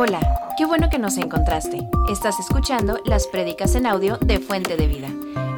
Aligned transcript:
Hola, 0.00 0.20
qué 0.56 0.64
bueno 0.64 0.88
que 0.90 0.98
nos 1.00 1.16
encontraste. 1.18 1.78
Estás 2.08 2.38
escuchando 2.38 3.00
las 3.04 3.26
prédicas 3.26 3.74
en 3.74 3.84
audio 3.84 4.16
de 4.18 4.38
Fuente 4.38 4.76
de 4.76 4.86
Vida. 4.86 5.08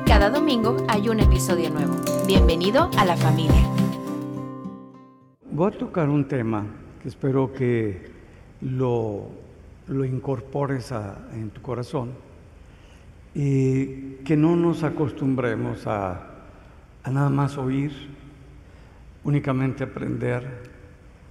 Cada 0.07 0.31
domingo 0.31 0.79
hay 0.89 1.11
un 1.11 1.21
episodio 1.21 1.69
nuevo. 1.69 1.95
Bienvenido 2.27 2.90
a 2.96 3.04
la 3.04 3.18
familia. 3.18 3.62
Voy 5.50 5.71
a 5.71 5.76
tocar 5.76 6.08
un 6.08 6.26
tema 6.26 6.64
que 7.03 7.08
espero 7.08 7.53
que 7.53 8.11
lo, 8.62 9.26
lo 9.89 10.07
incorpores 10.07 10.91
a- 10.91 11.18
en 11.34 11.50
tu 11.50 11.61
corazón 11.61 12.12
y 13.34 14.14
que 14.25 14.38
no 14.38 14.57
nos 14.57 14.84
acostumbremos 14.84 15.86
a, 15.86 16.30
a 17.04 17.11
nada 17.11 17.29
más 17.29 17.59
oír, 17.59 17.93
únicamente 19.22 19.84
aprender, 19.84 20.62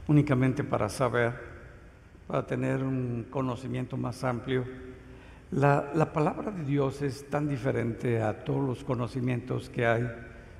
únicamente 0.07 0.63
para 0.63 0.89
saber, 0.89 1.48
para 2.29 2.45
tener 2.45 2.83
un 2.83 3.25
conocimiento 3.31 3.97
más 3.97 4.23
amplio. 4.23 4.63
La, 5.49 5.89
la 5.95 6.13
palabra 6.13 6.51
de 6.51 6.63
Dios 6.63 7.01
es 7.01 7.27
tan 7.27 7.49
diferente 7.49 8.21
a 8.21 8.43
todos 8.43 8.63
los 8.63 8.83
conocimientos 8.83 9.67
que 9.71 9.87
hay 9.87 10.07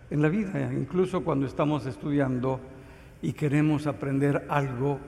en 0.10 0.22
la 0.24 0.30
vida, 0.30 0.74
incluso 0.74 1.24
cuando 1.24 1.46
estamos 1.46 1.86
estudiando 1.86 2.60
y 3.22 3.34
queremos 3.34 3.86
aprender 3.86 4.48
algo, 4.50 5.00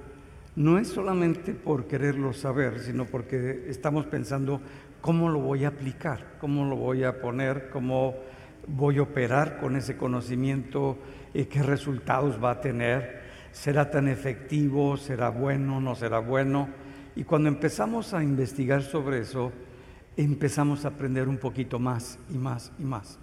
no 0.55 0.77
es 0.77 0.89
solamente 0.89 1.55
por 1.55 1.88
quererlo 1.88 2.31
saber, 2.31 2.80
sino 2.80 3.05
porque 3.05 3.66
estamos 3.67 4.05
pensando 4.05 4.61
cómo 5.02 5.30
lo 5.30 5.39
voy 5.39 5.66
a 5.66 5.69
aplicar, 5.69 6.35
cómo 6.39 6.66
lo 6.66 6.75
voy 6.75 7.03
a 7.05 7.19
poner, 7.19 7.71
cómo 7.71 8.13
voy 8.67 8.99
a 8.99 9.02
operar 9.02 9.57
con 9.59 9.75
ese 9.75 9.97
conocimiento, 9.97 10.99
y 11.33 11.45
qué 11.45 11.63
resultados 11.63 12.43
va 12.43 12.52
a 12.52 12.61
tener, 12.61 13.20
será 13.51 13.89
tan 13.89 14.07
efectivo, 14.07 14.97
será 14.97 15.29
bueno, 15.29 15.79
no 15.79 15.95
será 15.95 16.19
bueno. 16.19 16.69
Y 17.15 17.23
cuando 17.23 17.49
empezamos 17.49 18.13
a 18.13 18.23
investigar 18.23 18.81
sobre 18.81 19.19
eso, 19.19 19.51
empezamos 20.17 20.85
a 20.85 20.89
aprender 20.89 21.27
un 21.27 21.38
poquito 21.38 21.80
más 21.80 22.17
y 22.30 22.38
más 22.38 22.71
y 22.80 22.83
más. 22.83 23.19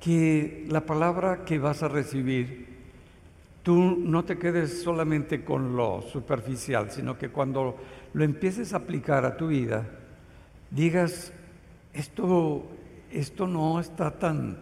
Que 0.00 0.66
la 0.68 0.80
palabra 0.82 1.44
que 1.44 1.58
vas 1.58 1.82
a 1.82 1.88
recibir, 1.88 2.74
tú 3.62 3.96
no 3.98 4.24
te 4.24 4.38
quedes 4.38 4.82
solamente 4.82 5.44
con 5.44 5.76
lo 5.76 6.02
superficial, 6.02 6.90
sino 6.90 7.18
que 7.18 7.30
cuando 7.30 7.76
lo 8.12 8.24
empieces 8.24 8.72
a 8.72 8.78
aplicar 8.78 9.24
a 9.24 9.36
tu 9.36 9.48
vida, 9.48 9.86
digas, 10.70 11.32
esto, 11.92 12.66
esto 13.10 13.46
no 13.46 13.80
está 13.80 14.10
tan, 14.12 14.58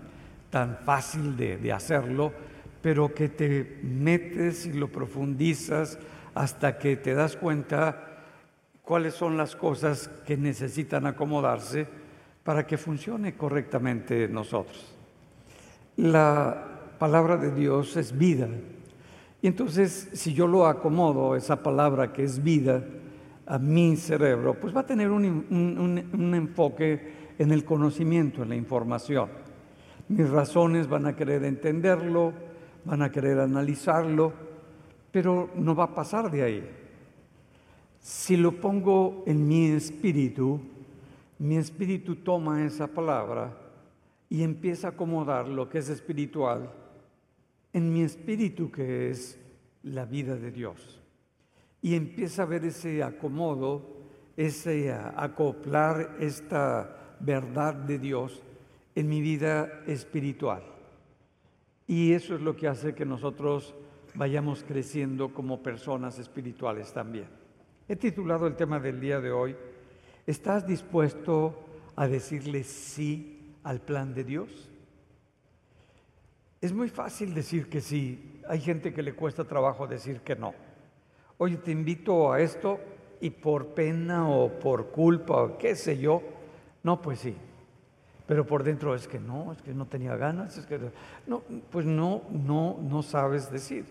tan 0.51 0.79
fácil 0.85 1.37
de, 1.37 1.57
de 1.57 1.73
hacerlo, 1.73 2.33
pero 2.83 3.15
que 3.15 3.29
te 3.29 3.79
metes 3.83 4.67
y 4.67 4.73
lo 4.73 4.89
profundizas 4.89 5.99
hasta 6.35 6.79
que 6.79 6.97
te 6.97 7.15
das 7.15 7.37
cuenta 7.37 8.09
cuáles 8.83 9.15
son 9.15 9.37
las 9.37 9.55
cosas 9.55 10.09
que 10.27 10.37
necesitan 10.37 11.07
acomodarse 11.07 11.87
para 12.43 12.67
que 12.67 12.77
funcione 12.77 13.35
correctamente 13.37 14.25
en 14.25 14.33
nosotros. 14.33 14.95
La 15.97 16.95
palabra 16.99 17.37
de 17.37 17.53
Dios 17.53 17.97
es 17.97 18.17
vida. 18.17 18.49
Y 19.41 19.47
entonces, 19.47 20.09
si 20.13 20.35
yo 20.35 20.47
lo 20.47 20.67
acomodo, 20.67 21.37
esa 21.37 21.63
palabra 21.63 22.13
que 22.13 22.25
es 22.25 22.43
vida, 22.43 22.85
a 23.47 23.59
mi 23.59 23.97
cerebro, 23.97 24.55
pues 24.55 24.75
va 24.75 24.81
a 24.81 24.87
tener 24.87 25.11
un- 25.11 25.47
un 26.13 26.35
enfoque 26.35 27.35
en 27.39 27.51
el 27.51 27.65
conocimiento, 27.65 28.43
en 28.43 28.49
la 28.51 28.55
información. 28.57 29.29
Mis 30.09 30.29
razones 30.31 30.89
van 30.89 31.07
a 31.07 31.17
querer 31.17 31.45
entenderlo, 31.45 32.33
van 32.85 33.03
a 33.03 33.11
querer 33.11 33.39
analizarlo, 33.39 34.33
pero 35.11 35.51
no 35.57 35.75
va 35.75 35.85
a 35.85 35.95
pasar 35.95 36.31
de 36.31 36.43
ahí. 36.43 36.71
Si 38.01 38.37
lo 38.37 38.53
pongo 38.61 39.23
en 39.27 39.47
mi 39.47 39.67
espíritu, 39.67 40.61
mi 41.39 41.57
espíritu 41.57 42.17
toma 42.17 42.65
esa 42.65 42.87
palabra 42.87 43.57
y 44.29 44.43
empieza 44.43 44.89
a 44.89 44.91
acomodar 44.91 45.49
lo 45.49 45.69
que 45.69 45.79
es 45.79 45.89
espiritual 45.89 46.71
en 47.73 47.93
mi 47.93 48.03
espíritu 48.03 48.71
que 48.71 49.11
es 49.11 49.39
la 49.83 50.05
vida 50.05 50.37
de 50.37 50.51
Dios. 50.51 51.01
Y 51.81 51.95
empieza 51.95 52.43
a 52.43 52.47
ver 52.47 52.65
ese 52.65 53.03
acomodo, 53.03 53.83
ese 54.37 54.93
acoplar 54.93 56.17
esta 56.21 57.17
verdad 57.21 57.75
de 57.75 57.99
Dios 57.99 58.43
en 58.95 59.09
mi 59.09 59.21
vida 59.21 59.83
espiritual. 59.87 60.72
Y 61.87 62.13
eso 62.13 62.35
es 62.35 62.41
lo 62.41 62.57
que 62.57 62.69
hace 62.69 62.95
que 62.95 63.05
nosotros 63.05 63.75
vayamos 64.15 64.65
creciendo 64.65 65.33
como 65.33 65.63
personas 65.63 66.19
espirituales 66.19 66.93
también. 66.93 67.27
He 67.89 67.97
titulado 67.97 68.47
el 68.47 68.57
tema 68.57 68.79
del 68.79 69.01
día 69.01 69.21
de 69.21 69.33
hoy, 69.33 69.57
¿estás 70.27 70.67
dispuesto 70.67 71.59
a 71.97 72.07
decirle 72.07 72.65
sí 72.65 73.55
al 73.65 73.81
plan 73.81 74.15
de 74.15 74.25
Dios? 74.25 74.71
Es 76.61 76.73
muy 76.73 76.89
fácil 76.89 77.35
decir 77.35 77.69
que 77.69 77.81
sí. 77.81 78.41
Hay 78.49 78.61
gente 78.61 78.95
que 78.95 79.03
le 79.03 79.15
cuesta 79.15 79.45
trabajo 79.45 79.87
decir 79.87 80.21
que 80.21 80.37
no. 80.37 80.55
Oye, 81.39 81.57
te 81.57 81.73
invito 81.73 82.33
a 82.33 82.41
esto 82.41 82.79
y 83.21 83.31
por 83.31 83.69
pena 83.69 84.29
o 84.29 84.49
por 84.61 84.91
culpa 84.91 85.43
o 85.43 85.59
qué 85.59 85.75
sé 85.75 85.99
yo, 85.99 86.23
no, 86.83 87.03
pues 87.03 87.21
sí. 87.21 87.35
Pero 88.27 88.47
por 88.47 88.63
dentro 88.63 88.95
es 88.95 89.09
que 89.09 89.19
no, 89.19 89.53
es 89.53 89.63
que 89.63 89.75
no 89.75 89.87
tenía 89.87 90.17
ganas, 90.17 90.57
es 90.57 90.67
que 90.67 90.79
no, 91.27 91.43
pues 91.71 91.87
no, 91.87 92.23
no, 92.31 92.79
no 92.81 93.03
sabes 93.03 93.51
decir. 93.51 93.85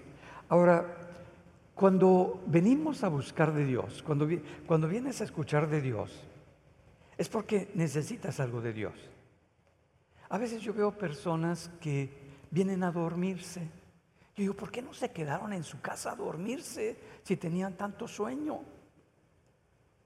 Ahora, 0.49 0.85
cuando 1.75 2.41
venimos 2.47 3.03
a 3.03 3.09
buscar 3.09 3.53
de 3.53 3.65
Dios, 3.65 4.03
cuando, 4.03 4.27
cuando 4.65 4.87
vienes 4.87 5.21
a 5.21 5.23
escuchar 5.23 5.69
de 5.69 5.81
Dios, 5.81 6.11
es 7.17 7.29
porque 7.29 7.71
necesitas 7.75 8.39
algo 8.39 8.61
de 8.61 8.73
Dios. 8.73 8.93
A 10.29 10.37
veces 10.37 10.61
yo 10.61 10.73
veo 10.73 10.91
personas 10.91 11.69
que 11.81 12.09
vienen 12.49 12.83
a 12.83 12.91
dormirse. 12.91 13.61
Yo 14.35 14.43
digo, 14.43 14.53
¿por 14.53 14.71
qué 14.71 14.81
no 14.81 14.93
se 14.93 15.11
quedaron 15.11 15.51
en 15.53 15.63
su 15.63 15.81
casa 15.81 16.11
a 16.11 16.15
dormirse 16.15 16.97
si 17.23 17.35
tenían 17.35 17.73
tanto 17.73 18.07
sueño? 18.07 18.59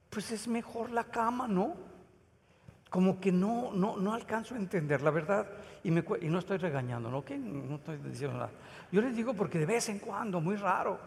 Pues 0.10 0.32
es 0.32 0.48
mejor 0.48 0.92
la 0.92 1.04
cama, 1.04 1.48
¿no? 1.48 1.76
Como 2.90 3.20
que 3.20 3.32
no, 3.32 3.72
no, 3.74 3.98
no 3.98 4.14
alcanzo 4.14 4.56
a 4.56 4.58
entender 4.58 5.02
la 5.02 5.12
verdad 5.12 5.48
y, 5.84 5.92
me 5.92 6.04
y 6.22 6.28
no 6.28 6.40
estoy 6.40 6.58
regañando, 6.58 7.10
¿no? 7.10 7.26
¿Qué? 7.26 7.38
No 7.38 7.76
estoy 7.76 7.98
diciendo 7.98 8.38
nada. 8.38 8.52
Yo 8.92 9.02
les 9.02 9.16
digo 9.16 9.34
porque 9.34 9.60
de 9.60 9.66
vez 9.66 9.90
en 9.90 10.00
cuando, 10.00 10.40
muy 10.40 10.56
raro, 10.56 11.00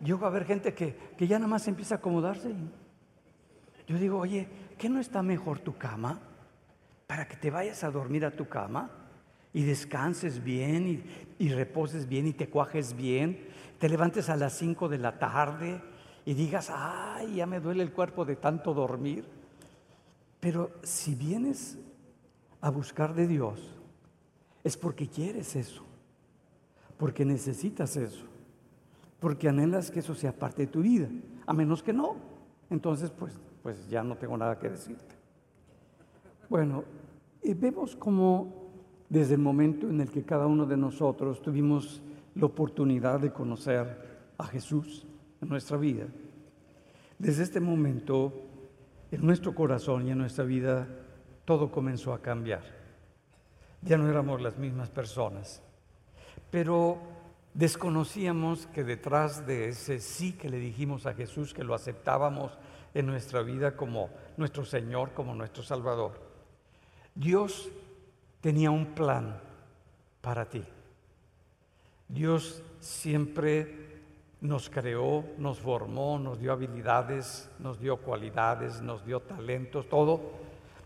llego 0.00 0.26
a 0.26 0.30
ver 0.30 0.44
gente 0.44 0.74
que, 0.74 0.96
que 1.16 1.26
ya 1.26 1.38
nada 1.38 1.48
más 1.48 1.66
empieza 1.68 1.94
a 1.94 1.98
acomodarse. 1.98 2.52
yo 3.86 3.98
digo, 3.98 4.18
oye, 4.18 4.48
¿qué 4.76 4.88
no 4.88 5.00
está 5.00 5.22
mejor 5.22 5.60
tu 5.60 5.76
cama? 5.76 6.20
Para 7.06 7.26
que 7.28 7.36
te 7.36 7.50
vayas 7.50 7.84
a 7.84 7.90
dormir 7.90 8.24
a 8.24 8.32
tu 8.32 8.48
cama 8.48 8.90
y 9.52 9.62
descanses 9.62 10.42
bien 10.42 10.86
y, 10.86 11.44
y 11.44 11.48
reposes 11.50 12.08
bien 12.08 12.26
y 12.26 12.32
te 12.32 12.48
cuajes 12.48 12.94
bien, 12.94 13.48
te 13.78 13.88
levantes 13.88 14.28
a 14.28 14.36
las 14.36 14.52
5 14.54 14.88
de 14.88 14.98
la 14.98 15.18
tarde 15.18 15.80
y 16.24 16.34
digas, 16.34 16.70
ay, 16.74 17.36
ya 17.36 17.46
me 17.46 17.60
duele 17.60 17.82
el 17.82 17.92
cuerpo 17.92 18.24
de 18.24 18.36
tanto 18.36 18.74
dormir. 18.74 19.24
Pero 20.46 20.70
si 20.84 21.16
vienes 21.16 21.76
a 22.60 22.70
buscar 22.70 23.16
de 23.16 23.26
Dios, 23.26 23.58
es 24.62 24.76
porque 24.76 25.08
quieres 25.08 25.56
eso, 25.56 25.82
porque 26.96 27.24
necesitas 27.24 27.96
eso, 27.96 28.26
porque 29.18 29.48
anhelas 29.48 29.90
que 29.90 29.98
eso 29.98 30.14
sea 30.14 30.30
parte 30.30 30.62
de 30.62 30.68
tu 30.68 30.82
vida, 30.82 31.08
a 31.46 31.52
menos 31.52 31.82
que 31.82 31.92
no. 31.92 32.14
Entonces, 32.70 33.10
pues, 33.10 33.36
pues 33.60 33.88
ya 33.88 34.04
no 34.04 34.16
tengo 34.18 34.36
nada 34.36 34.56
que 34.56 34.68
decirte. 34.68 35.16
Bueno, 36.48 36.84
y 37.42 37.52
vemos 37.52 37.96
cómo 37.96 38.70
desde 39.08 39.34
el 39.34 39.40
momento 39.40 39.90
en 39.90 40.00
el 40.00 40.12
que 40.12 40.22
cada 40.22 40.46
uno 40.46 40.64
de 40.64 40.76
nosotros 40.76 41.42
tuvimos 41.42 42.00
la 42.36 42.46
oportunidad 42.46 43.18
de 43.18 43.32
conocer 43.32 44.30
a 44.38 44.46
Jesús 44.46 45.08
en 45.42 45.48
nuestra 45.48 45.76
vida, 45.76 46.06
desde 47.18 47.42
este 47.42 47.58
momento 47.58 48.46
en 49.10 49.24
nuestro 49.24 49.54
corazón 49.54 50.06
y 50.06 50.10
en 50.10 50.18
nuestra 50.18 50.44
vida 50.44 50.88
todo 51.44 51.70
comenzó 51.70 52.12
a 52.12 52.22
cambiar. 52.22 52.62
Ya 53.82 53.96
no 53.96 54.08
éramos 54.08 54.40
las 54.42 54.56
mismas 54.58 54.90
personas, 54.90 55.62
pero 56.50 56.98
desconocíamos 57.54 58.66
que 58.66 58.84
detrás 58.84 59.46
de 59.46 59.68
ese 59.68 60.00
sí 60.00 60.32
que 60.32 60.48
le 60.48 60.58
dijimos 60.58 61.06
a 61.06 61.14
Jesús, 61.14 61.54
que 61.54 61.64
lo 61.64 61.74
aceptábamos 61.74 62.58
en 62.94 63.06
nuestra 63.06 63.42
vida 63.42 63.76
como 63.76 64.10
nuestro 64.36 64.64
Señor, 64.64 65.12
como 65.12 65.34
nuestro 65.34 65.62
Salvador, 65.62 66.20
Dios 67.14 67.70
tenía 68.40 68.70
un 68.70 68.94
plan 68.94 69.40
para 70.20 70.48
ti. 70.48 70.62
Dios 72.08 72.62
siempre 72.80 73.85
nos 74.40 74.68
creó, 74.70 75.24
nos 75.38 75.58
formó, 75.58 76.18
nos 76.18 76.38
dio 76.38 76.52
habilidades, 76.52 77.50
nos 77.58 77.80
dio 77.80 77.96
cualidades, 77.96 78.82
nos 78.82 79.04
dio 79.04 79.20
talentos, 79.20 79.88
todo. 79.88 80.20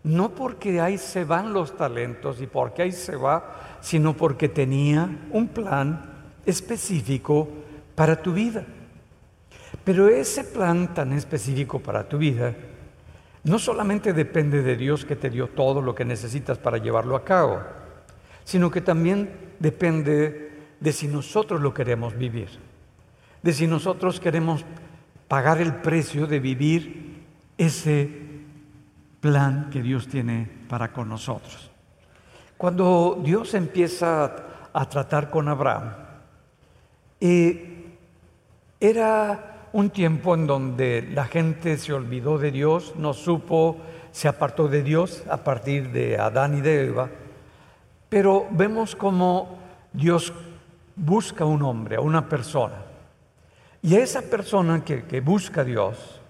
No 0.02 0.30
porque 0.30 0.80
ahí 0.80 0.96
se 0.96 1.24
van 1.24 1.52
los 1.52 1.76
talentos 1.76 2.40
y 2.40 2.46
porque 2.46 2.82
ahí 2.82 2.92
se 2.92 3.16
va, 3.16 3.78
sino 3.80 4.16
porque 4.16 4.48
tenía 4.48 5.28
un 5.30 5.48
plan 5.48 6.10
específico 6.46 7.48
para 7.94 8.22
tu 8.22 8.32
vida. 8.32 8.64
Pero 9.84 10.08
ese 10.08 10.44
plan 10.44 10.94
tan 10.94 11.12
específico 11.12 11.80
para 11.80 12.08
tu 12.08 12.18
vida 12.18 12.54
no 13.44 13.58
solamente 13.58 14.12
depende 14.12 14.62
de 14.62 14.76
Dios 14.76 15.04
que 15.04 15.16
te 15.16 15.30
dio 15.30 15.48
todo 15.48 15.80
lo 15.80 15.94
que 15.94 16.04
necesitas 16.04 16.58
para 16.58 16.78
llevarlo 16.78 17.16
a 17.16 17.24
cabo, 17.24 17.60
sino 18.44 18.70
que 18.70 18.80
también 18.80 19.30
depende 19.58 20.50
de 20.78 20.92
si 20.92 21.08
nosotros 21.08 21.60
lo 21.60 21.72
queremos 21.72 22.16
vivir, 22.16 22.48
de 23.42 23.52
si 23.52 23.66
nosotros 23.66 24.20
queremos 24.20 24.64
pagar 25.28 25.60
el 25.60 25.76
precio 25.76 26.26
de 26.26 26.40
vivir 26.40 27.24
ese 27.56 28.08
plan 29.20 29.68
que 29.70 29.82
Dios 29.82 30.08
tiene 30.08 30.48
para 30.68 30.92
con 30.92 31.08
nosotros. 31.08 31.70
Cuando 32.56 33.20
Dios 33.22 33.54
empieza 33.54 34.36
a 34.72 34.88
tratar 34.88 35.30
con 35.30 35.48
Abraham, 35.48 35.94
eh, 37.20 37.96
era 38.80 39.68
un 39.72 39.90
tiempo 39.90 40.34
en 40.34 40.46
donde 40.46 41.08
la 41.12 41.24
gente 41.24 41.76
se 41.78 41.92
olvidó 41.92 42.38
de 42.38 42.50
Dios, 42.50 42.94
no 42.96 43.12
supo, 43.12 43.78
se 44.10 44.26
apartó 44.26 44.68
de 44.68 44.82
Dios 44.82 45.22
a 45.30 45.38
partir 45.38 45.92
de 45.92 46.18
Adán 46.18 46.58
y 46.58 46.60
de 46.60 46.86
Eva, 46.86 47.08
pero 48.08 48.46
vemos 48.50 48.96
como 48.96 49.58
Dios 49.92 50.32
busca 50.96 51.44
a 51.44 51.46
un 51.46 51.62
hombre, 51.62 51.96
a 51.96 52.00
una 52.00 52.28
persona, 52.28 52.89
y 53.82 53.96
esa 53.96 54.22
persona 54.22 54.84
que, 54.84 55.20
busca 55.20 55.62
a 55.62 55.64
Dios 55.64 56.20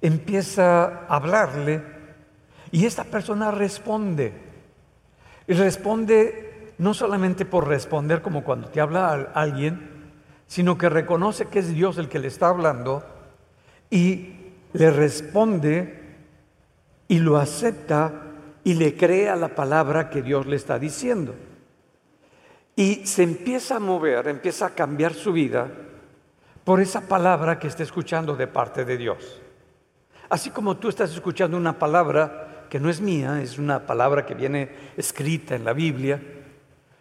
empieza 0.00 0.84
a 0.84 1.16
hablarle 1.16 1.82
y 2.70 2.86
esta 2.86 3.04
persona 3.04 3.50
responde. 3.50 4.32
Y 5.46 5.52
responde 5.52 6.72
no 6.78 6.94
solamente 6.94 7.44
por 7.44 7.68
responder 7.68 8.22
como 8.22 8.42
cuando 8.42 8.68
te 8.68 8.80
habla 8.80 9.30
alguien, 9.34 9.90
sino 10.46 10.78
que 10.78 10.88
reconoce 10.88 11.46
que 11.46 11.58
es 11.58 11.74
Dios 11.74 11.98
el 11.98 12.08
que 12.08 12.18
le 12.18 12.28
está 12.28 12.48
hablando 12.48 13.04
y 13.90 14.36
le 14.72 14.90
responde 14.90 16.00
y 17.06 17.18
lo 17.18 17.36
acepta 17.36 18.12
y 18.64 18.74
le 18.74 18.96
cree 18.96 19.28
a 19.28 19.36
la 19.36 19.48
palabra 19.48 20.08
que 20.08 20.22
Dios 20.22 20.46
le 20.46 20.56
está 20.56 20.78
diciendo. 20.78 21.34
Y 22.74 23.06
se 23.06 23.22
empieza 23.22 23.76
a 23.76 23.80
mover, 23.80 24.28
empieza 24.28 24.66
a 24.66 24.70
cambiar 24.70 25.12
su 25.12 25.32
vida 25.32 25.68
por 26.64 26.80
esa 26.80 27.02
palabra 27.02 27.58
que 27.58 27.68
está 27.68 27.82
escuchando 27.82 28.36
de 28.36 28.46
parte 28.46 28.84
de 28.84 28.96
Dios. 28.96 29.40
Así 30.28 30.50
como 30.50 30.76
tú 30.76 30.88
estás 30.88 31.12
escuchando 31.12 31.56
una 31.56 31.78
palabra 31.78 32.66
que 32.70 32.80
no 32.80 32.88
es 32.88 33.00
mía, 33.00 33.42
es 33.42 33.58
una 33.58 33.86
palabra 33.86 34.24
que 34.24 34.34
viene 34.34 34.70
escrita 34.96 35.54
en 35.54 35.64
la 35.64 35.72
Biblia, 35.72 36.20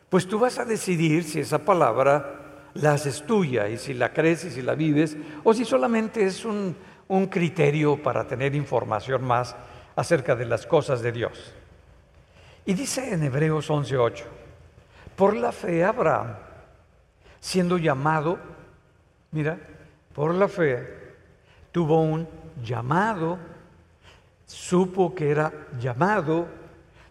pues 0.09 0.27
tú 0.27 0.39
vas 0.39 0.59
a 0.59 0.65
decidir 0.65 1.23
si 1.23 1.39
esa 1.39 1.59
palabra 1.59 2.39
la 2.73 2.93
haces 2.93 3.25
tuya 3.25 3.69
y 3.69 3.77
si 3.77 3.93
la 3.93 4.11
crees 4.11 4.43
y 4.45 4.51
si 4.51 4.61
la 4.61 4.75
vives, 4.75 5.15
o 5.43 5.53
si 5.53 5.63
solamente 5.63 6.25
es 6.25 6.43
un, 6.43 6.75
un 7.07 7.27
criterio 7.27 8.01
para 8.01 8.25
tener 8.27 8.55
información 8.55 9.23
más 9.23 9.55
acerca 9.95 10.35
de 10.35 10.45
las 10.45 10.65
cosas 10.65 11.01
de 11.01 11.11
Dios. 11.11 11.53
Y 12.65 12.73
dice 12.73 13.13
en 13.13 13.23
Hebreos 13.23 13.69
11:8, 13.69 14.23
por 15.15 15.35
la 15.35 15.51
fe 15.51 15.83
Abraham, 15.83 16.35
siendo 17.39 17.77
llamado, 17.77 18.39
mira, 19.31 19.57
por 20.13 20.33
la 20.35 20.47
fe, 20.47 20.87
tuvo 21.71 22.01
un 22.01 22.27
llamado, 22.63 23.37
supo 24.45 25.15
que 25.15 25.31
era 25.31 25.51
llamado, 25.79 26.47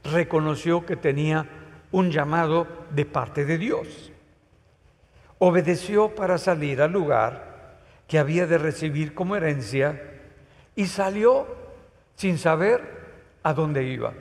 reconoció 0.04 0.84
que 0.84 0.96
tenía 0.96 1.46
un 1.92 2.10
llamado 2.10 2.66
de 2.90 3.04
parte 3.04 3.44
de 3.44 3.58
Dios 3.58 4.10
obedeció 5.40 6.14
para 6.14 6.36
salir 6.36 6.82
al 6.82 6.92
lugar 6.92 7.78
que 8.06 8.18
había 8.18 8.46
de 8.46 8.58
recibir 8.58 9.14
como 9.14 9.36
herencia 9.36 10.20
y 10.76 10.86
salió 10.86 11.46
sin 12.14 12.38
saber 12.38 12.82
a 13.42 13.54
dónde 13.54 13.84
iba. 13.84 14.12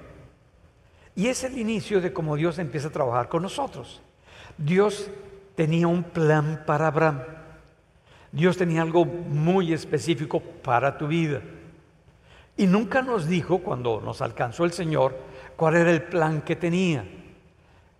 Y 1.15 1.27
es 1.27 1.43
el 1.43 1.57
inicio 1.57 1.99
de 1.99 2.13
cómo 2.13 2.37
Dios 2.37 2.57
empieza 2.57 2.87
a 2.87 2.91
trabajar 2.91 3.27
con 3.27 3.43
nosotros. 3.43 4.01
Dios 4.57 5.09
tenía 5.55 5.87
un 5.87 6.03
plan 6.03 6.63
para 6.65 6.87
Abraham. 6.87 7.21
Dios 8.31 8.57
tenía 8.57 8.81
algo 8.81 9.05
muy 9.05 9.73
específico 9.73 10.39
para 10.39 10.97
tu 10.97 11.07
vida. 11.07 11.41
Y 12.57 12.67
nunca 12.67 13.01
nos 13.01 13.27
dijo, 13.27 13.59
cuando 13.59 14.01
nos 14.01 14.21
alcanzó 14.21 14.65
el 14.65 14.73
Señor, 14.73 15.17
cuál 15.55 15.75
era 15.75 15.91
el 15.91 16.03
plan 16.03 16.41
que 16.41 16.55
tenía, 16.55 17.05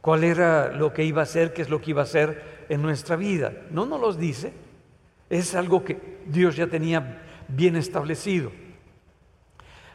cuál 0.01 0.23
era 0.23 0.71
lo 0.71 0.93
que 0.93 1.03
iba 1.03 1.21
a 1.21 1.23
hacer, 1.23 1.53
qué 1.53 1.61
es 1.61 1.69
lo 1.69 1.81
que 1.81 1.91
iba 1.91 2.01
a 2.01 2.03
hacer 2.03 2.65
en 2.69 2.81
nuestra 2.81 3.15
vida. 3.15 3.53
No 3.71 3.85
nos 3.85 3.99
los 3.99 4.17
dice. 4.17 4.53
Es 5.29 5.55
algo 5.55 5.83
que 5.83 6.19
Dios 6.25 6.55
ya 6.55 6.67
tenía 6.67 7.21
bien 7.47 7.75
establecido. 7.75 8.51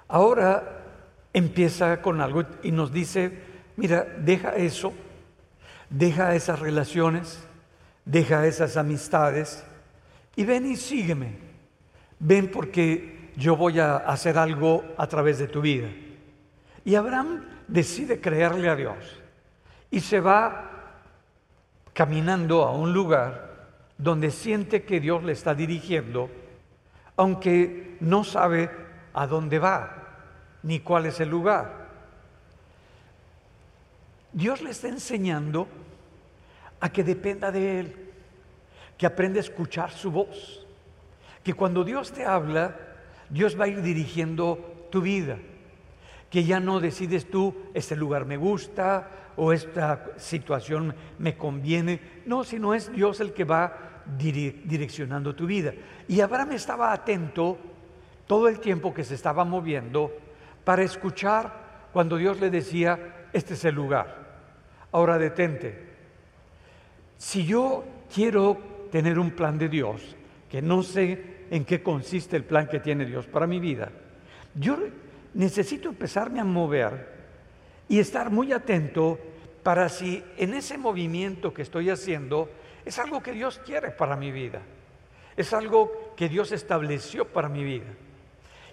Ahora 0.09 0.83
empieza 1.33 2.01
con 2.01 2.21
algo 2.21 2.45
y 2.63 2.73
nos 2.73 2.93
dice, 2.93 3.39
mira, 3.77 4.07
deja 4.19 4.57
eso, 4.57 4.93
deja 5.91 6.35
esas 6.35 6.61
relaciones, 6.61 7.41
deja 8.05 8.47
esas 8.47 8.77
amistades 8.77 9.65
y 10.37 10.45
ven 10.45 10.71
y 10.71 10.77
sígueme. 10.77 11.37
Ven 12.19 12.51
porque 12.51 13.31
yo 13.37 13.57
voy 13.57 13.81
a 13.81 13.97
hacer 13.97 14.39
algo 14.39 14.85
a 14.97 15.07
través 15.07 15.39
de 15.39 15.49
tu 15.49 15.61
vida. 15.61 15.89
Y 16.85 16.95
Abraham 16.95 17.45
decide 17.67 18.21
creerle 18.21 18.69
a 18.69 18.77
Dios 18.77 18.97
y 19.91 20.01
se 20.01 20.21
va 20.21 20.71
caminando 21.93 22.65
a 22.65 22.73
un 22.73 22.93
lugar 22.93 23.55
donde 23.97 24.31
siente 24.31 24.83
que 24.83 25.01
Dios 25.01 25.23
le 25.23 25.33
está 25.33 25.55
dirigiendo, 25.55 26.29
aunque 27.17 27.97
no 28.01 28.25
sabe 28.25 28.71
a 29.13 29.27
dónde 29.27 29.59
va 29.59 30.05
ni 30.63 30.81
cuál 30.81 31.07
es 31.07 31.21
el 31.21 31.29
lugar. 31.29 31.85
Dios 34.33 34.63
le 34.63 34.71
está 34.71 34.89
enseñando 34.89 35.69
a 36.81 36.89
que 36.91 37.05
dependa 37.05 37.53
de 37.53 37.81
Él, 37.81 38.04
que 38.97 39.07
aprenda 39.07 39.39
a 39.39 39.41
escuchar 39.41 39.91
su 39.91 40.11
voz, 40.11 40.67
que 41.43 41.55
cuando 41.55 41.85
Dios 41.85 42.13
te 42.13 42.25
habla, 42.25 42.77
Dios 43.29 43.59
va 43.59 43.65
a 43.65 43.69
ir 43.69 43.83
dirigiendo 43.83 44.87
tu 44.91 45.01
vida, 45.01 45.39
que 46.31 46.45
ya 46.45 46.61
no 46.61 46.81
decides 46.81 47.31
tú, 47.31 47.55
este 47.75 47.97
lugar 47.97 48.25
me 48.25 48.37
gusta, 48.37 49.09
o 49.37 49.53
esta 49.53 50.13
situación 50.17 50.95
me 51.19 51.37
conviene. 51.37 52.01
No, 52.27 52.45
sino 52.45 52.75
es 52.75 52.93
Dios 52.93 53.21
el 53.21 53.33
que 53.33 53.45
va 53.45 54.03
direccionando 54.07 55.35
tu 55.35 55.47
vida. 55.47 55.73
Y 56.09 56.21
Abraham 56.21 56.53
estaba 56.53 56.93
atento 56.93 57.59
todo 58.27 58.49
el 58.49 58.61
tiempo 58.61 58.95
que 58.95 59.05
se 59.05 59.15
estaba 59.15 59.45
moviendo 59.45 60.13
para 60.65 60.83
escuchar 60.83 61.89
cuando 61.93 62.17
Dios 62.17 62.41
le 62.41 62.51
decía, 62.51 63.29
este 63.33 63.55
es 63.55 63.65
el 63.65 63.75
lugar. 63.75 64.25
Ahora 64.93 65.19
detente. 65.19 65.93
Si 67.19 67.45
yo 67.45 67.85
quiero 68.13 68.74
tener 68.95 69.19
un 69.19 69.33
plan 69.33 69.59
de 69.59 69.69
Dios, 69.69 70.15
que 70.49 70.63
no 70.63 70.85
sé 70.85 71.47
en 71.51 71.65
qué 71.65 71.83
consiste 71.83 72.37
el 72.37 72.45
plan 72.45 72.69
que 72.69 72.79
tiene 72.79 73.05
Dios 73.05 73.27
para 73.27 73.45
mi 73.45 73.59
vida, 73.59 73.91
yo 74.55 74.79
necesito 75.35 75.89
empezarme 75.89 76.39
a 76.39 76.45
mover 76.45 77.09
y 77.89 77.99
estar 77.99 78.31
muy 78.31 78.53
atento 78.53 79.19
para 79.65 79.89
si 79.89 80.23
en 80.37 80.55
ese 80.55 80.79
movimiento 80.79 81.53
que 81.53 81.63
estoy 81.63 81.91
haciendo 81.91 82.49
es 82.85 82.97
algo 83.01 83.21
que 83.21 83.33
Dios 83.33 83.61
quiere 83.67 83.91
para 83.91 84.15
mi 84.15 84.31
vida, 84.31 84.63
es 85.37 85.53
algo 85.53 86.13
que 86.17 86.29
Dios 86.29 86.53
estableció 86.53 87.25
para 87.25 87.49
mi 87.49 87.65
vida. 87.65 87.93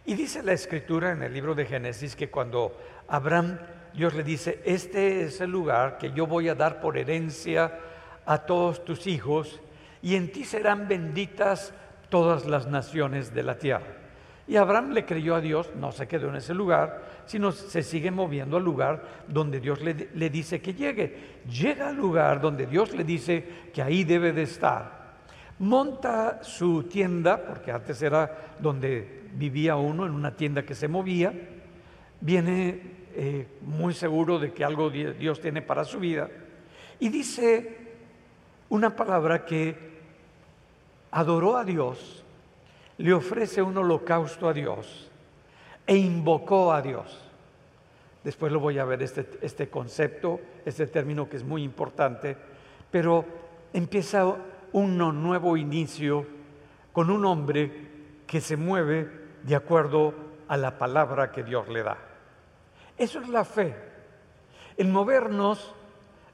Y 0.05 0.13
dice 0.13 0.43
la 0.43 0.53
escritura 0.53 1.13
en 1.13 1.23
el 1.23 1.33
libro 1.33 1.55
de 1.55 1.65
Génesis 1.65 2.15
que 2.15 2.29
cuando 2.29 2.77
Abraham, 3.07 3.57
Dios 3.95 4.13
le 4.13 4.23
dice, 4.23 4.61
este 4.65 5.23
es 5.23 5.41
el 5.41 5.49
lugar 5.49 5.97
que 5.97 6.11
yo 6.11 6.27
voy 6.27 6.47
a 6.47 6.53
dar 6.53 6.79
por 6.79 6.95
herencia 6.95 7.79
a 8.23 8.37
todos 8.37 8.85
tus 8.85 9.07
hijos 9.07 9.59
y 10.01 10.15
en 10.15 10.31
ti 10.31 10.43
serán 10.43 10.87
benditas 10.87 11.73
todas 12.09 12.45
las 12.45 12.67
naciones 12.67 13.33
de 13.33 13.43
la 13.43 13.57
tierra. 13.57 14.01
Y 14.47 14.57
Abraham 14.57 14.91
le 14.91 15.05
creyó 15.05 15.35
a 15.35 15.41
Dios, 15.41 15.69
no 15.79 15.91
se 15.91 16.07
quedó 16.07 16.29
en 16.29 16.35
ese 16.35 16.53
lugar, 16.53 17.03
sino 17.25 17.51
se 17.51 17.83
sigue 17.83 18.11
moviendo 18.11 18.57
al 18.57 18.63
lugar 18.63 19.01
donde 19.27 19.59
Dios 19.59 19.81
le, 19.81 20.09
le, 20.13 20.29
dice 20.29 20.61
que 20.61 20.73
llegue. 20.73 21.41
Llega 21.49 21.89
al 21.89 21.95
lugar 21.95 22.41
donde 22.41 22.65
Dios 22.65 22.93
le 22.93 23.03
dice 23.03 23.45
que 23.73 23.81
ahí 23.81 24.03
debe 24.03 24.33
de 24.33 24.43
estar. 24.43 24.99
Monta 25.59 26.43
su 26.43 26.83
tienda, 26.83 27.41
porque 27.45 27.71
antes 27.71 28.01
era 28.01 28.55
donde 28.59 29.21
vivía 29.35 29.75
uno, 29.77 30.05
en 30.05 30.11
una 30.11 30.35
tienda 30.35 30.63
que 30.63 30.75
se 30.75 30.87
movía. 30.87 31.31
Viene 32.19 32.81
eh, 33.15 33.47
muy 33.61 33.93
seguro 33.93 34.39
de 34.39 34.51
que 34.51 34.65
algo 34.65 34.89
Dios 34.89 35.39
tiene 35.39 35.61
para 35.61 35.85
su 35.85 35.99
vida. 35.99 36.29
Y 36.99 37.09
dice 37.09 37.77
una 38.69 38.95
palabra 38.95 39.45
que 39.45 39.90
adoró 41.11 41.57
a 41.57 41.63
Dios 41.63 42.23
le 42.97 43.13
ofrece 43.13 43.61
un 43.61 43.77
holocausto 43.77 44.47
a 44.47 44.53
Dios 44.53 45.09
e 45.87 45.97
invocó 45.97 46.71
a 46.71 46.81
Dios. 46.81 47.19
Después 48.23 48.51
lo 48.51 48.59
voy 48.59 48.77
a 48.77 48.85
ver 48.85 49.01
este, 49.01 49.27
este 49.41 49.69
concepto, 49.69 50.39
este 50.63 50.85
término 50.87 51.27
que 51.27 51.37
es 51.37 51.43
muy 51.43 51.63
importante, 51.63 52.37
pero 52.91 53.25
empieza 53.73 54.35
un 54.73 54.97
nuevo 54.97 55.57
inicio 55.57 56.25
con 56.93 57.09
un 57.09 57.25
hombre 57.25 57.89
que 58.27 58.39
se 58.39 58.55
mueve 58.55 59.09
de 59.43 59.55
acuerdo 59.55 60.13
a 60.47 60.57
la 60.57 60.77
palabra 60.77 61.31
que 61.31 61.43
Dios 61.43 61.67
le 61.69 61.83
da. 61.83 61.97
Eso 62.97 63.19
es 63.19 63.29
la 63.29 63.43
fe, 63.43 63.75
el 64.77 64.89
movernos 64.89 65.73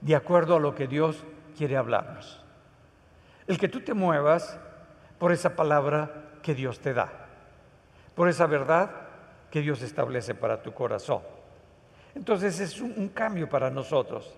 de 0.02 0.16
acuerdo 0.16 0.58
a 0.58 0.60
lo 0.60 0.76
que 0.76 0.88
Dios 0.88 1.24
quiere 1.58 1.78
hablarnos. 1.78 2.44
El 3.48 3.58
que 3.58 3.70
tú 3.70 3.80
te 3.80 3.94
muevas 3.94 4.60
por 5.20 5.32
esa 5.32 5.56
palabra 5.56 6.40
que 6.42 6.54
Dios 6.54 6.80
te 6.80 6.94
da, 6.94 7.12
por 8.16 8.30
esa 8.30 8.46
verdad 8.48 8.92
que 9.52 9.62
Dios 9.62 9.82
establece 9.82 10.36
para 10.36 10.62
tu 10.62 10.74
corazón. 10.74 11.22
Entonces 12.16 12.60
es 12.60 12.82
un, 12.82 13.10
cambio 13.10 13.48
para 13.48 13.70
nosotros. 13.70 14.34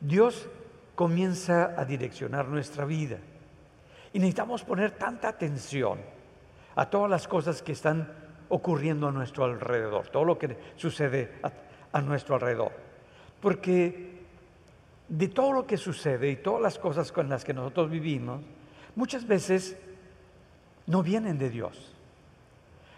Dios 0.00 0.48
comienza 0.94 1.74
a 1.78 1.84
direccionar 1.84 2.48
nuestra 2.48 2.84
vida 2.84 3.18
y 4.12 4.18
necesitamos 4.18 4.64
poner 4.64 4.92
tanta 4.92 5.28
atención 5.28 5.98
a 6.76 6.88
todas 6.88 7.10
las 7.10 7.28
cosas 7.28 7.62
que 7.62 7.72
están 7.72 8.10
ocurriendo 8.48 9.08
a 9.08 9.12
nuestro 9.12 9.44
alrededor, 9.44 10.08
todo 10.08 10.24
lo 10.24 10.38
que 10.38 10.56
sucede 10.76 11.32
a 11.92 12.00
nuestro 12.00 12.36
alrededor. 12.36 12.72
Porque 13.40 14.14
de 15.08 15.28
todo 15.28 15.52
lo 15.52 15.66
que 15.66 15.76
sucede 15.76 16.30
y 16.30 16.36
todas 16.36 16.62
las 16.62 16.78
cosas 16.78 17.12
con 17.12 17.28
las 17.28 17.44
que 17.44 17.52
nosotros 17.52 17.90
vivimos, 17.90 18.40
muchas 18.96 19.26
veces 19.26 19.76
no 20.86 21.02
vienen 21.02 21.38
de 21.38 21.50
Dios, 21.50 21.92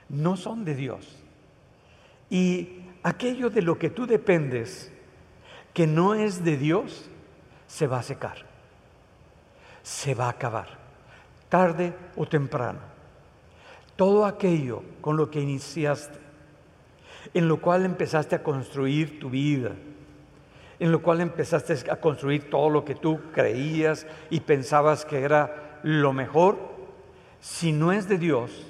no 0.08 0.36
son 0.36 0.64
de 0.64 0.74
Dios. 0.74 1.16
Y 2.30 2.80
aquello 3.02 3.50
de 3.50 3.62
lo 3.62 3.78
que 3.78 3.90
tú 3.90 4.06
dependes, 4.06 4.92
que 5.72 5.86
no 5.86 6.14
es 6.14 6.44
de 6.44 6.56
Dios, 6.56 7.08
se 7.66 7.86
va 7.86 7.98
a 7.98 8.02
secar, 8.02 8.38
se 9.82 10.14
va 10.14 10.26
a 10.26 10.30
acabar, 10.30 10.68
tarde 11.48 11.94
o 12.16 12.26
temprano. 12.26 12.80
Todo 13.94 14.26
aquello 14.26 14.82
con 15.00 15.16
lo 15.16 15.30
que 15.30 15.40
iniciaste, 15.40 16.18
en 17.34 17.48
lo 17.48 17.60
cual 17.60 17.84
empezaste 17.84 18.34
a 18.34 18.42
construir 18.42 19.18
tu 19.18 19.30
vida, 19.30 19.72
en 20.78 20.92
lo 20.92 21.00
cual 21.00 21.20
empezaste 21.20 21.90
a 21.90 21.96
construir 21.96 22.50
todo 22.50 22.68
lo 22.68 22.84
que 22.84 22.94
tú 22.94 23.20
creías 23.32 24.06
y 24.28 24.40
pensabas 24.40 25.04
que 25.04 25.22
era 25.22 25.80
lo 25.82 26.12
mejor, 26.12 26.75
si 27.40 27.72
no 27.72 27.92
es 27.92 28.08
de 28.08 28.18
Dios, 28.18 28.66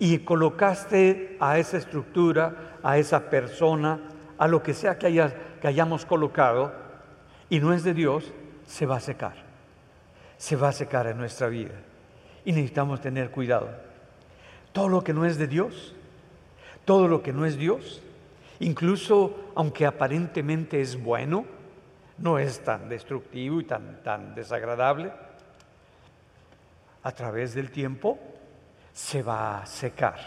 y 0.00 0.18
colocaste 0.20 1.36
a 1.40 1.58
esa 1.58 1.76
estructura, 1.76 2.78
a 2.82 2.96
esa 2.96 3.28
persona, 3.28 4.00
a 4.38 4.48
lo 4.48 4.62
que 4.62 4.72
sea 4.72 4.98
que, 4.98 5.30
hayamos 5.62 6.06
colocado, 6.06 6.72
y 7.50 7.60
no 7.60 7.74
es 7.74 7.84
de 7.84 7.92
Dios, 7.92 8.32
se 8.66 8.86
va 8.86 8.96
a 8.96 9.00
secar. 9.00 9.34
Se 10.38 10.56
va 10.56 10.70
a 10.70 10.72
secar 10.72 11.06
en 11.06 11.18
nuestra 11.18 11.48
vida. 11.48 11.74
Y 12.46 12.52
necesitamos 12.52 13.02
tener 13.02 13.30
cuidado. 13.30 13.68
Todo 14.72 14.88
lo 14.88 15.04
que 15.04 15.12
no 15.12 15.26
es 15.26 15.36
de 15.36 15.46
Dios, 15.46 15.94
todo 16.86 17.06
lo 17.06 17.22
que 17.22 17.34
no 17.34 17.44
es 17.44 17.58
Dios, 17.58 18.02
incluso 18.58 19.52
aunque 19.54 19.84
aparentemente 19.84 20.80
es 20.80 21.02
bueno, 21.02 21.44
no 22.16 22.38
es 22.38 22.60
tan 22.60 22.88
destructivo 22.88 23.60
y 23.60 23.64
tan, 23.64 24.02
tan 24.02 24.34
desagradable, 24.34 25.12
a 27.02 27.12
través 27.12 27.54
del 27.54 27.70
tiempo 27.70 28.18
se 28.92 29.22
va 29.22 29.62
a 29.62 29.66
secar 29.66 30.18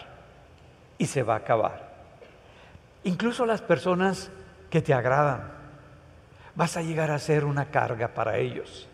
y 0.97 1.05
se 1.05 1.23
va 1.23 1.35
a 1.35 1.37
acabar. 1.37 1.93
Incluso 3.03 3.45
las 3.45 3.61
personas 3.61 4.31
que 4.69 4.81
te 4.81 4.93
agradan, 4.93 5.51
vas 6.55 6.77
a 6.77 6.81
llegar 6.81 7.11
a 7.11 7.19
ser 7.19 7.45
una 7.45 7.65
carga 7.65 8.09
para 8.09 8.37
ellos, 8.37 8.87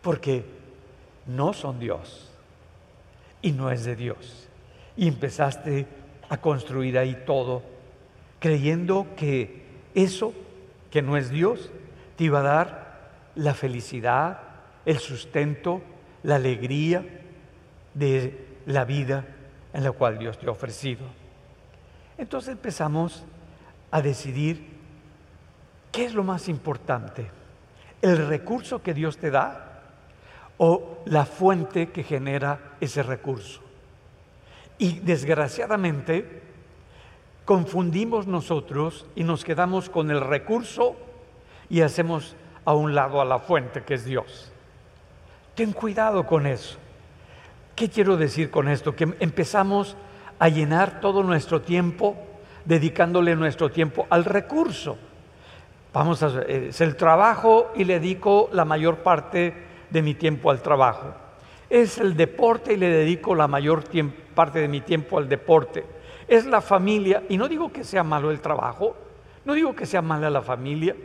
porque 0.00 0.44
no 1.26 1.52
son 1.52 1.78
Dios 1.78 2.30
y 3.40 3.52
no 3.52 3.70
es 3.70 3.84
de 3.84 3.96
Dios. 3.96 4.48
Y 4.96 5.08
empezaste 5.08 5.86
a 6.28 6.36
construir 6.38 6.98
ahí 6.98 7.22
todo, 7.26 7.62
creyendo 8.38 9.06
que 9.16 9.62
eso, 9.94 10.32
que 10.90 11.02
no 11.02 11.16
es 11.16 11.30
Dios, 11.30 11.70
te 12.16 12.24
iba 12.24 12.40
a 12.40 12.42
dar 12.42 12.92
la 13.34 13.54
felicidad, 13.54 14.38
el 14.84 14.98
sustento, 14.98 15.80
la 16.22 16.36
alegría 16.36 17.04
de 17.94 18.46
la 18.66 18.84
vida 18.84 19.24
en 19.72 19.84
la 19.84 19.92
cual 19.92 20.18
Dios 20.18 20.38
te 20.38 20.46
ha 20.46 20.50
ofrecido. 20.50 21.04
Entonces 22.18 22.52
empezamos 22.52 23.24
a 23.90 24.02
decidir 24.02 24.66
qué 25.90 26.04
es 26.04 26.14
lo 26.14 26.24
más 26.24 26.48
importante, 26.48 27.30
el 28.00 28.26
recurso 28.26 28.82
que 28.82 28.94
Dios 28.94 29.18
te 29.18 29.30
da 29.30 29.82
o 30.58 30.98
la 31.06 31.26
fuente 31.26 31.90
que 31.90 32.02
genera 32.02 32.76
ese 32.80 33.02
recurso. 33.02 33.60
Y 34.78 35.00
desgraciadamente 35.00 36.42
confundimos 37.44 38.26
nosotros 38.26 39.06
y 39.14 39.24
nos 39.24 39.44
quedamos 39.44 39.90
con 39.90 40.10
el 40.10 40.20
recurso 40.20 40.96
y 41.68 41.80
hacemos 41.80 42.36
a 42.64 42.74
un 42.74 42.94
lado 42.94 43.20
a 43.20 43.24
la 43.24 43.38
fuente 43.38 43.82
que 43.82 43.94
es 43.94 44.04
Dios. 44.04 44.51
Ten 45.54 45.72
cuidado 45.72 46.26
con 46.26 46.46
eso. 46.46 46.78
¿Qué 47.74 47.90
quiero 47.90 48.16
decir 48.16 48.50
con 48.50 48.68
esto? 48.68 48.94
Que 48.94 49.14
empezamos 49.20 49.96
a 50.38 50.48
llenar 50.48 51.00
todo 51.00 51.22
nuestro 51.22 51.60
tiempo 51.60 52.16
dedicándole 52.64 53.36
nuestro 53.36 53.70
tiempo 53.70 54.06
al 54.10 54.24
recurso. 54.24 54.96
Vamos 55.92 56.22
a 56.22 56.42
es 56.42 56.80
el 56.80 56.96
trabajo 56.96 57.72
y 57.76 57.84
le 57.84 57.94
dedico 57.94 58.48
la 58.52 58.64
mayor 58.64 58.98
parte 58.98 59.52
de 59.90 60.02
mi 60.02 60.14
tiempo 60.14 60.50
al 60.50 60.62
trabajo. 60.62 61.14
Es 61.68 61.98
el 61.98 62.16
deporte 62.16 62.74
y 62.74 62.76
le 62.76 62.88
dedico 62.88 63.34
la 63.34 63.46
mayor 63.46 63.84
parte 64.34 64.60
de 64.60 64.68
mi 64.68 64.80
tiempo 64.80 65.18
al 65.18 65.28
deporte. 65.28 65.84
Es 66.28 66.46
la 66.46 66.62
familia 66.62 67.24
y 67.28 67.36
no 67.36 67.48
digo 67.48 67.72
que 67.72 67.84
sea 67.84 68.02
malo 68.02 68.30
el 68.30 68.40
trabajo, 68.40 68.96
no 69.44 69.52
digo 69.54 69.74
que 69.74 69.86
sea 69.86 70.00
mala 70.00 70.30
la 70.30 70.42
familia, 70.42 70.96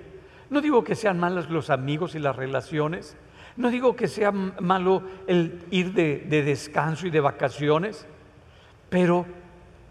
no 0.49 0.61
digo 0.61 0.83
que 0.83 0.95
sean 0.95 1.19
malos 1.19 1.49
los 1.49 1.69
amigos 1.69 2.15
y 2.15 2.19
las 2.19 2.35
relaciones, 2.35 3.17
no 3.57 3.71
digo 3.71 3.95
que 3.95 4.07
sea 4.07 4.31
malo 4.31 5.01
el 5.25 5.65
ir 5.71 5.93
de, 5.93 6.19
descanso 6.43 7.07
y 7.07 7.09
de 7.09 7.19
vacaciones, 7.19 8.05
pero 8.89 9.25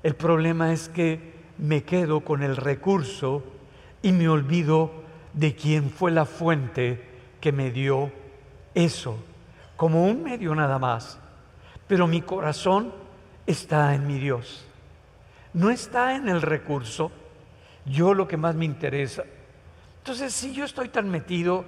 el 0.05 0.15
problema 0.15 0.73
es 0.73 0.89
que 0.89 1.35
me 1.59 1.83
quedo 1.83 2.21
con 2.21 2.43
el 2.45 2.57
recurso 2.57 3.43
y 4.03 4.13
me 4.13 4.29
olvido 4.29 4.93
de 5.33 5.57
quién 5.57 5.91
fue 5.91 6.13
la 6.13 6.27
fuente 6.27 7.03
que 7.41 7.51
me 7.51 7.73
dio 7.73 8.13
eso, 8.75 9.19
como 9.77 10.07
un 10.07 10.23
medio 10.23 10.55
nada 10.55 10.79
más. 10.79 11.19
Pero 11.89 12.07
mi 12.07 12.23
corazón 12.23 12.93
está 13.47 13.95
en 13.95 14.07
mi 14.07 14.19
Dios, 14.19 14.65
no 15.53 15.71
está 15.71 16.15
en 16.15 16.29
el 16.29 16.41
recurso, 16.41 17.11
yo 17.85 18.15
lo 18.15 18.29
que 18.29 18.37
más 18.37 18.55
me 18.55 18.65
interesa. 18.65 19.25
Entonces, 19.99 20.33
si 20.33 20.53
yo 20.53 20.65
estoy 20.65 20.89
tan 20.89 21.11
metido 21.11 21.65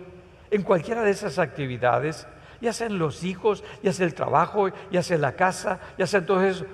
en 0.51 0.63
cualquiera 0.63 1.03
de 1.03 1.11
esas 1.11 1.39
actividades, 1.39 2.27
ya 2.61 2.73
sean 2.73 2.99
los 2.99 3.25
hijos, 3.25 3.63
ya 3.83 3.93
sea 3.93 4.07
el 4.07 4.15
trabajo, 4.15 4.69
ya 4.91 5.03
sea 5.03 5.19
la 5.19 5.33
casa, 5.33 5.79
ya 5.97 6.07
sea 6.07 6.21
eso, 6.21 6.67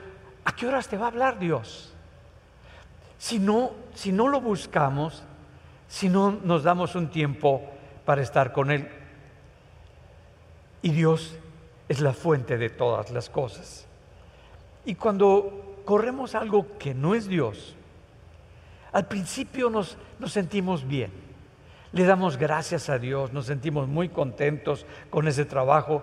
¿a 0.45 0.53
qué 0.55 0.67
horas 0.67 0.89
te 0.89 0.97
va 0.97 1.07
a 1.07 1.09
hablar 1.09 1.39
Dios? 1.39 1.93
Si 3.19 3.39
no, 3.39 3.73
si 3.95 4.13
no 4.13 4.29
lo 4.29 4.41
buscamos, 4.41 5.25
si 5.89 6.09
no 6.09 6.31
nos 6.31 6.63
damos 6.63 6.95
un 6.95 7.09
tiempo 7.09 7.63
para 8.05 8.23
estar 8.23 8.53
con 8.53 8.71
Él. 8.71 8.89
Y 10.83 10.91
Dios 10.91 11.37
es 11.89 12.01
la 12.01 12.13
fuente 12.13 12.59
de 12.59 12.71
todas 12.71 13.11
las 13.11 13.31
cosas. 13.31 13.87
Y 14.85 14.95
cuando 14.95 15.81
corremos 15.85 16.35
algo 16.35 16.79
que 16.79 16.95
no 16.95 17.15
es 17.15 17.29
Dios, 17.29 17.75
al 18.93 19.07
principio 19.07 19.71
nos 19.71 19.97
sentimos 20.27 20.87
bien 20.87 21.24
le 21.95 22.05
damos 22.05 22.37
gracias 22.37 22.91
a 22.91 22.99
Dios, 22.99 23.33
nos 23.33 23.47
sentimos 23.47 23.87
muy 23.87 24.09
contentos 24.09 24.85
con 25.11 25.29
ese 25.29 25.45
trabajo 25.45 26.03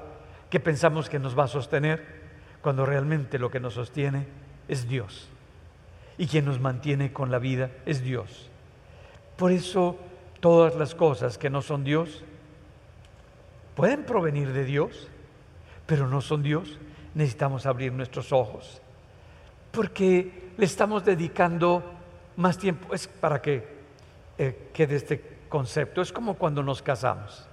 que 0.50 0.62
pensamos 0.62 1.10
que 1.10 1.20
nos 1.20 1.38
va 1.38 1.44
a 1.44 1.50
sostener, 1.50 2.22
cuando 2.62 2.86
realmente 2.86 3.38
lo 3.38 3.52
que 3.52 3.60
nos 3.60 3.74
sostiene 3.74 4.26
es 4.70 4.88
Dios. 4.88 5.28
Y 6.18 6.28
quien 6.28 6.46
nos 6.46 6.62
mantiene 6.62 7.12
con 7.12 7.30
la 7.30 7.40
vida 7.40 7.72
es 7.86 8.04
Dios. 8.04 8.50
Por 9.36 9.52
eso 9.52 9.98
todas 10.40 10.76
las 10.76 10.96
cosas 10.96 11.38
que 11.38 11.50
no 11.50 11.62
son 11.62 11.84
Dios 11.84 12.24
pueden 13.76 14.06
provenir 14.06 14.54
de 14.54 14.64
Dios, 14.64 15.10
pero 15.88 16.08
no 16.08 16.22
son 16.22 16.42
Dios. 16.42 16.80
Necesitamos 17.16 17.66
abrir 17.66 17.92
nuestros 17.92 18.32
ojos, 18.32 18.82
porque 19.72 20.52
le 20.58 20.66
estamos 20.66 21.04
dedicando 21.04 21.84
más 22.38 22.58
tiempo. 22.58 22.94
Es 22.94 23.08
para 23.08 23.42
que 23.42 23.68
eh, 24.38 24.70
quede 24.74 24.96
este 24.96 25.31
concepto. 25.52 26.02
Es 26.02 26.12
como 26.12 26.34
cuando 26.34 26.64
nos 26.64 26.82
casamos. 26.82 27.46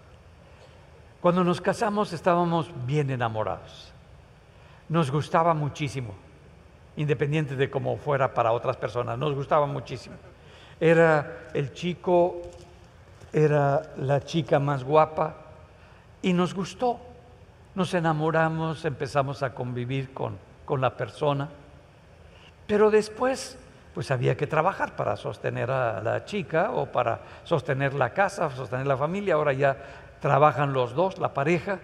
Cuando 1.20 1.44
nos 1.44 1.60
casamos 1.60 2.14
estábamos 2.14 2.70
bien 2.86 3.10
enamorados. 3.10 3.92
Nos 4.88 5.10
gustaba 5.10 5.52
muchísimo, 5.52 6.14
independiente 6.96 7.56
de 7.56 7.68
cómo 7.68 7.98
fuera 7.98 8.32
para 8.32 8.52
otras 8.52 8.78
personas, 8.78 9.18
nos 9.18 9.34
gustaba 9.34 9.66
muchísimo. 9.66 10.16
Era 10.80 11.50
el 11.52 11.74
chico, 11.74 12.40
era 13.32 13.82
la 13.96 14.24
chica 14.24 14.58
más 14.58 14.84
guapa 14.84 15.34
y 16.22 16.32
nos 16.32 16.54
gustó, 16.54 16.98
nos 17.74 17.92
enamoramos, 17.92 18.84
empezamos 18.84 19.42
a 19.42 19.54
convivir 19.54 20.14
con, 20.14 20.38
con 20.64 20.80
la 20.80 20.96
persona, 20.96 21.48
pero 22.66 22.90
después 22.90 23.58
pues 23.98 24.12
había 24.12 24.36
que 24.36 24.46
trabajar 24.46 24.94
para 24.94 25.16
sostener 25.16 25.72
a 25.72 26.00
la 26.00 26.24
chica 26.24 26.70
o 26.70 26.86
para 26.86 27.18
sostener 27.42 27.94
la 27.94 28.10
casa, 28.10 28.48
sostener 28.48 28.86
la 28.86 28.96
familia. 28.96 29.34
Ahora 29.34 29.52
ya 29.52 29.76
trabajan 30.20 30.72
los 30.72 30.94
dos, 30.94 31.18
la 31.18 31.34
pareja, 31.34 31.80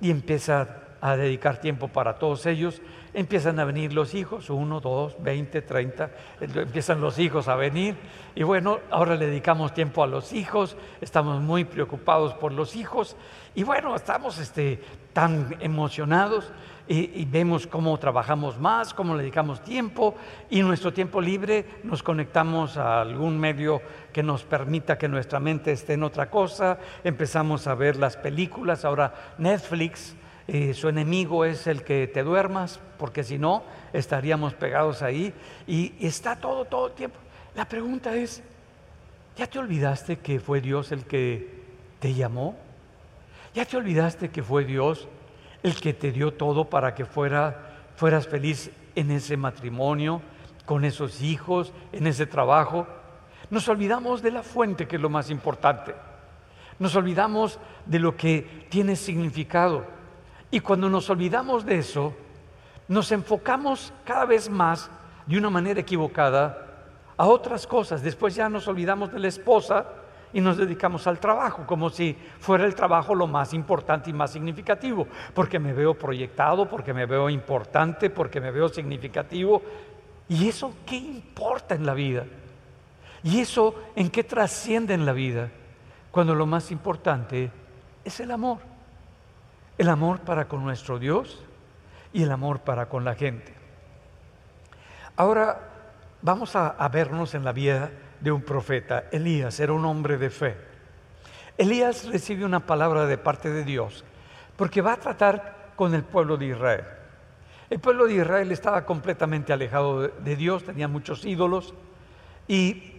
y 0.00 0.10
empieza 0.10 0.66
a 1.00 1.16
dedicar 1.16 1.58
tiempo 1.58 1.86
para 1.86 2.14
todos 2.18 2.44
ellos. 2.46 2.82
Empiezan 3.12 3.60
a 3.60 3.64
venir 3.64 3.92
los 3.92 4.16
hijos, 4.16 4.50
uno, 4.50 4.80
dos, 4.80 5.14
veinte, 5.22 5.62
treinta, 5.62 6.10
empiezan 6.40 7.00
los 7.00 7.20
hijos 7.20 7.46
a 7.46 7.54
venir. 7.54 7.94
Y 8.34 8.42
bueno, 8.42 8.80
ahora 8.90 9.14
le 9.14 9.26
dedicamos 9.26 9.72
tiempo 9.72 10.02
a 10.02 10.08
los 10.08 10.32
hijos, 10.32 10.76
estamos 11.00 11.40
muy 11.40 11.64
preocupados 11.64 12.34
por 12.34 12.50
los 12.50 12.74
hijos. 12.74 13.16
Y 13.54 13.62
bueno, 13.62 13.94
estamos 13.94 14.38
este, 14.38 14.82
tan 15.12 15.54
emocionados 15.60 16.50
y, 16.86 17.24
vemos 17.24 17.66
cómo 17.66 17.98
trabajamos 17.98 18.58
más, 18.58 18.92
cómo 18.92 19.14
le 19.14 19.22
dedicamos 19.22 19.62
tiempo 19.62 20.14
y 20.50 20.60
nuestro 20.62 20.92
tiempo 20.92 21.20
libre 21.20 21.64
nos 21.82 22.02
conectamos 22.02 22.76
a 22.76 23.00
algún 23.00 23.38
medio 23.38 23.80
que 24.12 24.22
nos 24.22 24.44
permita 24.44 24.98
que 24.98 25.08
nuestra 25.08 25.40
mente 25.40 25.72
esté 25.72 25.94
en 25.94 26.02
otra 26.02 26.28
cosa, 26.28 26.78
empezamos 27.02 27.66
a 27.66 27.74
ver 27.74 27.96
las 27.96 28.16
películas, 28.16 28.84
ahora 28.84 29.34
Netflix, 29.38 30.14
eh, 30.46 30.74
su 30.74 30.88
enemigo 30.90 31.46
es 31.46 31.66
el 31.66 31.82
que 31.82 32.06
te 32.06 32.22
duermas, 32.22 32.78
porque 32.98 33.24
si 33.24 33.38
no 33.38 33.62
estaríamos 33.94 34.52
pegados 34.52 35.00
ahí 35.00 35.32
y 35.66 35.94
está 36.00 36.36
todo, 36.36 36.66
todo 36.66 36.88
el 36.88 36.92
tiempo. 36.92 37.16
La 37.54 37.66
pregunta 37.66 38.14
es, 38.14 38.42
¿ya 39.36 39.46
te 39.46 39.58
olvidaste 39.58 40.18
que 40.18 40.38
fue 40.38 40.60
Dios 40.60 40.92
el 40.92 41.04
que 41.04 41.62
te 41.98 42.12
llamó? 42.12 42.56
¿Ya 43.54 43.64
te 43.64 43.76
olvidaste 43.78 44.28
que 44.28 44.42
fue 44.42 44.64
Dios 44.64 45.08
el 45.64 45.80
que 45.80 45.94
te 45.94 46.12
dio 46.12 46.34
todo 46.34 46.66
para 46.66 46.94
que 46.94 47.06
fuera, 47.06 47.88
fueras 47.96 48.28
feliz 48.28 48.70
en 48.94 49.10
ese 49.10 49.36
matrimonio, 49.36 50.20
con 50.66 50.84
esos 50.84 51.22
hijos, 51.22 51.72
en 51.90 52.06
ese 52.06 52.26
trabajo. 52.26 52.86
Nos 53.50 53.66
olvidamos 53.68 54.22
de 54.22 54.30
la 54.30 54.42
fuente, 54.42 54.86
que 54.86 54.96
es 54.96 55.02
lo 55.02 55.08
más 55.08 55.30
importante. 55.30 55.94
Nos 56.78 56.94
olvidamos 56.96 57.58
de 57.86 57.98
lo 57.98 58.14
que 58.14 58.66
tiene 58.68 58.94
significado. 58.94 59.86
Y 60.50 60.60
cuando 60.60 60.90
nos 60.90 61.08
olvidamos 61.08 61.64
de 61.64 61.78
eso, 61.78 62.14
nos 62.86 63.10
enfocamos 63.10 63.92
cada 64.04 64.26
vez 64.26 64.50
más 64.50 64.90
de 65.26 65.38
una 65.38 65.48
manera 65.48 65.80
equivocada 65.80 66.66
a 67.16 67.26
otras 67.26 67.66
cosas. 67.66 68.02
Después 68.02 68.34
ya 68.34 68.50
nos 68.50 68.68
olvidamos 68.68 69.10
de 69.10 69.18
la 69.18 69.28
esposa 69.28 69.86
y 70.34 70.40
nos 70.40 70.56
dedicamos 70.56 71.06
al 71.06 71.20
trabajo, 71.20 71.64
como 71.64 71.88
si 71.88 72.12
fuera 72.40 72.64
el 72.64 72.74
trabajo 72.74 73.14
lo 73.14 73.28
más 73.28 73.54
importante 73.54 74.10
y 74.10 74.12
más 74.12 74.32
significativo, 74.32 75.06
porque 75.32 75.60
me 75.60 75.72
veo 75.72 75.94
proyectado, 75.94 76.68
porque 76.68 76.92
me 76.92 77.06
veo 77.06 77.30
importante, 77.30 78.10
porque 78.10 78.40
me 78.40 78.50
veo 78.50 78.68
significativo. 78.68 79.62
¿Y 80.28 80.48
eso 80.48 80.74
qué 80.84 80.96
importa 80.96 81.76
en 81.76 81.86
la 81.86 81.94
vida? 81.94 82.26
¿Y 83.22 83.40
eso 83.40 83.76
en 83.94 84.10
qué 84.10 84.24
trasciende 84.24 84.92
en 84.92 85.06
la 85.06 85.12
vida? 85.12 85.50
Cuando 86.10 86.34
lo 86.34 86.46
más 86.46 86.72
importante 86.72 87.52
es 88.04 88.18
el 88.18 88.32
amor. 88.32 88.58
El 89.78 89.88
amor 89.88 90.18
para 90.20 90.48
con 90.48 90.64
nuestro 90.64 90.98
Dios 90.98 91.44
y 92.12 92.24
el 92.24 92.32
amor 92.32 92.58
para 92.60 92.88
con 92.88 93.04
la 93.04 93.14
gente. 93.14 93.54
Ahora 95.14 95.60
vamos 96.22 96.56
a, 96.56 96.70
a 96.70 96.88
vernos 96.88 97.36
en 97.36 97.44
la 97.44 97.52
vida 97.52 97.92
de 98.24 98.32
un 98.32 98.40
profeta. 98.40 99.04
Elías 99.12 99.60
era 99.60 99.74
un 99.74 99.84
hombre 99.84 100.16
de 100.16 100.30
fe. 100.30 100.56
Elías 101.58 102.06
recibe 102.06 102.44
una 102.44 102.60
palabra 102.60 103.06
de 103.06 103.18
parte 103.18 103.50
de 103.50 103.64
Dios 103.64 104.02
porque 104.56 104.80
va 104.80 104.94
a 104.94 104.96
tratar 104.96 105.72
con 105.76 105.94
el 105.94 106.02
pueblo 106.02 106.38
de 106.38 106.46
Israel. 106.46 106.84
El 107.68 107.80
pueblo 107.80 108.06
de 108.06 108.14
Israel 108.14 108.50
estaba 108.50 108.86
completamente 108.86 109.52
alejado 109.52 110.08
de 110.08 110.36
Dios, 110.36 110.64
tenía 110.64 110.88
muchos 110.88 111.24
ídolos 111.26 111.74
y 112.48 112.92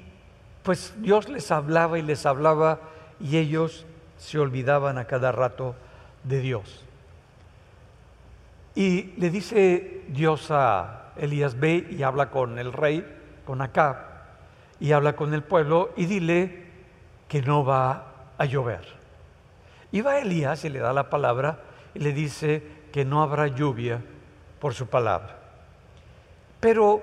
pues 0.62 0.93
Dios 0.97 1.28
les 1.28 1.52
hablaba 1.52 1.97
y 1.97 2.04
les 2.04 2.26
hablaba 2.26 2.80
y 3.19 3.38
ellos 3.38 3.86
se 4.17 4.38
olvidaban 4.38 5.00
a 5.00 5.06
cada 5.06 5.32
rato 5.32 5.76
de 6.23 6.39
Dios. 6.39 6.86
Y 8.76 9.13
le 9.17 9.32
dice 9.32 10.04
Dios 10.10 10.52
a 10.52 11.13
Elías, 11.17 11.60
ve 11.60 11.88
y 11.89 12.04
habla 12.04 12.30
con 12.30 12.60
el 12.60 12.73
rey, 12.73 13.06
con 13.45 13.62
Acab, 13.62 14.14
y 14.86 14.91
habla 14.91 15.15
con 15.15 15.34
el 15.34 15.41
pueblo 15.41 15.93
y 15.98 16.06
dile 16.06 16.63
que 17.28 17.41
no 17.41 17.65
va 17.65 18.06
a 18.38 18.45
llover. 18.45 18.86
Y 19.91 20.02
va 20.02 20.19
Elías 20.19 20.63
y 20.63 20.69
le 20.69 20.78
da 20.78 20.93
la 20.93 21.10
palabra 21.10 21.58
y 21.95 22.00
le 22.02 22.13
dice 22.13 22.62
que 22.93 23.04
no 23.04 23.24
habrá 23.24 23.48
lluvia 23.48 24.00
por 24.60 24.76
su 24.76 24.86
palabra. 24.86 25.39
Pero 26.60 27.02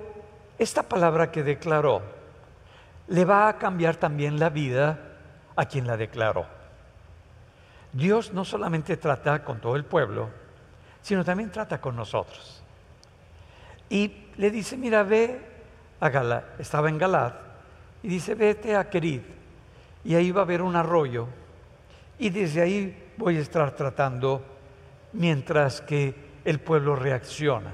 esta 0.60 0.84
palabra 0.84 1.32
que 1.32 1.42
declaró 1.42 2.02
le 3.08 3.24
va 3.24 3.48
a 3.48 3.58
cambiar 3.58 3.96
también 3.96 4.38
la 4.38 4.50
vida 4.50 5.00
a 5.56 5.64
quien 5.64 5.88
la 5.88 5.96
declaró. 5.96 6.46
Dios 7.92 8.32
no 8.32 8.44
solamente 8.44 8.96
trata 8.96 9.42
con 9.42 9.60
todo 9.60 9.74
el 9.74 9.84
pueblo, 9.84 10.28
sino 11.00 11.24
también 11.24 11.50
trata 11.50 11.80
con 11.80 11.96
nosotros. 11.96 12.62
Y 13.90 14.28
le 14.36 14.52
dice, 14.52 14.76
mira, 14.76 15.02
ve 15.02 15.40
a 15.98 16.08
Galad, 16.10 16.44
estaba 16.60 16.88
en 16.88 16.98
Galad, 16.98 17.32
y 18.02 18.08
dice, 18.08 18.34
vete 18.34 18.76
a 18.76 18.88
Querid 18.88 19.20
y 20.04 20.14
ahí 20.14 20.30
va 20.30 20.40
a 20.40 20.44
haber 20.44 20.62
un 20.62 20.76
arroyo. 20.76 21.28
Y 22.18 22.30
desde 22.30 22.62
ahí 22.62 23.12
voy 23.16 23.36
a 23.36 23.40
estar 23.40 23.74
tratando 23.76 24.44
mientras 25.12 25.80
que 25.80 26.14
el 26.44 26.58
pueblo 26.60 26.96
reacciona, 26.96 27.72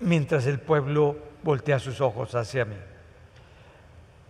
mientras 0.00 0.46
el 0.46 0.60
pueblo 0.60 1.16
voltea 1.42 1.78
sus 1.78 2.00
ojos 2.00 2.34
hacia 2.34 2.64
mí. 2.64 2.76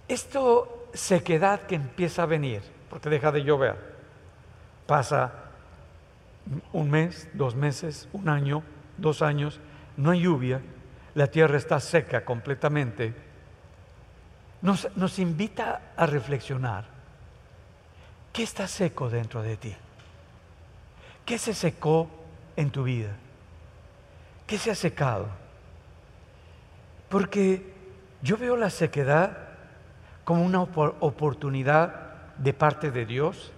Esto 0.07 0.89
sequedad 0.93 1.63
que 1.63 1.75
empieza 1.75 2.23
a 2.23 2.27
venir, 2.27 2.63
porque 2.91 3.11
deja 3.11 3.33
de 3.33 3.43
llover, 3.43 3.77
pasa 4.87 5.33
un 6.73 6.91
mes, 6.91 7.29
dos 7.33 7.55
meses, 7.55 8.09
un 8.13 8.29
año, 8.29 8.63
dos 8.99 9.23
años, 9.23 9.61
no 9.97 10.11
hay 10.11 10.21
lluvia, 10.23 10.61
la 11.15 11.27
tierra 11.29 11.57
está 11.57 11.81
seca 11.81 12.25
completamente 12.25 13.15
nos, 14.65 15.19
invita 15.19 15.93
a 15.95 16.07
reflexionar. 16.07 16.87
¿Qué 18.33 18.43
está 18.43 18.67
seco 18.67 19.11
dentro 19.11 19.43
de 19.43 19.59
ti? 19.59 19.75
¿Qué 21.27 21.39
se 21.39 21.53
secó 21.53 22.09
en 22.57 22.71
tu 22.71 22.85
vida? 22.85 23.11
¿Qué 24.47 24.57
se 24.57 24.71
ha 24.71 24.75
secado? 24.75 25.29
Porque 27.11 27.75
yo 28.23 28.39
veo 28.39 28.57
la 28.57 28.71
sequedad 28.71 29.37
como 30.25 30.43
una 30.43 30.63
oportunidad 30.63 32.33
de 32.39 32.55
parte 32.55 32.91
de 32.91 33.05
Dios 33.05 33.53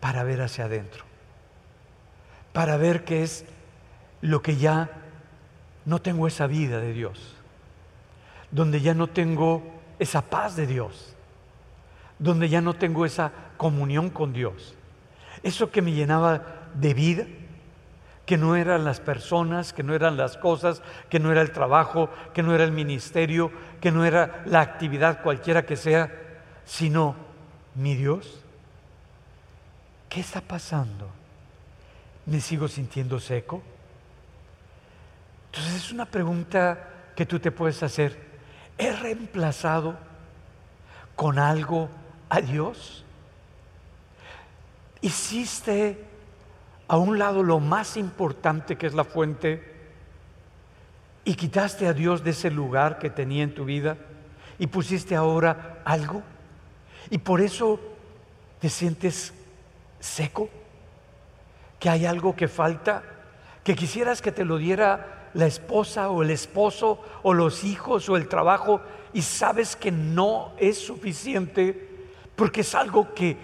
para 0.00 0.24
ver 0.24 0.40
hacia 0.40 0.64
adentro, 0.64 1.04
para 2.54 2.78
ver 2.78 3.04
qué 3.04 3.22
es 3.22 3.44
lo 4.22 4.40
que 4.40 4.56
ya 4.56 4.90
no 5.84 6.00
tengo 6.00 6.26
esa 6.26 6.46
vida 6.46 6.80
de 6.80 6.94
Dios, 6.94 7.36
donde 8.50 8.80
ya 8.80 8.94
no 8.94 9.08
tengo 9.08 9.71
esa 10.02 10.22
paz 10.22 10.56
de 10.56 10.66
Dios, 10.66 11.14
donde 12.18 12.48
ya 12.48 12.60
no 12.60 12.74
tengo 12.74 13.06
esa 13.06 13.30
comunión 13.56 14.10
con 14.10 14.32
Dios. 14.32 14.74
Eso 15.42 15.70
que 15.70 15.80
me 15.80 15.92
llenaba 15.92 16.42
de 16.74 16.92
vida, 16.92 17.26
que 18.26 18.36
no 18.36 18.56
eran 18.56 18.84
las 18.84 19.00
personas, 19.00 19.72
que 19.72 19.82
no 19.82 19.94
eran 19.94 20.16
las 20.16 20.36
cosas, 20.36 20.82
que 21.08 21.20
no 21.20 21.30
era 21.30 21.40
el 21.40 21.52
trabajo, 21.52 22.10
que 22.34 22.42
no 22.42 22.54
era 22.54 22.64
el 22.64 22.72
ministerio, 22.72 23.52
que 23.80 23.92
no 23.92 24.04
era 24.04 24.42
la 24.46 24.60
actividad 24.60 25.22
cualquiera 25.22 25.66
que 25.66 25.76
sea, 25.76 26.12
sino 26.64 27.14
mi 27.76 27.94
Dios. 27.94 28.40
¿Qué 30.08 30.20
está 30.20 30.40
pasando? 30.40 31.08
¿Me 32.26 32.40
sigo 32.40 32.66
sintiendo 32.66 33.20
seco? 33.20 33.62
Entonces 35.46 35.74
es 35.74 35.92
una 35.92 36.06
pregunta 36.06 36.88
que 37.14 37.26
tú 37.26 37.38
te 37.38 37.52
puedes 37.52 37.82
hacer. 37.82 38.31
¿He 38.78 38.92
reemplazado 38.92 39.96
con 41.16 41.38
algo 41.38 41.88
a 42.28 42.40
Dios? 42.40 43.04
¿Hiciste 45.00 46.04
a 46.88 46.96
un 46.96 47.18
lado 47.18 47.42
lo 47.42 47.60
más 47.60 47.96
importante 47.96 48.76
que 48.76 48.86
es 48.86 48.94
la 48.94 49.04
fuente 49.04 49.70
y 51.24 51.34
quitaste 51.34 51.86
a 51.86 51.92
Dios 51.92 52.24
de 52.24 52.30
ese 52.30 52.50
lugar 52.50 52.98
que 52.98 53.10
tenía 53.10 53.44
en 53.44 53.54
tu 53.54 53.64
vida 53.64 53.96
y 54.58 54.66
pusiste 54.66 55.14
ahora 55.14 55.80
algo? 55.84 56.22
Y 57.10 57.18
por 57.18 57.40
eso 57.40 57.80
te 58.60 58.68
sientes 58.68 59.34
seco, 60.00 60.48
que 61.78 61.88
hay 61.88 62.06
algo 62.06 62.36
que 62.36 62.48
falta, 62.48 63.02
que 63.64 63.74
quisieras 63.74 64.22
que 64.22 64.32
te 64.32 64.44
lo 64.44 64.56
diera 64.56 65.21
la 65.34 65.46
esposa 65.46 66.10
o 66.10 66.22
el 66.22 66.30
esposo 66.30 67.00
o 67.22 67.34
los 67.34 67.64
hijos 67.64 68.08
o 68.08 68.16
el 68.16 68.28
trabajo 68.28 68.80
y 69.12 69.22
sabes 69.22 69.76
que 69.76 69.90
no 69.90 70.52
es 70.58 70.78
suficiente 70.78 71.88
porque 72.36 72.62
es 72.62 72.74
algo 72.74 73.14
que 73.14 73.36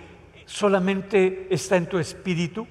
solamente 0.46 1.46
está 1.50 1.76
en 1.76 1.86
tu 1.86 1.98
espíritu 1.98 2.66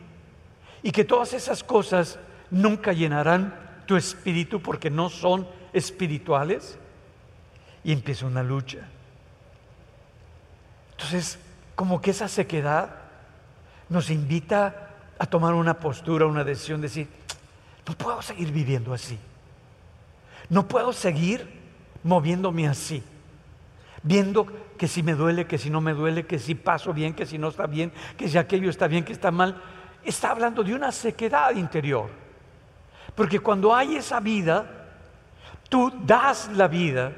Y 0.84 0.92
que 0.92 1.04
todas 1.04 1.34
esas 1.34 1.64
cosas 1.64 2.20
nunca 2.50 2.94
llenarán 2.94 3.54
tu 3.86 3.96
espíritu 3.96 4.62
porque 4.62 4.90
no 4.90 5.10
son 5.10 5.48
espirituales. 5.74 6.78
Y 7.84 7.92
empieza 7.92 8.26
una 8.26 8.44
lucha. 8.44 8.88
Entonces, 10.92 11.40
como 11.76 12.02
que 12.02 12.12
esa 12.12 12.28
sequedad 12.28 12.96
nos 13.90 14.10
invita 14.10 14.90
a 15.20 15.26
tomar 15.26 15.54
una 15.54 15.80
postura, 15.80 16.26
una 16.26 16.44
decisión, 16.44 16.82
decir, 16.82 17.08
no 17.88 17.94
puedo 17.94 18.22
seguir 18.22 18.52
viviendo 18.52 18.94
así. 18.94 19.18
No 20.50 20.68
puedo 20.68 20.92
seguir 20.92 21.48
moviéndome 22.04 22.68
así. 22.68 23.02
Viendo 24.04 24.46
que 24.78 24.88
si 24.88 25.04
me 25.04 25.14
duele, 25.14 25.48
que 25.48 25.58
si 25.58 25.70
no 25.70 25.80
me 25.80 25.94
duele, 25.94 26.26
que 26.26 26.38
si 26.38 26.54
paso 26.54 26.94
bien, 26.94 27.14
que 27.14 27.26
si 27.26 27.38
no 27.38 27.48
está 27.48 27.66
bien, 27.66 27.94
que 28.18 28.28
si 28.28 28.38
aquello 28.38 28.70
está 28.70 28.88
bien, 28.88 29.06
que 29.06 29.14
está 29.14 29.32
mal. 29.32 29.62
Está 30.04 30.32
hablando 30.32 30.64
de 30.64 30.74
una 30.74 30.92
sequedad 30.92 31.56
interior. 31.56 32.10
Porque 33.16 33.40
cuando 33.40 33.74
hay 33.74 33.96
esa 33.96 34.20
vida, 34.20 34.90
tú 35.70 35.92
das 36.04 36.50
la 36.54 36.68
vida, 36.68 37.14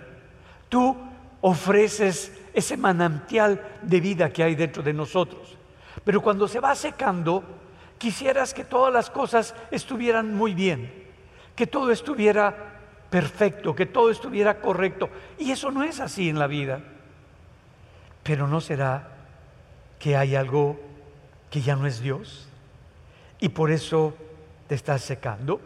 tú 0.69 0.95
ofreces 1.41 2.32
ese 2.53 2.77
manantial 2.77 3.79
de 3.82 3.99
vida 3.99 4.32
que 4.32 4.43
hay 4.43 4.55
dentro 4.55 4.84
de 4.84 4.93
nosotros. 4.93 5.58
Pero 6.03 6.21
cuando 6.21 6.47
se 6.47 6.60
va 6.60 6.75
secando, 6.75 7.43
quisieras 7.99 8.55
que 8.55 8.63
todas 8.63 8.91
las 8.91 9.12
cosas 9.12 9.53
estuvieran 9.69 10.33
muy 10.33 10.55
bien, 10.55 10.91
que 11.55 11.67
todo 11.67 11.91
estuviera 11.91 12.79
perfecto, 13.12 13.75
que 13.75 13.85
todo 13.85 14.09
estuviera 14.09 14.59
correcto. 14.62 15.09
Y 15.38 15.51
eso 15.51 15.69
no 15.69 15.83
es 15.83 15.99
así 15.99 16.29
en 16.29 16.39
la 16.39 16.47
vida. 16.47 16.81
Pero 18.23 18.47
¿no 18.47 18.62
será 18.62 19.09
que 19.99 20.15
hay 20.15 20.35
algo 20.35 20.79
que 21.51 21.62
ya 21.62 21.75
no 21.75 21.85
es 21.85 21.99
Dios? 21.99 22.47
Y 23.39 23.49
por 23.49 23.69
eso 23.69 24.15
te 24.67 24.75
estás 24.75 25.01
secando. 25.01 25.59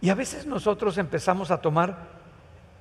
Y 0.00 0.10
a 0.10 0.14
veces 0.14 0.46
nosotros 0.46 0.98
empezamos 0.98 1.50
a 1.50 1.60
tomar 1.60 1.96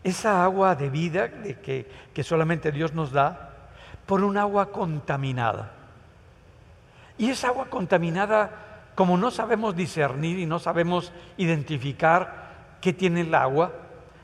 esa 0.03 0.43
agua 0.43 0.75
de 0.75 0.89
vida 0.89 1.31
que, 1.31 1.89
que 2.13 2.23
solamente 2.23 2.71
Dios 2.71 2.93
nos 2.93 3.11
da 3.11 3.71
por 4.05 4.23
un 4.23 4.37
agua 4.37 4.71
contaminada. 4.71 5.76
Y 7.17 7.29
esa 7.29 7.47
agua 7.47 7.65
contaminada, 7.69 8.91
como 8.95 9.17
no 9.17 9.31
sabemos 9.31 9.75
discernir 9.75 10.39
y 10.39 10.45
no 10.45 10.59
sabemos 10.59 11.11
identificar 11.37 12.77
qué 12.81 12.93
tiene 12.93 13.21
el 13.21 13.33
agua, 13.33 13.73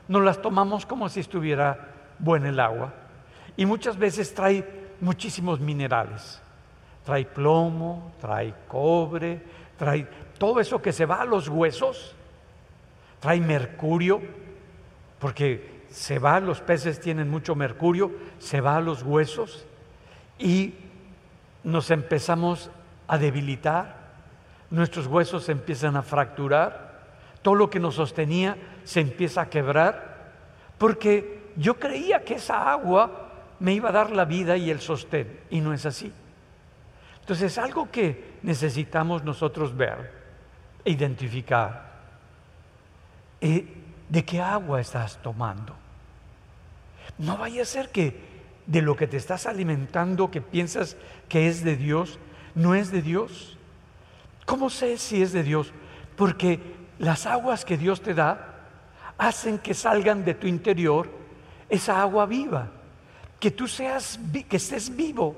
nos 0.08 0.22
las 0.22 0.40
tomamos 0.40 0.86
como 0.86 1.08
si 1.08 1.20
estuviera 1.20 1.88
buena 2.18 2.48
el 2.48 2.60
agua. 2.60 2.92
Y 3.56 3.66
muchas 3.66 3.98
veces 3.98 4.34
trae 4.34 4.64
muchísimos 5.00 5.60
minerales. 5.60 6.40
Trae 7.04 7.24
plomo, 7.24 8.12
trae 8.20 8.54
cobre, 8.68 9.42
trae 9.76 10.06
todo 10.38 10.60
eso 10.60 10.80
que 10.80 10.92
se 10.92 11.06
va 11.06 11.20
a 11.20 11.24
los 11.24 11.48
huesos, 11.48 12.14
trae 13.20 13.40
mercurio, 13.40 14.20
porque 15.18 15.84
se 15.90 16.18
va, 16.18 16.40
los 16.40 16.60
peces 16.60 17.00
tienen 17.00 17.30
mucho 17.30 17.54
mercurio, 17.54 18.10
se 18.38 18.60
va 18.60 18.76
a 18.76 18.80
los 18.80 19.02
huesos 19.02 19.66
y 20.38 20.74
nos 21.62 21.90
empezamos 21.90 22.70
a 23.06 23.18
debilitar, 23.18 24.04
nuestros 24.70 25.06
huesos 25.06 25.44
se 25.44 25.52
empiezan 25.52 25.96
a 25.96 26.02
fracturar, 26.02 27.02
todo 27.42 27.54
lo 27.54 27.70
que 27.70 27.80
nos 27.80 27.96
sostenía 27.96 28.56
se 28.84 29.00
empieza 29.00 29.42
a 29.42 29.50
quebrar, 29.50 30.32
porque 30.78 31.42
yo 31.56 31.78
creía 31.78 32.24
que 32.24 32.34
esa 32.34 32.70
agua 32.70 33.30
me 33.60 33.72
iba 33.72 33.90
a 33.90 33.92
dar 33.92 34.10
la 34.10 34.24
vida 34.24 34.56
y 34.56 34.70
el 34.70 34.80
sostén, 34.80 35.40
y 35.50 35.60
no 35.60 35.72
es 35.72 35.86
así. 35.86 36.12
Entonces, 37.20 37.56
algo 37.56 37.90
que 37.90 38.34
necesitamos 38.42 39.24
nosotros 39.24 39.76
ver, 39.76 40.12
identificar, 40.84 41.92
eh, 43.40 43.66
¿de 44.08 44.24
qué 44.24 44.40
agua 44.40 44.80
estás 44.80 45.22
tomando? 45.22 45.74
No 47.18 47.38
vaya 47.38 47.62
a 47.62 47.66
ser 47.66 47.90
que 47.90 48.34
de 48.66 48.82
lo 48.82 48.96
que 48.96 49.06
te 49.06 49.16
estás 49.16 49.46
alimentando, 49.46 50.30
que 50.30 50.40
piensas 50.40 50.96
que 51.28 51.48
es 51.48 51.64
de 51.64 51.76
Dios, 51.76 52.18
no 52.54 52.74
es 52.74 52.90
de 52.90 53.02
Dios. 53.02 53.56
¿Cómo 54.46 54.70
sé 54.70 54.98
si 54.98 55.22
es 55.22 55.32
de 55.32 55.42
Dios? 55.42 55.72
Porque 56.16 56.60
las 56.98 57.26
aguas 57.26 57.64
que 57.64 57.76
Dios 57.76 58.02
te 58.02 58.14
da 58.14 58.54
hacen 59.18 59.58
que 59.58 59.74
salgan 59.74 60.24
de 60.24 60.34
tu 60.34 60.46
interior 60.46 61.08
esa 61.68 62.00
agua 62.00 62.26
viva, 62.26 62.70
que 63.40 63.50
tú 63.50 63.66
seas, 63.66 64.18
que 64.48 64.56
estés 64.56 64.94
vivo, 64.94 65.36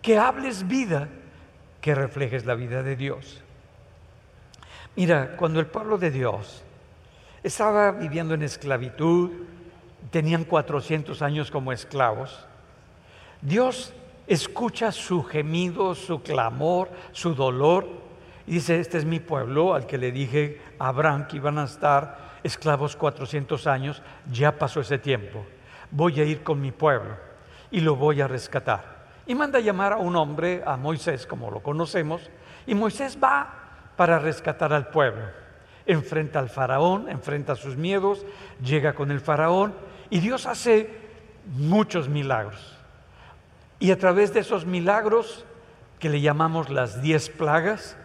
que 0.00 0.18
hables 0.18 0.66
vida, 0.66 1.08
que 1.80 1.94
reflejes 1.94 2.46
la 2.46 2.54
vida 2.54 2.82
de 2.82 2.96
Dios. 2.96 3.42
Mira, 4.94 5.36
cuando 5.36 5.60
el 5.60 5.66
pueblo 5.66 5.98
de 5.98 6.10
Dios 6.10 6.62
estaba 7.42 7.92
viviendo 7.92 8.34
en 8.34 8.42
esclavitud, 8.42 9.30
tenían 10.10 10.44
400 10.44 11.20
años 11.22 11.50
como 11.50 11.72
esclavos, 11.72 12.46
Dios 13.42 13.92
escucha 14.26 14.92
su 14.92 15.22
gemido, 15.22 15.94
su 15.94 16.22
clamor, 16.22 16.90
su 17.12 17.34
dolor. 17.34 17.86
Y 18.46 18.54
dice, 18.54 18.78
este 18.78 18.98
es 18.98 19.04
mi 19.04 19.20
pueblo 19.20 19.74
al 19.74 19.86
que 19.86 19.98
le 19.98 20.12
dije 20.12 20.60
a 20.78 20.88
Abraham 20.88 21.26
que 21.26 21.36
iban 21.36 21.58
a 21.58 21.64
estar 21.64 22.36
esclavos 22.42 22.94
400 22.96 23.66
años, 23.66 24.02
ya 24.30 24.58
pasó 24.58 24.80
ese 24.80 24.98
tiempo. 24.98 25.44
Voy 25.90 26.20
a 26.20 26.24
ir 26.24 26.42
con 26.42 26.60
mi 26.60 26.70
pueblo 26.70 27.16
y 27.70 27.80
lo 27.80 27.96
voy 27.96 28.20
a 28.20 28.28
rescatar. 28.28 28.96
Y 29.26 29.34
manda 29.34 29.58
a 29.58 29.62
llamar 29.62 29.92
a 29.92 29.96
un 29.96 30.14
hombre, 30.14 30.62
a 30.64 30.76
Moisés, 30.76 31.26
como 31.26 31.50
lo 31.50 31.60
conocemos, 31.60 32.30
y 32.66 32.74
Moisés 32.74 33.18
va 33.22 33.52
para 33.96 34.18
rescatar 34.18 34.72
al 34.72 34.88
pueblo. 34.88 35.24
Enfrenta 35.84 36.38
al 36.38 36.48
faraón, 36.48 37.08
enfrenta 37.08 37.56
sus 37.56 37.76
miedos, 37.76 38.24
llega 38.62 38.94
con 38.94 39.10
el 39.10 39.20
faraón 39.20 39.74
y 40.10 40.20
Dios 40.20 40.46
hace 40.46 40.90
muchos 41.46 42.08
milagros. 42.08 42.75
Y 43.78 43.90
a 43.90 43.98
través 43.98 44.32
de 44.32 44.40
esos 44.40 44.66
milagros, 44.66 45.44
que 45.98 46.08
le 46.08 46.20
llamamos 46.20 46.70
las 46.70 47.02
diez 47.02 47.28
plagas, 47.28 47.96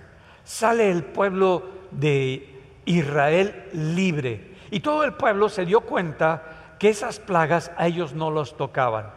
sale 0.44 0.92
el 0.92 1.04
pueblo 1.04 1.70
de 1.92 2.60
Israel 2.86 3.66
libre. 3.74 4.56
Y 4.70 4.80
todo 4.80 5.04
el 5.04 5.14
pueblo 5.14 5.50
se 5.50 5.66
dio 5.66 5.82
cuenta 5.82 6.76
que 6.80 6.90
esas 6.90 7.20
plagas 7.20 7.72
a 7.78 7.88
ellos 7.88 8.14
no 8.14 8.32
los 8.32 8.58
tocaban, 8.58 9.12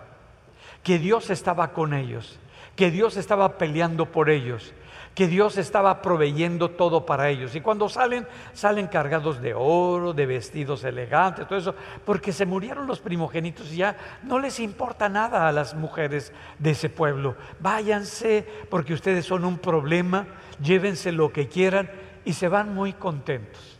que 0.82 0.98
Dios 0.98 1.30
estaba 1.30 1.72
con 1.72 1.94
ellos, 1.94 2.38
que 2.76 2.90
Dios 2.90 3.16
estaba 3.16 3.56
peleando 3.56 4.06
por 4.06 4.28
ellos, 4.28 4.74
que 5.14 5.28
Dios 5.28 5.56
estaba 5.58 6.02
proveyendo 6.02 6.70
todo 6.70 7.06
para 7.06 7.28
ellos. 7.28 7.54
Y 7.54 7.60
cuando 7.60 7.88
salen, 7.88 8.26
salen 8.52 8.88
cargados 8.88 9.40
de 9.40 9.54
oro, 9.54 10.12
de 10.12 10.26
vestidos 10.26 10.82
elegantes, 10.84 11.46
todo 11.46 11.58
eso, 11.58 11.74
porque 12.04 12.32
se 12.32 12.46
murieron 12.46 12.86
los 12.86 13.00
primogénitos 13.00 13.72
y 13.72 13.76
ya 13.76 13.96
no 14.24 14.38
les 14.38 14.58
importa 14.58 15.08
nada 15.08 15.48
a 15.48 15.52
las 15.52 15.74
mujeres 15.74 16.32
de 16.58 16.70
ese 16.72 16.88
pueblo. 16.88 17.36
Váyanse 17.60 18.46
porque 18.68 18.94
ustedes 18.94 19.24
son 19.24 19.44
un 19.44 19.58
problema, 19.58 20.26
llévense 20.60 21.12
lo 21.12 21.32
que 21.32 21.48
quieran 21.48 21.90
y 22.24 22.32
se 22.32 22.48
van 22.48 22.74
muy 22.74 22.92
contentos. 22.92 23.78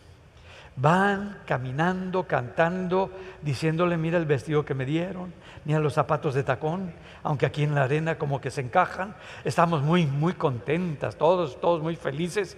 Van 0.76 1.38
caminando, 1.46 2.24
cantando, 2.24 3.10
diciéndole, 3.42 3.96
mira 3.96 4.18
el 4.18 4.26
vestido 4.26 4.64
que 4.64 4.74
me 4.74 4.84
dieron, 4.84 5.32
mira 5.64 5.80
los 5.80 5.94
zapatos 5.94 6.34
de 6.34 6.42
tacón, 6.42 6.92
aunque 7.22 7.46
aquí 7.46 7.62
en 7.62 7.74
la 7.74 7.84
arena 7.84 8.18
como 8.18 8.40
que 8.40 8.50
se 8.50 8.60
encajan. 8.60 9.14
Estamos 9.44 9.82
muy, 9.82 10.06
muy 10.06 10.34
contentas, 10.34 11.16
todos, 11.16 11.60
todos 11.60 11.82
muy 11.82 11.96
felices. 11.96 12.56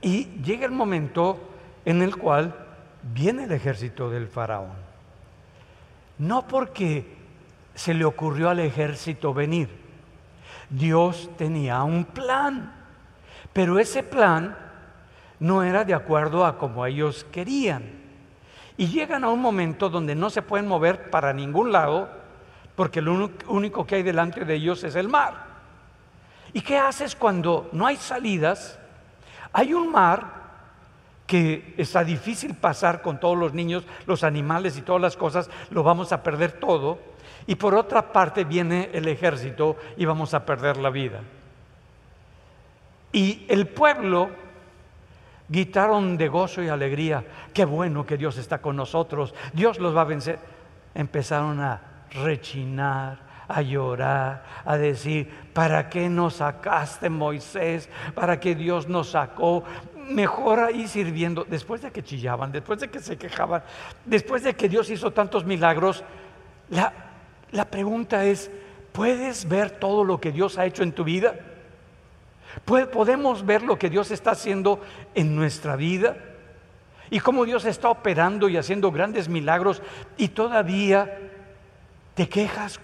Y 0.00 0.24
llega 0.42 0.66
el 0.66 0.72
momento 0.72 1.38
en 1.84 2.02
el 2.02 2.16
cual 2.16 2.54
viene 3.02 3.44
el 3.44 3.52
ejército 3.52 4.10
del 4.10 4.28
faraón. 4.28 4.72
No 6.18 6.46
porque 6.46 7.14
se 7.74 7.94
le 7.94 8.04
ocurrió 8.04 8.48
al 8.48 8.60
ejército 8.60 9.34
venir. 9.34 9.68
Dios 10.70 11.30
tenía 11.36 11.82
un 11.82 12.04
plan, 12.04 12.72
pero 13.52 13.78
ese 13.78 14.02
plan 14.02 14.56
no 15.38 15.62
era 15.62 15.84
de 15.84 15.94
acuerdo 15.94 16.44
a 16.44 16.58
como 16.58 16.86
ellos 16.86 17.24
querían. 17.30 18.05
Y 18.76 18.88
llegan 18.88 19.24
a 19.24 19.30
un 19.30 19.40
momento 19.40 19.88
donde 19.88 20.14
no 20.14 20.30
se 20.30 20.42
pueden 20.42 20.66
mover 20.66 21.10
para 21.10 21.32
ningún 21.32 21.72
lado 21.72 22.08
porque 22.76 23.00
lo 23.00 23.30
único 23.48 23.86
que 23.86 23.96
hay 23.96 24.02
delante 24.02 24.44
de 24.44 24.54
ellos 24.54 24.84
es 24.84 24.94
el 24.94 25.08
mar. 25.08 25.46
¿Y 26.52 26.60
qué 26.60 26.78
haces 26.78 27.16
cuando 27.16 27.68
no 27.72 27.86
hay 27.86 27.96
salidas? 27.96 28.78
Hay 29.52 29.72
un 29.72 29.90
mar 29.90 30.36
que 31.26 31.74
está 31.78 32.04
difícil 32.04 32.54
pasar 32.54 33.02
con 33.02 33.18
todos 33.18 33.36
los 33.36 33.52
niños, 33.52 33.84
los 34.06 34.22
animales 34.22 34.76
y 34.76 34.82
todas 34.82 35.02
las 35.02 35.16
cosas, 35.16 35.50
lo 35.70 35.82
vamos 35.82 36.12
a 36.12 36.22
perder 36.22 36.52
todo. 36.52 36.98
Y 37.46 37.54
por 37.54 37.74
otra 37.74 38.12
parte 38.12 38.44
viene 38.44 38.90
el 38.92 39.08
ejército 39.08 39.76
y 39.96 40.04
vamos 40.04 40.34
a 40.34 40.44
perder 40.44 40.76
la 40.76 40.90
vida. 40.90 41.20
Y 43.12 43.46
el 43.48 43.66
pueblo 43.66 44.30
gritaron 45.48 46.16
de 46.16 46.28
gozo 46.28 46.62
y 46.62 46.68
alegría, 46.68 47.24
qué 47.52 47.64
bueno 47.64 48.04
que 48.04 48.16
Dios 48.16 48.36
está 48.38 48.58
con 48.58 48.76
nosotros, 48.76 49.34
Dios 49.52 49.78
los 49.78 49.96
va 49.96 50.02
a 50.02 50.04
vencer. 50.04 50.38
Empezaron 50.94 51.60
a 51.60 51.80
rechinar, 52.10 53.18
a 53.48 53.62
llorar, 53.62 54.44
a 54.64 54.76
decir, 54.76 55.30
¿para 55.52 55.88
qué 55.88 56.08
nos 56.08 56.36
sacaste 56.36 57.08
Moisés? 57.10 57.88
¿Para 58.14 58.40
qué 58.40 58.54
Dios 58.54 58.88
nos 58.88 59.10
sacó? 59.10 59.64
Mejor 60.08 60.60
ahí 60.60 60.88
sirviendo, 60.88 61.44
después 61.44 61.82
de 61.82 61.90
que 61.90 62.02
chillaban, 62.02 62.52
después 62.52 62.80
de 62.80 62.88
que 62.88 63.00
se 63.00 63.16
quejaban, 63.16 63.62
después 64.04 64.42
de 64.42 64.54
que 64.54 64.68
Dios 64.68 64.88
hizo 64.90 65.12
tantos 65.12 65.44
milagros, 65.44 66.04
la, 66.70 66.92
la 67.52 67.64
pregunta 67.66 68.24
es, 68.24 68.50
¿puedes 68.92 69.48
ver 69.48 69.70
todo 69.70 70.04
lo 70.04 70.20
que 70.20 70.32
Dios 70.32 70.58
ha 70.58 70.66
hecho 70.66 70.82
en 70.82 70.92
tu 70.92 71.04
vida? 71.04 71.34
¿Podemos 72.64 73.44
ver 73.44 73.62
lo 73.62 73.78
que 73.78 73.90
Dios 73.90 74.10
está 74.10 74.32
haciendo 74.32 74.80
en 75.14 75.36
nuestra 75.36 75.76
vida? 75.76 76.16
Y 77.10 77.20
cómo 77.20 77.44
Dios 77.44 77.64
está 77.64 77.88
operando 77.88 78.48
y 78.48 78.56
haciendo 78.56 78.90
grandes 78.90 79.28
milagros 79.28 79.82
y 80.16 80.28
todavía 80.28 81.18
te 82.14 82.28
quejas 82.28 82.80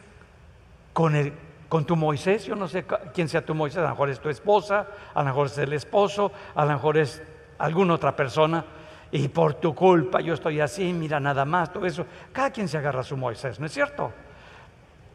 con, 0.92 1.16
el, 1.16 1.32
con 1.68 1.84
tu 1.84 1.96
Moisés. 1.96 2.44
Yo 2.44 2.54
no 2.54 2.68
sé 2.68 2.84
quién 3.14 3.28
sea 3.28 3.44
tu 3.44 3.54
Moisés, 3.54 3.78
a 3.78 3.82
lo 3.82 3.88
mejor 3.88 4.10
es 4.10 4.20
tu 4.20 4.28
esposa, 4.28 4.86
a 5.14 5.20
lo 5.20 5.26
mejor 5.26 5.46
es 5.46 5.58
el 5.58 5.72
esposo, 5.72 6.30
a 6.54 6.64
lo 6.64 6.72
mejor 6.72 6.98
es 6.98 7.22
alguna 7.58 7.94
otra 7.94 8.14
persona. 8.14 8.64
Y 9.10 9.28
por 9.28 9.54
tu 9.54 9.74
culpa 9.74 10.20
yo 10.20 10.34
estoy 10.34 10.60
así, 10.60 10.92
mira 10.92 11.18
nada 11.18 11.44
más, 11.44 11.72
todo 11.72 11.84
eso. 11.84 12.06
Cada 12.32 12.50
quien 12.50 12.68
se 12.68 12.78
agarra 12.78 13.00
a 13.00 13.04
su 13.04 13.16
Moisés, 13.16 13.58
¿no 13.58 13.66
es 13.66 13.72
cierto? 13.72 14.12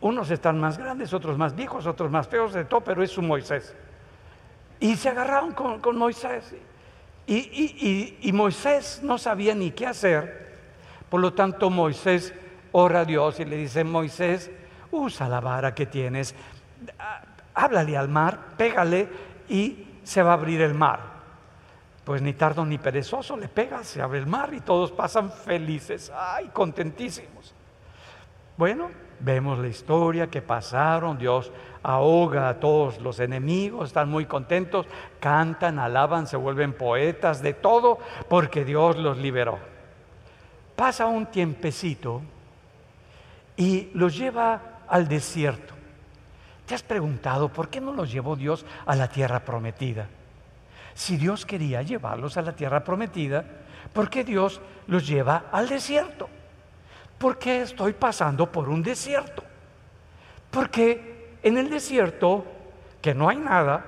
Unos 0.02 0.30
están 0.30 0.60
más 0.60 0.78
grandes, 0.78 1.14
otros 1.14 1.38
más 1.38 1.56
viejos, 1.56 1.88
otros 1.88 2.12
más 2.12 2.28
feos, 2.28 2.54
de 2.54 2.66
todo, 2.66 2.82
pero 2.82 3.02
es 3.02 3.10
su 3.10 3.22
Moisés. 3.22 3.76
Y 4.80 4.96
se 4.96 5.10
agarraron 5.10 5.54
con, 5.54 5.98
Moisés. 5.98 6.56
Y, 7.26 8.32
Moisés 8.34 9.02
no 9.04 9.18
sabía 9.18 9.56
ni 9.56 9.72
qué 9.72 9.88
hacer. 9.88 10.48
Por 11.10 11.22
lo 11.22 11.34
tanto, 11.34 11.70
Moisés 11.70 12.34
ora 12.72 13.02
a 13.02 13.06
Dios 13.06 13.40
y 13.40 13.46
le 13.46 13.58
dice, 13.58 13.84
Moisés, 13.84 14.52
usa 14.92 15.28
la 15.28 15.40
vara 15.40 15.74
que 15.74 15.86
tienes, 15.86 16.36
háblale 17.54 17.98
al 17.98 18.10
mar, 18.10 18.56
pégale 18.58 19.08
y 19.50 19.88
se 20.04 20.22
va 20.22 20.32
a 20.32 20.34
abrir 20.34 20.62
el 20.62 20.74
mar. 20.74 21.18
Pues 22.04 22.22
ni 22.22 22.34
tardo 22.34 22.66
ni 22.66 22.78
perezoso 22.78 23.36
le 23.36 23.50
pega, 23.50 23.84
se 23.84 24.02
abre 24.02 24.20
el 24.20 24.28
mar 24.28 24.54
y 24.54 24.62
todos 24.62 24.92
pasan 24.92 25.32
felices, 25.32 26.12
ay, 26.16 26.50
contentísimos. 26.54 27.54
Bueno, 28.56 28.90
vemos 29.20 29.60
la 29.60 29.68
historia 29.68 30.28
que 30.28 30.42
pasaron, 30.42 31.18
Dios 31.18 31.52
ahoga 31.84 32.50
a 32.50 32.60
todos 32.60 33.00
los 33.00 33.20
enemigos, 33.20 33.88
están 33.88 34.10
muy 34.10 34.26
contentos, 34.26 34.86
cantan, 35.20 35.80
alaban, 35.80 36.28
se 36.28 36.38
vuelven 36.38 36.74
poetas, 36.74 37.42
de 37.42 37.54
todo, 37.54 38.00
porque 38.30 38.66
Dios 38.66 38.98
los 38.98 39.18
liberó. 39.18 39.60
Pasa 40.76 41.08
un 41.08 41.26
tiempecito 41.28 42.22
y 43.56 43.90
los 43.94 44.18
lleva 44.18 44.82
al 44.88 45.08
desierto. 45.08 45.74
¿Te 46.66 46.76
has 46.76 46.84
preguntado 46.84 47.50
por 47.50 47.70
qué 47.70 47.82
no 47.82 47.94
los 47.94 48.12
llevó 48.12 48.36
Dios 48.36 48.66
a 48.86 48.96
la 48.96 49.08
tierra 49.08 49.40
prometida? 49.40 50.08
Si 50.94 51.16
Dios 51.16 51.46
quería 51.46 51.82
llevarlos 51.82 52.38
a 52.38 52.42
la 52.42 52.54
tierra 52.54 52.84
prometida, 52.84 53.46
¿por 53.94 54.10
qué 54.10 54.24
Dios 54.24 54.60
los 54.88 55.08
lleva 55.08 55.46
al 55.52 55.70
desierto? 55.70 56.28
¿Por 57.18 57.40
qué 57.40 57.62
estoy 57.62 57.94
pasando 57.94 58.52
por 58.52 58.70
un 58.70 58.84
desierto? 58.84 59.44
Porque 60.52 61.17
en 61.44 61.58
el 61.58 61.70
desierto, 61.70 62.46
que 63.02 63.14
no 63.14 63.30
hay 63.30 63.38
nada 63.38 63.86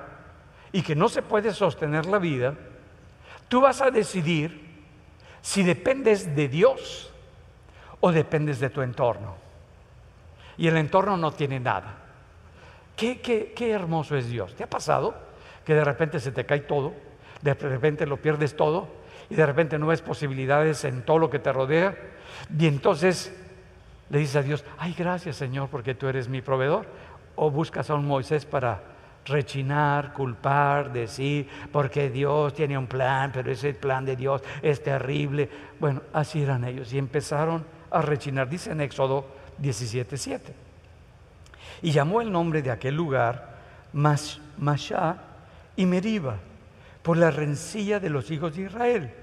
y 0.72 0.82
que 0.82 0.96
no 0.96 1.10
se 1.10 1.22
puede 1.22 1.54
sostener 1.54 2.06
la 2.06 2.20
vida, 2.20 2.54
tú 3.48 3.62
vas 3.62 3.82
a 3.82 3.92
decidir 3.92 4.70
si 5.42 5.64
dependes 5.64 6.36
de 6.36 6.48
Dios 6.48 7.12
o 8.00 8.12
dependes 8.12 8.60
de 8.60 8.70
tu 8.70 8.82
entorno. 8.82 9.36
Y 10.58 10.68
el 10.68 10.78
entorno 10.78 11.18
no 11.18 11.32
tiene 11.32 11.60
nada. 11.60 11.96
Qué, 12.96 13.22
qué, 13.22 13.72
hermoso 13.72 14.18
es 14.18 14.30
Dios. 14.30 14.54
¿Te 14.56 14.64
ha 14.64 14.70
pasado 14.70 15.16
que 15.66 15.74
de 15.74 15.86
repente 15.86 16.20
se 16.20 16.32
te 16.32 16.46
cae 16.46 16.60
todo? 16.60 16.94
De 17.42 17.54
repente 17.54 18.06
lo 18.06 18.18
pierdes 18.18 18.58
todo 18.58 18.90
y 19.30 19.36
de 19.36 19.46
repente 19.46 19.80
no 19.80 19.88
ves 19.88 20.02
posibilidades 20.02 20.84
en 20.84 21.04
todo 21.04 21.18
lo 21.18 21.30
que 21.30 21.40
te 21.40 21.54
rodea. 21.54 21.98
Y 22.58 22.68
entonces 22.68 23.34
le 24.10 24.20
dices 24.20 24.36
a 24.36 24.42
Dios, 24.42 24.66
ay 24.78 24.94
gracias 24.98 25.38
Señor 25.38 25.70
porque 25.70 25.96
tú 25.96 26.08
eres 26.08 26.28
mi 26.28 26.42
proveedor 26.42 26.88
o 27.42 27.50
buscas 27.50 27.90
a 27.90 27.96
un 27.96 28.06
Moisés 28.06 28.46
para 28.46 28.82
rechinar, 29.26 30.12
culpar, 30.12 30.92
decir, 30.92 31.48
porque 31.72 32.10
Dios 32.10 32.54
tiene 32.54 32.78
un 32.78 32.88
plan, 32.88 33.32
pero 33.32 33.50
ese 33.50 33.74
plan 33.74 34.04
de 34.04 34.18
Dios 34.18 34.42
es 34.62 34.84
terrible. 34.84 35.50
Bueno, 35.80 36.02
así 36.12 36.42
eran 36.42 36.66
ellos 36.66 36.92
y 36.92 36.98
empezaron 36.98 37.64
a 37.92 38.02
rechinar, 38.02 38.50
dice 38.50 38.72
en 38.72 38.82
Éxodo 38.82 39.26
17:7. 39.62 40.54
Y 41.82 41.92
llamó 41.92 42.20
el 42.20 42.30
nombre 42.30 42.62
de 42.62 42.72
aquel 42.72 42.96
lugar 42.96 43.56
Masha 43.94 45.16
y 45.78 45.86
Meriba, 45.86 46.36
por 47.02 47.16
la 47.16 47.32
rencilla 47.32 48.02
de 48.02 48.10
los 48.10 48.30
hijos 48.32 48.58
de 48.58 48.64
Israel, 48.64 49.14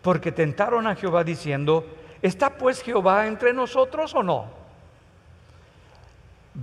porque 0.00 0.32
tentaron 0.32 0.86
a 0.86 0.94
Jehová 0.94 1.24
diciendo, 1.24 1.84
¿está 2.22 2.56
pues 2.56 2.82
Jehová 2.82 3.26
entre 3.26 3.52
nosotros 3.52 4.14
o 4.14 4.22
no? 4.22 4.59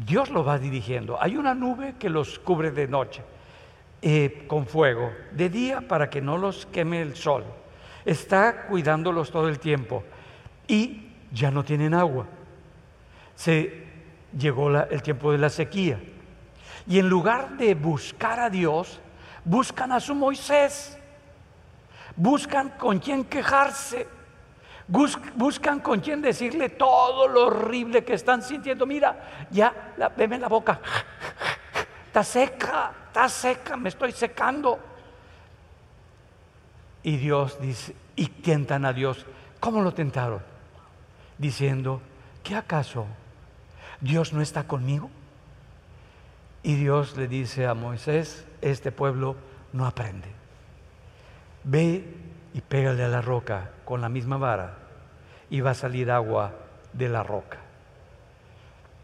Dios 0.06 0.30
lo 0.30 0.44
va 0.44 0.60
dirigiendo. 0.60 1.22
Hay 1.22 1.38
una 1.38 1.54
nube 1.56 1.96
que 1.98 2.10
los 2.10 2.40
cubre 2.40 2.72
de 2.72 2.88
noche 2.88 3.24
eh, 4.02 4.46
con 4.48 4.68
fuego, 4.68 5.12
de 5.32 5.50
día 5.50 5.82
para 5.82 6.10
que 6.10 6.22
no 6.22 6.38
los 6.38 6.66
queme 6.68 7.02
el 7.02 7.16
sol. 7.16 7.44
Está 8.06 8.68
cuidándolos 8.68 9.32
todo 9.32 9.50
el 9.50 9.60
tiempo 9.60 10.04
y 10.68 11.10
ya 11.32 11.52
no 11.52 11.64
tienen 11.64 11.94
agua. 11.94 12.26
Se 13.36 13.86
llegó 14.38 14.70
el 14.78 15.02
tiempo 15.02 15.32
de 15.32 15.38
la 15.38 15.50
sequía. 15.50 16.00
Y 16.88 17.00
en 17.00 17.10
lugar 17.10 17.58
de 17.58 17.76
buscar 17.76 18.40
a 18.40 18.50
Dios, 18.50 19.00
buscan 19.44 19.92
a 19.92 20.00
su 20.00 20.16
Moisés. 20.16 20.98
Buscan 22.16 22.70
con 22.78 23.00
quién 23.00 23.26
quejarse 23.26 24.08
buscan 24.88 25.80
con 25.80 26.00
quién 26.00 26.22
decirle 26.22 26.70
todo 26.70 27.28
lo 27.28 27.48
horrible 27.48 28.04
que 28.04 28.14
están 28.14 28.42
sintiendo. 28.42 28.86
Mira, 28.86 29.48
ya, 29.52 29.94
la, 29.98 30.12
en 30.18 30.42
la 30.42 30.48
boca. 30.48 30.80
Está 32.08 32.24
seca, 32.24 32.92
está 33.08 33.30
seca, 33.30 33.78
me 33.78 33.90
estoy 33.90 34.12
secando. 34.12 34.80
Y 37.04 37.18
Dios 37.18 37.62
dice, 37.62 37.96
y 38.16 38.28
tientan 38.28 38.86
a 38.86 38.94
Dios. 38.94 39.24
¿Cómo 39.60 39.84
lo 39.84 39.94
tentaron? 39.94 40.42
Diciendo, 41.38 42.02
¿qué 42.44 42.56
acaso 42.56 43.06
Dios 44.02 44.34
no 44.34 44.42
está 44.42 44.64
conmigo? 44.64 45.12
Y 46.64 46.74
Dios 46.74 47.16
le 47.16 47.28
dice 47.28 47.68
a 47.68 47.76
Moisés, 47.76 48.48
este 48.62 48.92
pueblo 48.92 49.36
no 49.72 49.86
aprende. 49.86 50.28
Ve 51.64 52.04
y 52.58 52.62
pégale 52.62 53.04
a 53.04 53.08
la 53.08 53.22
roca 53.22 53.70
con 53.86 54.02
la 54.02 54.10
misma 54.10 54.38
vara 54.38 54.74
y 55.48 55.62
va 55.62 55.72
a 55.72 55.76
salir 55.76 56.10
agua 56.10 56.54
de 56.92 57.08
la 57.08 57.22
roca. 57.22 57.60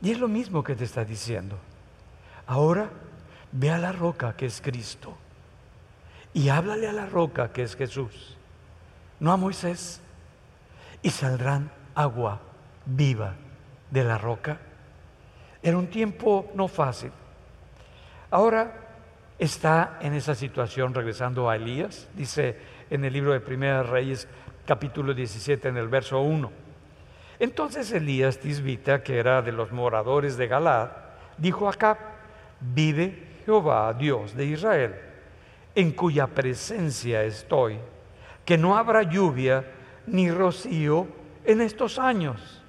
Y 0.01 0.09
es 0.09 0.19
lo 0.19 0.27
mismo 0.27 0.63
que 0.63 0.75
te 0.75 0.85
está 0.85 1.05
diciendo. 1.05 1.59
Ahora 2.47 2.89
ve 3.51 3.69
a 3.69 3.77
la 3.77 3.91
roca 3.91 4.35
que 4.35 4.47
es 4.47 4.59
Cristo 4.59 5.15
y 6.33 6.49
háblale 6.49 6.87
a 6.87 6.93
la 6.93 7.05
roca 7.05 7.53
que 7.53 7.61
es 7.61 7.75
Jesús, 7.75 8.35
no 9.19 9.31
a 9.31 9.37
Moisés, 9.37 10.01
y 11.03 11.11
saldrán 11.11 11.69
agua 11.93 12.39
viva 12.87 13.35
de 13.91 14.03
la 14.03 14.17
roca. 14.17 14.57
Era 15.61 15.77
un 15.77 15.91
tiempo 15.91 16.51
no 16.55 16.67
fácil. 16.67 17.11
Ahora 18.31 18.79
está 19.37 19.99
en 20.01 20.15
esa 20.15 20.33
situación 20.33 20.95
regresando 20.95 21.51
a 21.51 21.55
Elías, 21.55 22.09
dice 22.15 22.72
en 22.89 23.05
el 23.05 23.13
libro 23.13 23.33
de 23.33 23.39
Primera 23.39 23.83
Reyes, 23.83 24.27
capítulo 24.65 25.13
17, 25.13 25.69
en 25.69 25.77
el 25.77 25.87
verso 25.87 26.21
1. 26.21 26.51
Entonces 27.39 27.91
Elías 27.91 28.39
Tisbita, 28.39 29.03
que 29.03 29.17
era 29.17 29.41
de 29.41 29.51
los 29.51 29.71
moradores 29.71 30.37
de 30.37 30.47
Galad, 30.47 30.89
dijo 31.37 31.67
acá, 31.67 31.97
vive 32.59 33.27
Jehová, 33.45 33.93
Dios 33.93 34.35
de 34.35 34.45
Israel, 34.45 34.95
en 35.75 35.91
cuya 35.91 36.27
presencia 36.27 37.23
estoy, 37.23 37.77
que 38.45 38.57
no 38.57 38.77
habrá 38.77 39.03
lluvia 39.03 39.65
ni 40.07 40.29
rocío 40.29 41.07
en 41.43 41.61
estos 41.61 41.99
años, 41.99 42.61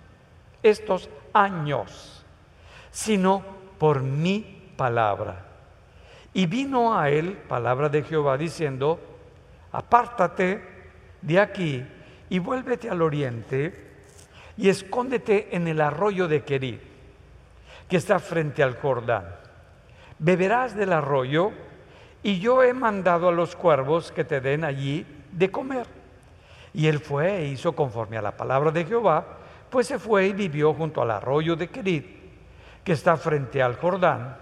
estos 0.63 1.09
años, 1.33 2.25
sino 2.91 3.45
por 3.79 4.03
mi 4.03 4.73
palabra. 4.77 5.45
Y 6.33 6.47
vino 6.47 6.99
a 6.99 7.11
él 7.11 7.39
palabra 7.49 7.89
de 7.89 8.03
Jehová 8.03 8.37
diciendo, 8.37 8.99
apártate 9.75 10.63
de 11.21 11.41
aquí 11.41 11.85
y 12.31 12.39
vuélvete 12.39 12.89
al 12.89 13.03
oriente 13.03 13.75
y 14.57 14.69
escóndete 14.69 15.49
en 15.57 15.67
el 15.67 15.81
arroyo 15.81 16.29
de 16.29 16.45
Querid, 16.45 16.79
que 17.89 17.97
está 17.97 18.21
frente 18.21 18.63
al 18.63 18.77
Jordán. 18.77 19.27
Beberás 20.21 20.77
del 20.77 20.93
arroyo 20.93 21.51
y 22.23 22.39
yo 22.39 22.63
he 22.63 22.73
mandado 22.73 23.29
a 23.29 23.33
los 23.33 23.57
cuervos 23.57 24.13
que 24.13 24.23
te 24.23 24.41
den 24.41 24.63
allí 24.63 25.05
de 25.33 25.51
comer. 25.51 25.87
Y 26.73 26.87
él 26.87 27.01
fue 27.01 27.39
e 27.39 27.47
hizo 27.49 27.73
conforme 27.73 28.17
a 28.17 28.23
la 28.23 28.37
palabra 28.37 28.71
de 28.71 28.85
Jehová, 28.85 29.27
pues 29.71 29.89
se 29.89 29.99
fue 29.99 30.29
y 30.29 30.33
vivió 30.35 30.73
junto 30.73 31.03
al 31.03 31.11
arroyo 31.11 31.57
de 31.57 31.69
Querid, 31.69 32.05
que 32.85 32.93
está 32.93 33.17
frente 33.17 33.61
al 33.61 33.77
Jordán, 33.77 34.37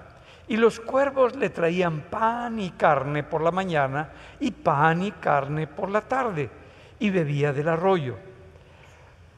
y 0.52 0.58
los 0.58 0.80
cuervos 0.80 1.34
le 1.34 1.48
traían 1.48 2.02
pan 2.10 2.60
y 2.60 2.72
carne 2.72 3.22
por 3.22 3.40
la 3.40 3.50
mañana 3.50 4.10
y 4.38 4.50
pan 4.50 5.02
y 5.02 5.10
carne 5.12 5.66
por 5.66 5.88
la 5.88 6.02
tarde, 6.02 6.50
y 6.98 7.08
bebía 7.08 7.54
del 7.54 7.68
arroyo. 7.68 8.18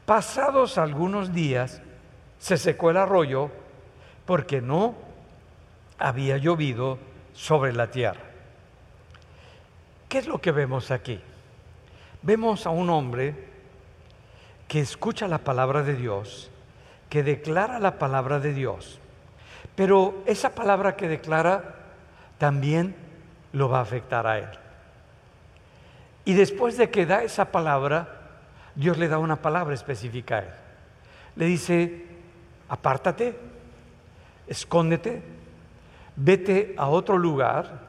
Pasados 0.05 0.77
algunos 0.77 1.33
días, 1.33 1.81
se 2.41 2.57
secó 2.57 2.91
el 2.91 2.97
arroyo 2.97 3.49
porque 4.27 4.61
no 4.61 4.97
había 5.99 6.37
llovido 6.37 6.99
sobre 7.33 7.73
la 7.73 7.93
tierra. 7.93 8.25
¿Qué 10.09 10.19
es 10.19 10.27
lo 10.27 10.41
que 10.41 10.51
vemos 10.51 10.91
aquí? 10.91 11.21
Vemos 12.23 12.67
a 12.67 12.71
un 12.71 12.91
hombre 12.91 13.37
que 14.67 14.81
escucha 14.81 15.29
la 15.29 15.39
palabra 15.39 15.85
de 15.85 15.95
Dios, 15.95 16.51
que 17.09 17.23
declara 17.23 17.79
la 17.79 18.01
palabra 18.01 18.41
de 18.41 18.53
Dios, 18.53 18.99
pero 19.77 20.23
esa 20.27 20.55
palabra 20.55 20.97
que 20.97 21.09
declara 21.09 21.75
también 22.39 22.95
lo 23.53 23.69
va 23.69 23.79
a 23.79 23.83
afectar 23.83 24.27
a 24.27 24.39
él. 24.39 24.49
Y 26.25 26.35
después 26.35 26.77
de 26.77 26.91
que 26.91 27.07
da 27.07 27.23
esa 27.23 27.47
palabra, 27.47 28.09
Dios 28.75 28.99
le 28.99 29.09
da 29.09 29.19
una 29.19 29.37
palabra 29.37 29.75
específica 29.75 30.37
a 30.37 30.39
él. 30.41 30.51
Le 31.37 31.47
dice, 31.47 32.07
apártate, 32.69 33.37
escóndete, 34.47 35.23
vete 36.17 36.75
a 36.79 36.89
otro 36.89 37.19
lugar, 37.19 37.81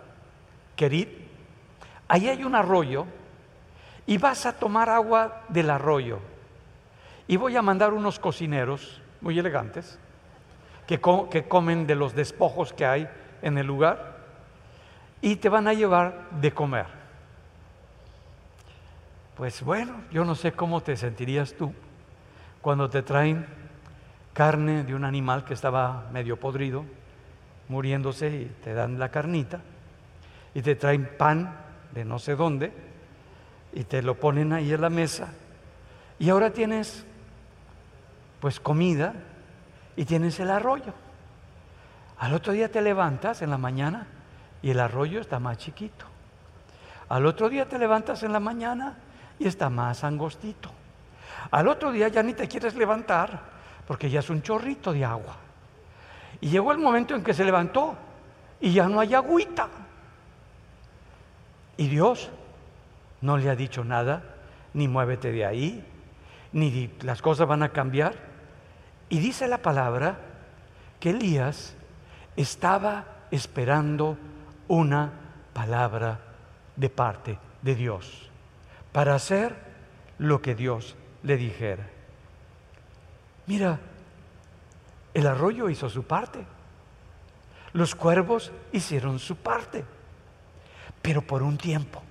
querid, 0.76 1.08
ahí 2.08 2.28
hay 2.28 2.44
un 2.44 2.56
arroyo 2.56 3.06
y 4.06 4.18
vas 4.18 4.46
a 4.46 4.54
tomar 4.54 4.90
agua 4.90 5.44
del 5.50 5.70
arroyo. 5.70 6.20
Y 7.28 7.38
voy 7.38 7.56
a 7.56 7.62
mandar 7.62 7.94
unos 7.94 8.20
cocineros 8.20 9.02
muy 9.22 9.38
elegantes 9.40 9.98
que, 10.88 11.00
comen 11.48 11.88
de 11.88 11.96
los 11.96 12.14
despojos 12.14 12.74
que 12.74 12.86
hay 12.86 13.10
en 13.42 13.58
el 13.58 13.66
lugar 13.66 14.18
y 15.22 15.38
te 15.38 15.50
van 15.50 15.68
a 15.68 15.74
llevar 15.74 16.30
de 16.42 16.52
comer. 16.52 16.86
Pues 19.36 19.64
bueno, 19.64 20.02
yo 20.12 20.24
no 20.24 20.36
sé 20.36 20.52
cómo 20.54 20.82
te 20.82 20.96
sentirías 20.96 21.54
tú 21.54 21.74
cuando 22.62 22.90
te 22.90 23.02
traen 23.02 23.46
carne 24.34 24.84
de 24.84 24.96
un 24.96 25.04
animal 25.04 25.44
que 25.46 25.54
estaba 25.54 26.10
medio 26.12 26.40
podrido, 26.40 26.86
muriéndose 27.68 28.30
y 28.30 28.46
te 28.64 28.74
dan 28.74 29.00
la 29.00 29.10
carnita, 29.10 29.62
y 30.54 30.62
te 30.62 30.76
traen 30.76 31.10
pan 31.18 31.56
de 31.94 32.06
no 32.06 32.20
sé 32.20 32.36
dónde, 32.36 32.72
y 33.74 33.84
te 33.84 34.02
lo 34.02 34.16
ponen 34.16 34.54
ahí 34.54 34.72
en 34.72 34.82
la 34.82 34.90
mesa, 34.90 35.34
y 36.20 36.30
ahora 36.30 36.52
tienes 36.52 37.06
pues 38.40 38.60
comida 38.60 39.14
y 39.96 40.06
tienes 40.06 40.40
el 40.40 40.50
arroyo. 40.50 40.94
Al 42.20 42.34
otro 42.34 42.54
día 42.54 42.72
te 42.72 42.82
levantas 42.82 43.42
en 43.42 43.50
la 43.50 43.58
mañana 43.58 44.08
y 44.62 44.72
el 44.72 44.80
arroyo 44.80 45.20
está 45.20 45.40
más 45.40 45.58
chiquito. 45.58 46.06
Al 47.10 47.26
otro 47.26 47.50
día 47.50 47.68
te 47.68 47.78
levantas 47.78 48.24
en 48.24 48.34
la 48.34 48.40
mañana 48.40 48.98
y 49.38 49.48
está 49.48 49.70
más 49.70 50.04
angostito. 50.04 50.72
Al 51.52 51.68
otro 51.68 51.92
día 51.92 52.08
ya 52.08 52.24
ni 52.24 52.34
te 52.34 52.48
quieres 52.48 52.76
levantar 52.76 53.40
porque 53.88 54.10
ya 54.10 54.20
es 54.20 54.30
un 54.30 54.42
chorrito 54.42 54.92
de 54.92 55.06
agua. 55.06 55.36
Y 56.42 56.50
llegó 56.50 56.72
el 56.72 56.80
momento 56.80 57.16
en 57.16 57.24
que 57.24 57.34
se 57.34 57.44
levantó 57.44 57.96
y 58.60 58.74
ya 58.74 58.88
no 58.88 59.00
hay 59.00 59.14
agüita. 59.14 59.70
Y 61.78 61.88
Dios 61.88 62.30
no 63.22 63.38
le 63.38 63.50
ha 63.50 63.56
dicho 63.56 63.84
nada, 63.84 64.24
ni 64.74 64.88
muévete 64.88 65.32
de 65.32 65.46
ahí, 65.46 65.86
ni 66.54 66.92
las 67.02 67.22
cosas 67.22 67.48
van 67.48 67.64
a 67.64 67.70
cambiar. 67.70 68.14
Y 69.10 69.20
dice 69.20 69.48
la 69.48 69.60
palabra 69.60 70.18
que 71.00 71.12
Elías 71.12 71.76
estaba 72.36 73.06
esperando 73.32 74.18
una 74.68 75.12
palabra 75.54 76.20
de 76.76 76.90
parte 76.90 77.38
de 77.62 77.76
Dios 77.76 78.30
para 78.92 79.16
hacer 79.16 79.56
lo 80.18 80.42
que 80.42 80.56
Dios 80.56 80.96
le 81.24 81.38
dijera. 81.38 81.88
Mira, 83.48 83.80
el 85.14 85.28
arroyo 85.28 85.70
hizo 85.70 85.90
su 85.90 86.04
parte. 86.04 86.46
Los 87.74 87.96
cuervos 87.96 88.52
hicieron 88.72 89.20
su 89.20 89.36
parte. 89.36 89.84
Pero 91.02 91.22
por 91.22 91.44
un 91.44 91.58
tiempo. 91.58 92.02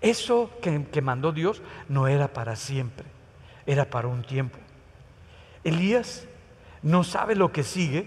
Eso 0.00 0.50
que, 0.62 1.02
mandó 1.02 1.32
Dios 1.32 1.60
no 1.88 2.06
era 2.06 2.28
para 2.28 2.56
siempre. 2.56 3.06
Era 3.66 3.84
para 3.84 4.08
un 4.08 4.22
tiempo. 4.22 4.58
Elías 5.68 6.26
no 6.82 7.04
sabe 7.04 7.34
lo 7.34 7.52
que 7.52 7.62
sigue. 7.62 8.06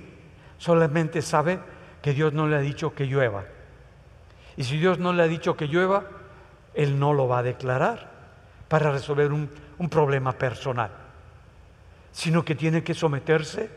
Solamente 0.58 1.22
sabe 1.22 1.60
que 2.02 2.14
Dios 2.14 2.34
no 2.34 2.48
le 2.48 2.56
ha 2.56 2.60
dicho 2.60 2.94
que 2.94 3.06
llueva. 3.06 3.46
Y 4.58 4.64
si 4.64 4.78
Dios 4.78 5.00
no 5.00 5.14
le 5.14 5.24
ha 5.24 5.28
dicho 5.28 5.56
que 5.56 5.68
llueva, 5.68 6.06
Él 6.74 7.00
no 7.00 7.14
lo 7.14 7.28
va 7.28 7.40
a 7.40 7.44
declarar 7.44 8.12
para 8.68 8.92
resolver 8.92 9.32
un, 9.32 9.50
problema 9.90 10.34
personal 10.34 10.92
sino 12.12 12.46
que 12.46 12.56
tiene 12.56 12.84
que 12.84 12.94
someterse 12.94 13.70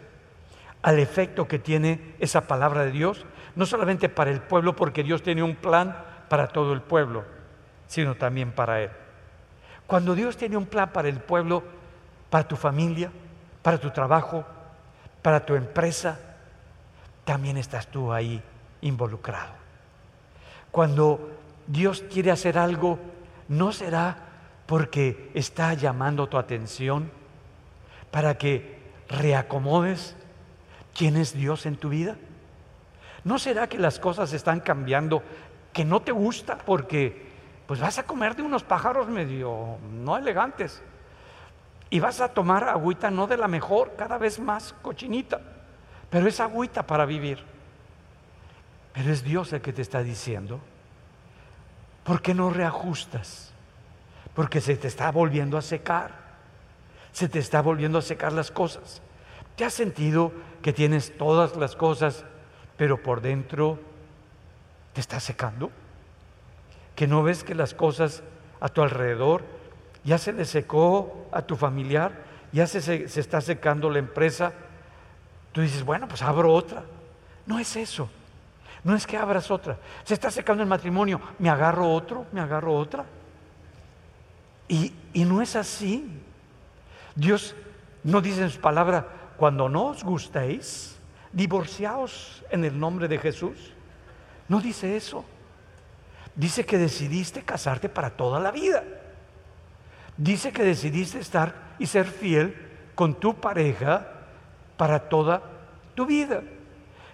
al 0.83 0.99
efecto 0.99 1.49
que 1.49 1.59
tiene 1.59 2.15
esa 2.19 2.47
palabra 2.47 2.85
de 2.85 2.91
Dios, 2.91 3.25
no 3.57 3.65
solamente 3.65 4.09
para 4.09 4.31
el 4.31 4.43
pueblo, 4.43 4.77
porque 4.77 5.03
Dios 5.03 5.23
tiene 5.23 5.43
un 5.43 5.57
plan 5.57 5.97
para 6.29 6.49
todo 6.49 6.73
el 6.75 6.83
pueblo, 6.83 7.25
sino 7.87 8.17
también 8.17 8.53
para 8.53 8.83
Él. 8.83 8.91
Cuando 9.87 10.15
Dios 10.15 10.37
tiene 10.37 10.57
un 10.57 10.67
plan 10.67 10.93
para 10.93 11.09
el 11.09 11.21
pueblo, 11.21 11.63
para 12.29 12.47
tu 12.47 12.57
familia, 12.57 13.11
para 13.65 13.79
tu 13.79 13.91
trabajo, 13.91 14.45
para 15.23 15.47
tu 15.47 15.55
empresa, 15.55 16.21
también 17.25 17.57
estás 17.57 17.87
tú 17.87 18.13
ahí 18.13 18.43
involucrado. 18.83 19.55
Cuando 20.71 21.31
Dios 21.67 22.05
quiere 22.13 22.31
hacer 22.31 22.59
algo, 22.59 22.99
no 23.49 23.73
será 23.73 24.19
porque 24.67 25.31
está 25.33 25.73
llamando 25.73 26.27
tu 26.27 26.37
atención, 26.37 27.11
para 28.11 28.37
que 28.37 28.83
reacomodes 29.09 30.15
quién 30.95 31.17
es 31.17 31.33
Dios 31.33 31.65
en 31.65 31.77
tu 31.77 31.89
vida? 31.89 32.17
¿No 33.25 33.39
será 33.39 33.67
que 33.67 33.79
las 33.79 33.99
cosas 33.99 34.35
están 34.35 34.61
cambiando 34.61 35.23
que 35.73 35.87
no 35.87 36.03
te 36.03 36.13
gusta 36.13 36.59
porque 36.59 37.33
pues 37.67 37.81
vas 37.81 37.99
a 37.99 38.03
comer 38.03 38.37
de 38.37 38.43
unos 38.43 38.63
pájaros 38.63 39.09
medio 39.09 39.79
no 39.91 40.19
elegantes 40.19 40.83
y 41.95 42.01
vas 42.01 42.21
a 42.21 42.27
tomar 42.27 42.69
agüita 42.69 43.09
no 43.09 43.29
de 43.29 43.37
la 43.37 43.47
mejor, 43.47 43.95
cada 43.97 44.19
vez 44.19 44.41
más 44.41 44.75
cochinita, 44.83 45.41
pero 46.11 46.27
es 46.27 46.41
agüita 46.41 46.85
para 46.85 47.07
vivir? 47.07 47.39
Pero 48.93 49.13
es 49.13 49.23
Dios 49.23 49.53
el 49.53 49.61
que 49.61 49.73
te 49.73 49.83
está 49.83 50.03
diciendo, 50.03 50.59
¿por 52.03 52.21
qué 52.21 52.35
no 52.35 52.51
reajustas? 52.51 53.53
Porque 54.35 54.61
se 54.61 54.75
te 54.75 54.89
está 54.89 55.13
volviendo 55.13 55.57
a 55.57 55.63
secar 55.63 56.25
se 57.13 57.29
te 57.29 57.39
está 57.39 57.63
volviendo 57.63 57.99
a 57.99 58.03
secar 58.03 58.33
las 58.33 58.51
cosas. 58.51 59.01
¿Te 59.55 59.65
has 59.65 59.73
sentido 59.73 60.33
que 60.63 60.73
tienes 60.73 61.17
todas 61.17 61.55
las 61.55 61.77
cosas, 61.77 62.25
pero 62.77 63.05
por 63.05 63.21
dentro 63.21 63.79
te 64.95 65.01
está 65.01 65.21
secando? 65.21 65.71
¿Que 66.97 67.07
no 67.07 67.23
ves 67.23 67.45
que 67.45 67.55
las 67.55 67.73
cosas 67.73 68.25
a 68.59 68.69
tu 68.69 68.83
alrededor 68.83 69.54
ya 70.05 70.19
se 70.19 70.33
le 70.33 70.45
secó 70.45 71.29
a 71.33 71.43
tu 71.43 71.57
familiar, 71.57 72.13
ya 72.53 72.67
se, 72.67 72.81
se 73.09 73.21
está 73.21 73.41
secando 73.41 73.91
la 73.91 73.99
empresa? 73.99 74.53
Tú 75.53 75.61
dices, 75.61 75.85
bueno, 75.85 76.07
pues 76.09 76.23
abro 76.23 76.53
otra. 76.53 76.85
No 77.47 77.59
es 77.59 77.77
eso. 77.77 78.09
No 78.83 78.95
es 78.95 79.07
que 79.07 79.17
abras 79.17 79.51
otra. 79.51 79.79
Se 80.05 80.15
está 80.15 80.31
secando 80.31 80.63
el 80.63 80.69
matrimonio. 80.69 81.21
Me 81.39 81.49
agarro 81.49 81.91
otro, 81.91 82.27
me 82.33 82.41
agarro 82.41 82.75
otra. 82.75 83.07
Y, 84.69 84.93
y 85.13 85.25
no 85.25 85.41
es 85.41 85.57
así. 85.57 86.07
Dios 87.15 87.55
no 88.03 88.21
dice 88.21 88.43
en 88.43 88.51
su 88.51 88.61
palabra, 88.61 89.07
cuando 89.37 89.69
no 89.69 89.87
os 89.87 90.05
gustéis, 90.05 90.99
divorciaos 91.33 92.45
en 92.51 92.65
el 92.65 92.79
nombre 92.79 93.09
de 93.09 93.19
Jesús. 93.19 93.73
No 94.49 94.61
dice 94.61 94.97
eso. 94.97 95.25
Dice 96.35 96.67
que 96.67 96.79
decidiste 96.79 97.43
casarte 97.43 97.89
para 97.89 98.11
toda 98.11 98.39
la 98.41 98.51
vida. 98.51 98.83
Dice 100.17 100.53
que 100.53 100.63
decidiste 100.63 101.19
estar 101.19 101.75
y 101.79 101.87
ser 101.87 102.07
fiel 102.07 102.55
con 102.95 103.15
tu 103.15 103.35
pareja 103.35 104.07
para 104.77 105.09
toda 105.09 105.43
tu 105.95 106.07
vida. 106.07 106.43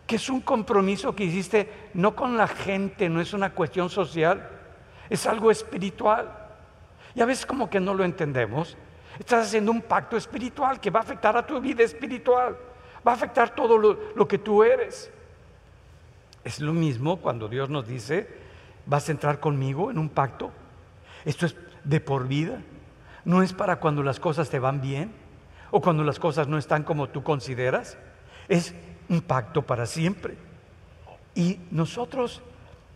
Que 0.06 0.16
es 0.16 0.28
un 0.28 0.40
compromiso 0.40 1.14
que 1.14 1.24
hiciste 1.24 1.70
no 1.94 2.14
con 2.14 2.36
la 2.36 2.48
gente, 2.48 3.08
no 3.08 3.20
es 3.20 3.32
una 3.32 3.54
cuestión 3.54 3.88
social, 3.88 4.48
es 5.08 5.26
algo 5.26 5.50
espiritual. 5.50 6.28
Y 7.14 7.20
a 7.20 7.26
veces 7.26 7.46
como 7.46 7.70
que 7.70 7.80
no 7.80 7.94
lo 7.94 8.04
entendemos. 8.04 8.76
Estás 9.18 9.46
haciendo 9.46 9.72
un 9.72 9.82
pacto 9.82 10.16
espiritual 10.16 10.80
que 10.80 10.90
va 10.90 11.00
a 11.00 11.02
afectar 11.02 11.36
a 11.36 11.46
tu 11.46 11.60
vida 11.60 11.82
espiritual, 11.82 12.56
va 13.06 13.12
a 13.12 13.14
afectar 13.14 13.54
todo 13.54 13.76
lo, 13.76 14.28
que 14.28 14.38
tú 14.38 14.62
eres. 14.62 15.10
Es 16.44 16.60
lo 16.60 16.72
mismo 16.72 17.18
cuando 17.18 17.48
Dios 17.48 17.68
nos 17.68 17.86
dice, 17.86 18.28
vas 18.86 19.08
a 19.08 19.12
entrar 19.12 19.40
conmigo 19.40 19.90
en 19.90 19.98
un 19.98 20.08
pacto. 20.08 20.50
Esto 21.24 21.46
es 21.46 21.56
de 21.84 22.00
por 22.00 22.28
vida. 22.28 22.62
No 23.24 23.42
es 23.42 23.52
para 23.52 23.76
cuando 23.76 24.02
las 24.02 24.20
cosas 24.20 24.48
te 24.50 24.58
van 24.58 24.80
bien 24.80 25.12
o 25.70 25.80
cuando 25.80 26.04
las 26.04 26.18
cosas 26.18 26.48
no 26.48 26.58
están 26.58 26.82
como 26.82 27.08
tú 27.08 27.22
consideras. 27.22 27.98
Es 28.48 28.74
un 29.08 29.20
pacto 29.20 29.62
para 29.62 29.86
siempre. 29.86 30.36
Y 31.34 31.58
nosotros, 31.70 32.42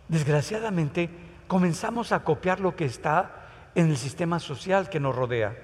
desgraciadamente, 0.07 1.09
comenzamos 1.47 2.11
a 2.11 2.23
copiar 2.23 2.59
lo 2.59 2.75
que 2.75 2.85
está 2.85 3.45
en 3.75 3.89
el 3.89 3.97
sistema 3.97 4.39
social 4.39 4.89
que 4.89 4.99
nos 4.99 5.15
rodea. 5.15 5.55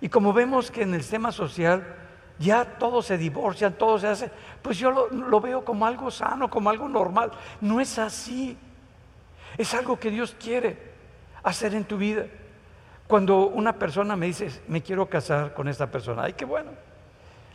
Y 0.00 0.08
como 0.08 0.32
vemos 0.32 0.70
que 0.70 0.82
en 0.82 0.94
el 0.94 1.02
sistema 1.02 1.32
social 1.32 1.96
ya 2.38 2.78
todos 2.78 3.06
se 3.06 3.18
divorcian, 3.18 3.72
todo 3.72 3.98
se 3.98 4.06
hace, 4.06 4.30
pues 4.62 4.78
yo 4.78 4.90
lo, 4.90 5.08
lo, 5.10 5.40
veo 5.40 5.64
como 5.64 5.86
algo 5.86 6.10
sano, 6.10 6.48
como 6.48 6.70
algo 6.70 6.88
normal. 6.88 7.32
No 7.60 7.80
es 7.80 7.98
así. 7.98 8.56
Es 9.56 9.74
algo 9.74 9.98
que 9.98 10.10
Dios 10.10 10.36
quiere 10.38 10.76
hacer 11.42 11.74
en 11.74 11.84
tu 11.84 11.96
vida. 11.96 12.26
Cuando 13.08 13.46
una 13.46 13.72
persona 13.72 14.16
me 14.16 14.26
dice, 14.26 14.50
me 14.68 14.82
quiero 14.82 15.06
casar 15.06 15.54
con 15.54 15.66
esta 15.66 15.90
persona, 15.90 16.24
ay, 16.24 16.34
qué 16.34 16.44
bueno. 16.44 16.72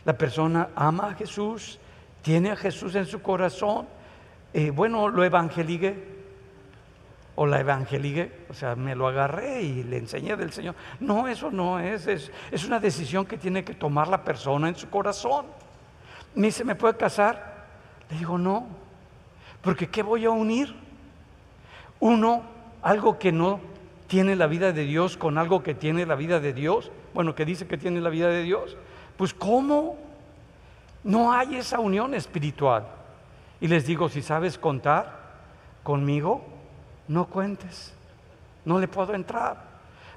La 0.04 0.18
persona 0.18 0.70
ama 0.74 1.10
a 1.10 1.14
Jesús, 1.14 1.78
tiene 2.22 2.50
a 2.50 2.56
Jesús 2.56 2.96
en 2.96 3.06
su 3.06 3.22
corazón. 3.22 3.86
Eh, 4.52 4.70
bueno, 4.70 5.08
lo 5.08 5.22
evangeligué 5.22 6.12
o 7.36 7.46
la 7.46 7.60
evangeligué, 7.60 8.46
o 8.50 8.54
sea, 8.54 8.74
me 8.74 8.96
lo 8.96 9.06
agarré 9.06 9.62
y 9.62 9.84
le 9.84 9.98
enseñé 9.98 10.36
del 10.36 10.52
Señor. 10.52 10.74
No, 10.98 11.28
eso 11.28 11.52
no 11.52 11.78
es, 11.78 12.08
es, 12.08 12.32
es 12.50 12.64
una 12.64 12.80
decisión 12.80 13.24
que 13.24 13.38
tiene 13.38 13.62
que 13.62 13.74
tomar 13.74 14.08
la 14.08 14.24
persona 14.24 14.68
en 14.68 14.74
su 14.74 14.90
corazón. 14.90 15.46
Ni 16.34 16.50
se 16.50 16.64
me 16.64 16.74
puede 16.74 16.96
casar. 16.96 17.66
Le 18.10 18.18
digo, 18.18 18.38
no, 18.38 18.66
porque 19.62 19.88
¿qué 19.88 20.02
voy 20.02 20.24
a 20.24 20.30
unir? 20.30 20.74
Uno, 22.00 22.42
algo 22.82 23.20
que 23.20 23.30
no 23.30 23.73
tiene 24.06 24.36
la 24.36 24.46
vida 24.46 24.72
de 24.72 24.84
Dios 24.84 25.16
con 25.16 25.38
algo 25.38 25.62
que 25.62 25.74
tiene 25.74 26.06
la 26.06 26.14
vida 26.14 26.40
de 26.40 26.52
Dios, 26.52 26.90
bueno, 27.14 27.34
que 27.34 27.44
dice 27.44 27.66
que 27.66 27.78
tiene 27.78 28.00
la 28.00 28.10
vida 28.10 28.28
de 28.28 28.42
Dios, 28.42 28.76
pues 29.16 29.32
¿cómo? 29.32 29.96
No 31.02 31.32
hay 31.32 31.56
esa 31.56 31.78
unión 31.78 32.14
espiritual. 32.14 32.86
Y 33.60 33.68
les 33.68 33.86
digo, 33.86 34.08
si 34.08 34.22
sabes 34.22 34.58
contar 34.58 35.20
conmigo, 35.82 36.44
no 37.08 37.26
cuentes, 37.26 37.94
no 38.64 38.78
le 38.78 38.88
puedo 38.88 39.14
entrar, 39.14 39.56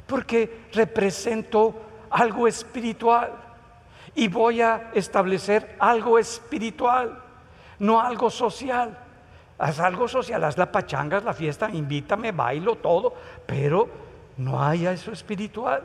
porque 0.05 0.65
represento 0.73 1.75
algo 2.09 2.47
espiritual 2.47 3.31
y 4.15 4.27
voy 4.27 4.61
a 4.61 4.91
establecer 4.93 5.75
algo 5.79 6.17
espiritual, 6.17 7.21
no 7.79 8.01
algo 8.01 8.29
social. 8.29 8.97
Haz 9.60 9.80
algo 9.80 10.08
social, 10.08 10.43
haz 10.43 10.58
la 10.58 10.72
pachanga, 10.72 11.20
la 11.20 11.34
fiesta, 11.34 11.70
invítame, 11.70 12.32
bailo, 12.32 12.76
todo, 12.76 13.14
pero 13.45 13.89
no 14.38 14.64
haya 14.64 14.91
eso 14.91 15.12
espiritual. 15.12 15.82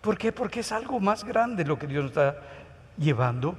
¿Por 0.00 0.18
qué? 0.18 0.32
Porque 0.32 0.60
es 0.60 0.72
algo 0.72 0.98
más 1.00 1.24
grande 1.24 1.64
lo 1.64 1.78
que 1.78 1.86
Dios 1.86 2.04
nos 2.04 2.10
está 2.10 2.36
llevando. 2.98 3.54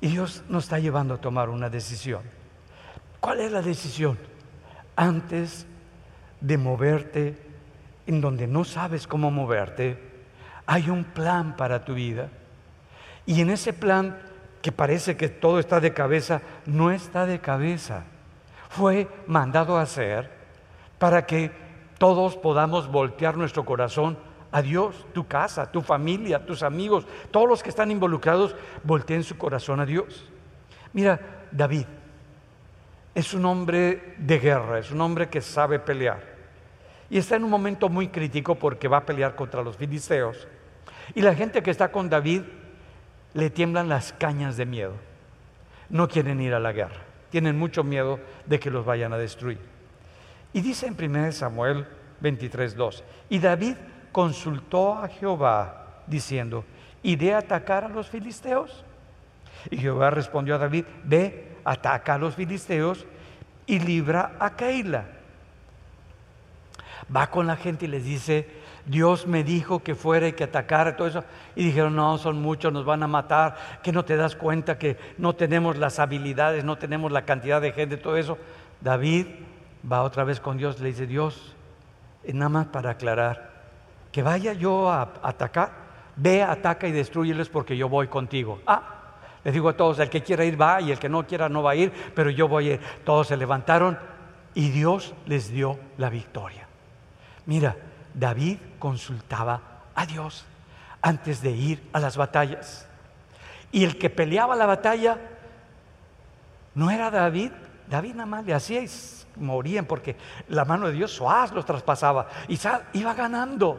Y 0.00 0.08
Dios 0.08 0.44
nos 0.48 0.64
está 0.64 0.78
llevando 0.78 1.14
a 1.14 1.20
tomar 1.20 1.48
una 1.48 1.70
decisión. 1.70 2.22
¿Cuál 3.20 3.40
es 3.40 3.50
la 3.50 3.62
decisión? 3.62 4.18
Antes 4.94 5.66
de 6.40 6.58
moverte 6.58 7.36
en 8.06 8.20
donde 8.20 8.46
no 8.46 8.64
sabes 8.64 9.06
cómo 9.06 9.30
moverte, 9.30 9.98
hay 10.66 10.90
un 10.90 11.04
plan 11.04 11.56
para 11.56 11.84
tu 11.84 11.94
vida. 11.94 12.28
Y 13.24 13.40
en 13.40 13.50
ese 13.50 13.72
plan 13.72 14.18
que 14.66 14.72
parece 14.72 15.16
que 15.16 15.28
todo 15.28 15.60
está 15.60 15.78
de 15.78 15.94
cabeza, 15.94 16.42
no 16.66 16.90
está 16.90 17.24
de 17.24 17.38
cabeza. 17.38 18.02
Fue 18.68 19.06
mandado 19.28 19.76
a 19.76 19.82
hacer 19.82 20.28
para 20.98 21.24
que 21.24 21.52
todos 21.98 22.34
podamos 22.34 22.90
voltear 22.90 23.36
nuestro 23.36 23.64
corazón 23.64 24.18
a 24.50 24.62
Dios, 24.62 25.06
tu 25.14 25.24
casa, 25.24 25.70
tu 25.70 25.82
familia, 25.82 26.44
tus 26.44 26.64
amigos, 26.64 27.06
todos 27.30 27.48
los 27.48 27.62
que 27.62 27.68
están 27.68 27.92
involucrados, 27.92 28.56
volteen 28.82 29.22
su 29.22 29.38
corazón 29.38 29.78
a 29.78 29.86
Dios. 29.86 30.28
Mira, 30.92 31.46
David 31.52 31.86
es 33.14 33.34
un 33.34 33.44
hombre 33.44 34.14
de 34.18 34.40
guerra, 34.40 34.80
es 34.80 34.90
un 34.90 35.00
hombre 35.00 35.28
que 35.28 35.42
sabe 35.42 35.78
pelear. 35.78 36.24
Y 37.08 37.18
está 37.18 37.36
en 37.36 37.44
un 37.44 37.50
momento 37.50 37.88
muy 37.88 38.08
crítico 38.08 38.56
porque 38.56 38.88
va 38.88 38.96
a 38.96 39.06
pelear 39.06 39.36
contra 39.36 39.62
los 39.62 39.76
filisteos. 39.76 40.48
Y 41.14 41.22
la 41.22 41.36
gente 41.36 41.62
que 41.62 41.70
está 41.70 41.92
con 41.92 42.10
David 42.10 42.42
le 43.36 43.50
tiemblan 43.50 43.90
las 43.90 44.14
cañas 44.14 44.56
de 44.56 44.64
miedo. 44.64 44.94
No 45.90 46.08
quieren 46.08 46.40
ir 46.40 46.54
a 46.54 46.58
la 46.58 46.72
guerra. 46.72 47.02
Tienen 47.30 47.58
mucho 47.58 47.84
miedo 47.84 48.18
de 48.46 48.58
que 48.58 48.70
los 48.70 48.86
vayan 48.86 49.12
a 49.12 49.18
destruir. 49.18 49.58
Y 50.54 50.62
dice 50.62 50.86
en 50.86 50.96
1 50.98 51.32
Samuel 51.32 51.86
23:2, 52.22 53.02
y 53.28 53.38
David 53.38 53.76
consultó 54.10 54.94
a 54.94 55.08
Jehová 55.08 56.00
diciendo, 56.06 56.64
¿iré 57.02 57.34
a 57.34 57.38
atacar 57.38 57.84
a 57.84 57.90
los 57.90 58.08
filisteos? 58.08 58.84
Y 59.70 59.76
Jehová 59.76 60.08
respondió 60.08 60.54
a 60.54 60.58
David, 60.58 60.86
ve, 61.04 61.56
ataca 61.62 62.14
a 62.14 62.18
los 62.18 62.36
filisteos 62.36 63.04
y 63.66 63.80
libra 63.80 64.32
a 64.38 64.56
Keila. 64.56 65.04
Va 67.14 67.30
con 67.30 67.46
la 67.46 67.56
gente 67.56 67.84
y 67.84 67.88
les 67.88 68.04
dice, 68.04 68.48
Dios 68.86 69.26
me 69.26 69.42
dijo 69.42 69.80
que 69.82 69.94
fuera 69.94 70.28
y 70.28 70.32
que 70.32 70.44
atacara 70.44 70.96
todo 70.96 71.08
eso. 71.08 71.24
Y 71.56 71.64
dijeron, 71.64 71.96
no, 71.96 72.18
son 72.18 72.40
muchos, 72.40 72.72
nos 72.72 72.84
van 72.84 73.02
a 73.02 73.08
matar, 73.08 73.80
que 73.82 73.92
no 73.92 74.04
te 74.04 74.16
das 74.16 74.36
cuenta 74.36 74.78
que 74.78 74.96
no 75.18 75.34
tenemos 75.34 75.76
las 75.76 75.98
habilidades, 75.98 76.64
no 76.64 76.78
tenemos 76.78 77.10
la 77.10 77.24
cantidad 77.24 77.60
de 77.60 77.72
gente, 77.72 77.96
todo 77.96 78.16
eso. 78.16 78.38
David 78.80 79.26
va 79.90 80.02
otra 80.02 80.24
vez 80.24 80.40
con 80.40 80.56
Dios, 80.56 80.80
le 80.80 80.88
dice, 80.88 81.06
Dios, 81.06 81.54
nada 82.32 82.48
más 82.48 82.66
para 82.66 82.90
aclarar, 82.90 83.50
que 84.12 84.22
vaya 84.22 84.52
yo 84.52 84.90
a 84.90 85.14
atacar, 85.22 85.70
ve, 86.16 86.42
ataca 86.42 86.86
y 86.86 86.92
destruyeles 86.92 87.48
porque 87.48 87.76
yo 87.76 87.88
voy 87.88 88.06
contigo. 88.06 88.60
Ah, 88.66 88.96
les 89.44 89.52
digo 89.52 89.68
a 89.68 89.76
todos, 89.76 89.98
el 89.98 90.10
que 90.10 90.22
quiera 90.22 90.44
ir 90.44 90.60
va 90.60 90.80
y 90.80 90.90
el 90.90 90.98
que 90.98 91.08
no 91.08 91.26
quiera 91.26 91.48
no 91.48 91.62
va 91.62 91.72
a 91.72 91.76
ir, 91.76 91.92
pero 92.14 92.30
yo 92.30 92.48
voy 92.48 92.70
a 92.70 92.74
ir. 92.74 92.80
Todos 93.04 93.28
se 93.28 93.36
levantaron 93.36 93.98
y 94.54 94.70
Dios 94.70 95.14
les 95.26 95.50
dio 95.50 95.78
la 95.98 96.08
victoria. 96.08 96.66
Mira, 97.46 97.76
David 98.16 98.56
consultaba 98.78 99.60
a 99.94 100.06
Dios 100.06 100.46
antes 101.02 101.42
de 101.42 101.50
ir 101.50 101.88
a 101.92 102.00
las 102.00 102.16
batallas. 102.16 102.88
Y 103.70 103.84
el 103.84 103.98
que 103.98 104.08
peleaba 104.08 104.56
la 104.56 104.64
batalla 104.64 105.18
no 106.74 106.90
era 106.90 107.10
David, 107.10 107.52
David 107.88 108.14
nada 108.14 108.26
más 108.26 108.44
le 108.44 108.54
hacía 108.54 108.82
y 108.82 108.88
morían 109.36 109.84
porque 109.84 110.16
la 110.48 110.64
mano 110.64 110.86
de 110.86 110.94
Dios 110.94 111.12
suaz 111.12 111.52
los 111.52 111.66
traspasaba 111.66 112.26
y 112.48 112.58
iba 112.94 113.14
ganando. 113.14 113.78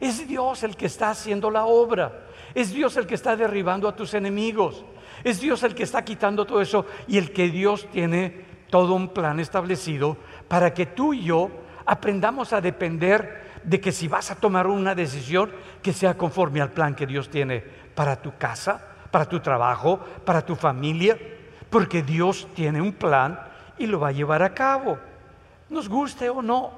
Es 0.00 0.26
Dios 0.26 0.64
el 0.64 0.76
que 0.76 0.86
está 0.86 1.10
haciendo 1.10 1.50
la 1.50 1.64
obra. 1.64 2.26
Es 2.54 2.72
Dios 2.72 2.96
el 2.96 3.06
que 3.06 3.14
está 3.14 3.36
derribando 3.36 3.88
a 3.88 3.94
tus 3.94 4.12
enemigos. 4.14 4.84
Es 5.22 5.40
Dios 5.40 5.62
el 5.62 5.74
que 5.74 5.84
está 5.84 6.04
quitando 6.04 6.44
todo 6.44 6.60
eso 6.60 6.84
y 7.06 7.16
el 7.16 7.32
que 7.32 7.48
Dios 7.48 7.86
tiene 7.92 8.44
todo 8.70 8.94
un 8.94 9.08
plan 9.08 9.38
establecido 9.40 10.16
para 10.48 10.74
que 10.74 10.86
tú 10.86 11.14
y 11.14 11.24
yo 11.24 11.50
aprendamos 11.86 12.52
a 12.52 12.60
depender 12.60 13.47
de 13.68 13.80
que 13.80 13.92
si 13.92 14.08
vas 14.08 14.30
a 14.30 14.36
tomar 14.36 14.66
una 14.66 14.94
decisión, 14.94 15.50
que 15.82 15.92
sea 15.92 16.16
conforme 16.16 16.62
al 16.62 16.70
plan 16.70 16.94
que 16.94 17.06
Dios 17.06 17.28
tiene 17.28 17.60
para 17.94 18.16
tu 18.16 18.36
casa, 18.38 18.80
para 19.10 19.26
tu 19.26 19.40
trabajo, 19.40 20.00
para 20.24 20.44
tu 20.44 20.56
familia, 20.56 21.18
porque 21.68 22.02
Dios 22.02 22.48
tiene 22.54 22.80
un 22.80 22.94
plan 22.94 23.38
y 23.76 23.86
lo 23.86 24.00
va 24.00 24.08
a 24.08 24.12
llevar 24.12 24.42
a 24.42 24.54
cabo, 24.54 24.98
nos 25.68 25.88
guste 25.88 26.30
o 26.30 26.40
no. 26.40 26.72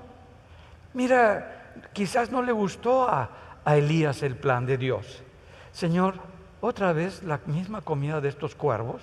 Mira, 0.95 1.75
quizás 1.93 2.33
no 2.33 2.43
le 2.43 2.51
gustó 2.51 3.09
a, 3.09 3.31
a 3.65 3.77
Elías 3.77 4.25
el 4.25 4.35
plan 4.35 4.67
de 4.67 4.77
Dios. 4.77 5.23
Señor, 5.71 6.15
otra 6.61 6.93
vez 6.93 7.23
la 7.23 7.41
misma 7.47 7.83
comida 7.83 8.21
de 8.21 8.29
estos 8.29 8.57
cuervos, 8.57 9.03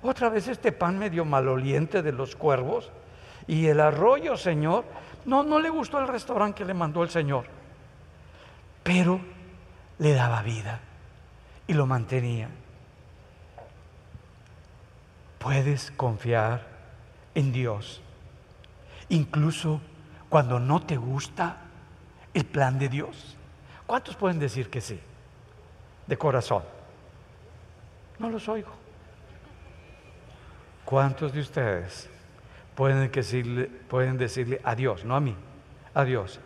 otra 0.00 0.28
vez 0.28 0.46
este 0.46 0.70
pan 0.70 0.96
medio 0.96 1.24
maloliente 1.24 2.02
de 2.02 2.12
los 2.12 2.36
cuervos 2.36 2.92
y 3.48 3.66
el 3.66 3.80
arroyo, 3.80 4.36
Señor, 4.36 4.84
no, 5.24 5.42
no 5.42 5.58
le 5.60 5.70
gustó 5.70 5.98
el 5.98 6.08
restaurante 6.08 6.58
que 6.58 6.64
le 6.64 6.74
mandó 6.74 7.02
el 7.02 7.10
Señor, 7.10 7.46
pero 8.82 9.20
le 9.98 10.14
daba 10.14 10.42
vida 10.42 10.80
y 11.66 11.74
lo 11.74 11.86
mantenía. 11.86 12.48
Puedes 15.38 15.90
confiar 15.92 16.66
en 17.34 17.52
Dios, 17.52 18.00
incluso 19.08 19.80
cuando 20.28 20.58
no 20.58 20.82
te 20.82 20.96
gusta 20.96 21.58
el 22.34 22.44
plan 22.44 22.78
de 22.78 22.88
Dios. 22.88 23.36
¿Cuántos 23.86 24.16
pueden 24.16 24.38
decir 24.38 24.70
que 24.70 24.80
sí? 24.80 25.00
De 26.06 26.16
corazón. 26.16 26.62
No 28.18 28.30
los 28.30 28.48
oigo. 28.48 28.70
¿Cuántos 30.84 31.32
de 31.32 31.40
ustedes 31.40 32.08
pueden 32.80 33.12
decirle, 33.12 33.66
pueden 33.66 34.16
decirle 34.16 34.58
a 34.64 34.74
Dios, 34.74 35.04
no 35.04 35.14
a 35.14 35.20
mí, 35.20 35.36
a 35.92 36.02
Dios, 36.02 36.40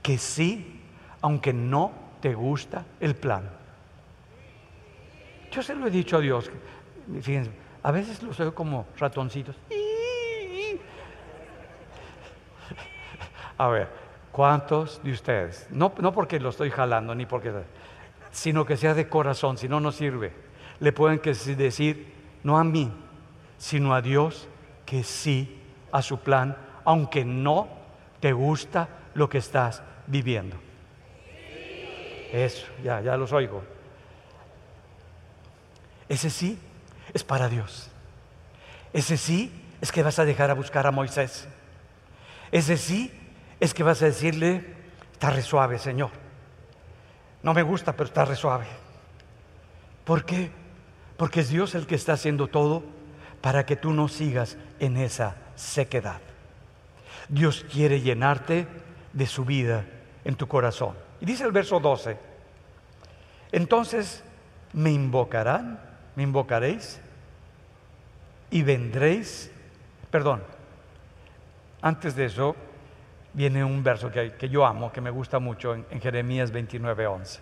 que 0.00 0.16
sí, 0.16 0.80
aunque 1.20 1.52
no 1.52 1.90
te 2.20 2.34
gusta 2.34 2.86
el 3.00 3.16
plan. 3.16 3.50
Yo 5.50 5.60
se 5.60 5.74
lo 5.74 5.88
he 5.88 5.90
dicho 5.90 6.18
a 6.18 6.20
Dios, 6.20 6.52
fíjense, 7.20 7.50
a 7.82 7.90
veces 7.90 8.22
los 8.22 8.38
oigo 8.38 8.54
como 8.54 8.86
ratoncitos. 8.96 9.56
A 13.58 13.66
ver, 13.66 13.88
¿cuántos 14.30 15.02
de 15.02 15.10
ustedes? 15.10 15.66
No, 15.72 15.92
no 15.98 16.12
porque 16.12 16.38
lo 16.38 16.50
estoy 16.50 16.70
jalando, 16.70 17.12
ni 17.12 17.26
porque, 17.26 17.52
sino 18.30 18.64
que 18.64 18.76
sea 18.76 18.94
de 18.94 19.08
corazón, 19.08 19.58
si 19.58 19.68
no, 19.68 19.80
no 19.80 19.90
sirve. 19.90 20.32
le 20.78 20.92
pueden 20.92 21.20
decir, 21.20 22.12
no 22.44 22.56
a 22.56 22.62
mí, 22.62 22.88
sino 23.58 23.92
a 23.92 24.00
Dios, 24.00 24.46
que 24.86 25.02
sí 25.02 25.58
a 25.92 26.02
su 26.02 26.18
plan, 26.20 26.56
aunque 26.84 27.24
no 27.24 27.68
te 28.20 28.32
gusta 28.32 28.88
lo 29.14 29.28
que 29.28 29.38
estás 29.38 29.82
viviendo. 30.06 30.56
Eso, 32.32 32.66
ya, 32.82 33.00
ya 33.00 33.16
los 33.16 33.32
oigo. 33.32 33.62
Ese 36.08 36.30
sí 36.30 36.58
es 37.12 37.22
para 37.22 37.48
Dios. 37.48 37.90
Ese 38.92 39.16
sí 39.16 39.52
es 39.80 39.92
que 39.92 40.02
vas 40.02 40.18
a 40.18 40.24
dejar 40.24 40.50
a 40.50 40.54
buscar 40.54 40.86
a 40.86 40.90
Moisés. 40.90 41.46
Ese 42.50 42.76
sí 42.76 43.12
es 43.60 43.74
que 43.74 43.82
vas 43.82 44.02
a 44.02 44.06
decirle, 44.06 44.74
está 45.12 45.30
re 45.30 45.42
suave, 45.42 45.78
Señor. 45.78 46.10
No 47.42 47.54
me 47.54 47.62
gusta, 47.62 47.92
pero 47.92 48.08
está 48.08 48.24
re 48.24 48.36
suave. 48.36 48.66
¿Por 50.04 50.24
qué? 50.24 50.50
Porque 51.16 51.40
es 51.40 51.48
Dios 51.48 51.74
el 51.74 51.86
que 51.86 51.94
está 51.94 52.14
haciendo 52.14 52.48
todo 52.48 52.82
para 53.40 53.66
que 53.66 53.76
tú 53.76 53.92
no 53.92 54.08
sigas 54.08 54.56
en 54.78 54.96
esa 54.96 55.36
sequedad. 55.54 56.20
Dios 57.28 57.64
quiere 57.70 58.00
llenarte 58.00 58.66
de 59.12 59.26
su 59.26 59.44
vida 59.44 59.84
en 60.24 60.36
tu 60.36 60.46
corazón. 60.48 60.96
Y 61.20 61.26
dice 61.26 61.44
el 61.44 61.52
verso 61.52 61.80
12, 61.80 62.16
entonces 63.52 64.24
me 64.72 64.90
invocarán, 64.90 65.80
me 66.16 66.22
invocaréis 66.22 67.00
y 68.50 68.62
vendréis, 68.62 69.50
perdón, 70.10 70.42
antes 71.80 72.14
de 72.16 72.26
eso 72.26 72.56
viene 73.34 73.64
un 73.64 73.82
verso 73.82 74.10
que, 74.10 74.48
yo 74.48 74.66
amo, 74.66 74.92
que 74.92 75.00
me 75.00 75.10
gusta 75.10 75.38
mucho 75.38 75.74
en, 75.74 75.86
en 75.90 76.00
Jeremías 76.00 76.50
29, 76.50 77.06
11. 77.06 77.40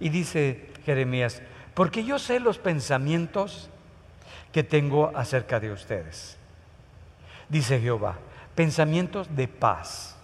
Y 0.00 0.08
dice 0.08 0.70
Jeremías, 0.84 1.42
porque 1.74 2.04
yo 2.04 2.18
sé 2.18 2.40
los 2.40 2.58
pensamientos 2.58 3.70
que 4.52 4.62
tengo 4.62 5.12
acerca 5.14 5.60
de 5.60 5.72
ustedes. 5.72 6.38
Dice 7.52 7.78
Jehová, 7.78 8.16
pensamientos 8.54 9.36
de 9.36 9.46
paz 9.46 10.16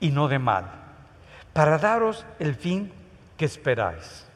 y 0.00 0.10
no 0.10 0.26
de 0.26 0.40
mal, 0.40 0.68
para 1.52 1.78
daros 1.78 2.26
el 2.40 2.56
fin 2.56 2.90
que 3.36 3.44
esperáis. 3.44 4.26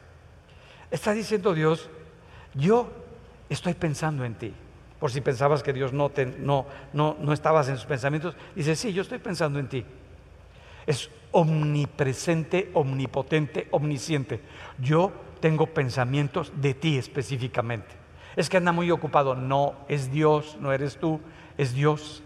Está 0.89 1.11
diciendo 1.11 1.53
Dios, 1.53 1.89
yo 2.53 2.89
estoy 3.49 3.73
pensando 3.73 4.23
en 4.23 4.35
ti. 4.35 4.53
Por 4.97 5.11
si 5.11 5.19
pensabas 5.19 5.61
que 5.61 5.73
Dios 5.73 5.91
no, 5.91 6.09
te, 6.09 6.25
no, 6.25 6.67
no, 6.93 7.17
no 7.19 7.33
estabas 7.33 7.67
en 7.67 7.75
sus 7.75 7.85
pensamientos, 7.85 8.33
dice, 8.55 8.77
sí, 8.77 8.93
yo 8.93 9.01
estoy 9.01 9.17
pensando 9.17 9.59
en 9.59 9.67
ti. 9.67 9.85
Es 10.87 11.09
omnipresente, 11.33 12.71
omnipotente, 12.75 13.67
omnisciente. 13.71 14.39
Yo 14.79 15.11
tengo 15.41 15.67
pensamientos 15.67 16.53
de 16.55 16.75
ti 16.75 16.97
específicamente. 16.97 18.02
Es 18.35 18.49
que 18.49 18.57
anda 18.57 18.71
muy 18.71 18.91
ocupado. 18.91 19.35
No, 19.35 19.75
es 19.87 20.11
Dios, 20.11 20.57
no 20.59 20.73
eres 20.73 20.97
tú, 20.97 21.19
es 21.57 21.73
Dios. 21.73 22.23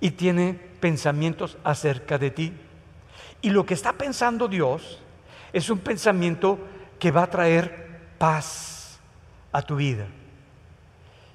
Y 0.00 0.12
tiene 0.12 0.54
pensamientos 0.80 1.56
acerca 1.64 2.18
de 2.18 2.30
ti. 2.30 2.52
Y 3.40 3.50
lo 3.50 3.64
que 3.66 3.74
está 3.74 3.92
pensando 3.92 4.48
Dios 4.48 5.00
es 5.52 5.70
un 5.70 5.78
pensamiento 5.78 6.58
que 6.98 7.10
va 7.10 7.24
a 7.24 7.30
traer 7.30 7.88
paz 8.18 8.98
a 9.52 9.62
tu 9.62 9.76
vida. 9.76 10.06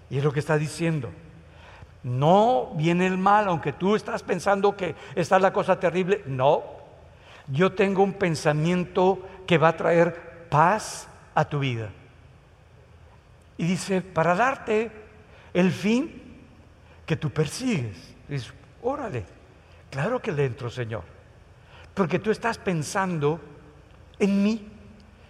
Y 0.10 0.18
es 0.18 0.24
lo 0.24 0.32
que 0.32 0.40
está 0.40 0.58
diciendo. 0.58 1.10
No 2.04 2.72
viene 2.76 3.08
el 3.08 3.18
mal, 3.18 3.48
aunque 3.48 3.72
tú 3.72 3.96
estás 3.96 4.24
pensando 4.24 4.76
que 4.76 4.96
está 5.16 5.40
la 5.40 5.54
cosa 5.54 5.80
terrible. 5.80 6.22
No, 6.26 6.64
yo 7.48 7.72
tengo 7.74 8.04
un 8.04 8.14
pensamiento 8.14 9.26
que 9.48 9.58
va 9.58 9.70
a 9.70 9.78
traer 9.78 10.48
paz 10.50 11.08
a 11.34 11.46
tu 11.46 11.60
vida. 11.60 11.90
Y 13.58 13.66
dice, 13.66 14.02
para 14.02 14.36
darte 14.36 14.92
el 15.54 15.72
fin 15.72 16.22
que 17.06 17.16
tú 17.16 17.30
persigues. 17.30 18.16
Dice, 18.28 18.52
órale, 18.82 19.26
claro 19.90 20.22
que 20.22 20.32
le 20.32 20.46
entro, 20.46 20.70
Señor. 20.70 21.04
Porque 21.94 22.20
tú 22.20 22.32
estás 22.32 22.58
pensando 22.58 23.40
en 24.20 24.44
mí, 24.44 24.68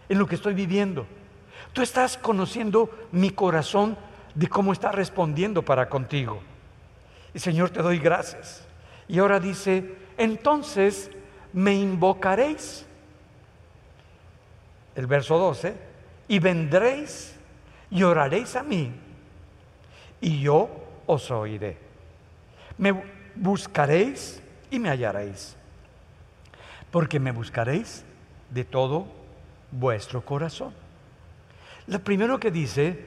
en 0.08 0.18
lo 0.18 0.26
que 0.26 0.36
estoy 0.36 0.54
viviendo. 0.54 1.06
Tú 1.74 1.82
estás 1.82 2.18
conociendo 2.18 2.90
mi 3.12 3.32
corazón 3.32 3.98
de 4.36 4.48
cómo 4.48 4.72
está 4.72 4.92
respondiendo 4.92 5.64
para 5.64 5.90
contigo. 5.90 6.42
Y 7.34 7.40
Señor, 7.40 7.72
te 7.72 7.82
doy 7.82 8.00
gracias. 8.00 8.66
Y 9.08 9.20
ahora 9.20 9.40
dice, 9.40 9.96
entonces 10.18 11.12
me 11.52 11.74
invocaréis 11.74 12.86
el 14.96 15.08
verso 15.08 15.38
12, 15.38 15.76
y 16.28 16.40
vendréis 16.40 17.33
y 17.94 18.02
oraréis 18.02 18.56
a 18.56 18.64
mí, 18.64 18.92
y 20.20 20.42
yo 20.42 20.68
os 21.06 21.30
oiré. 21.30 21.78
Me 22.78 23.04
buscaréis 23.36 24.42
y 24.72 24.80
me 24.80 24.90
hallaréis, 24.90 25.56
porque 26.90 27.20
me 27.20 27.32
buscaréis 27.32 28.04
de 28.50 28.64
todo 28.64 29.06
vuestro 29.72 30.26
corazón. 30.26 30.74
Lo 31.86 32.00
primero 32.00 32.40
que 32.40 32.50
dice 32.50 33.06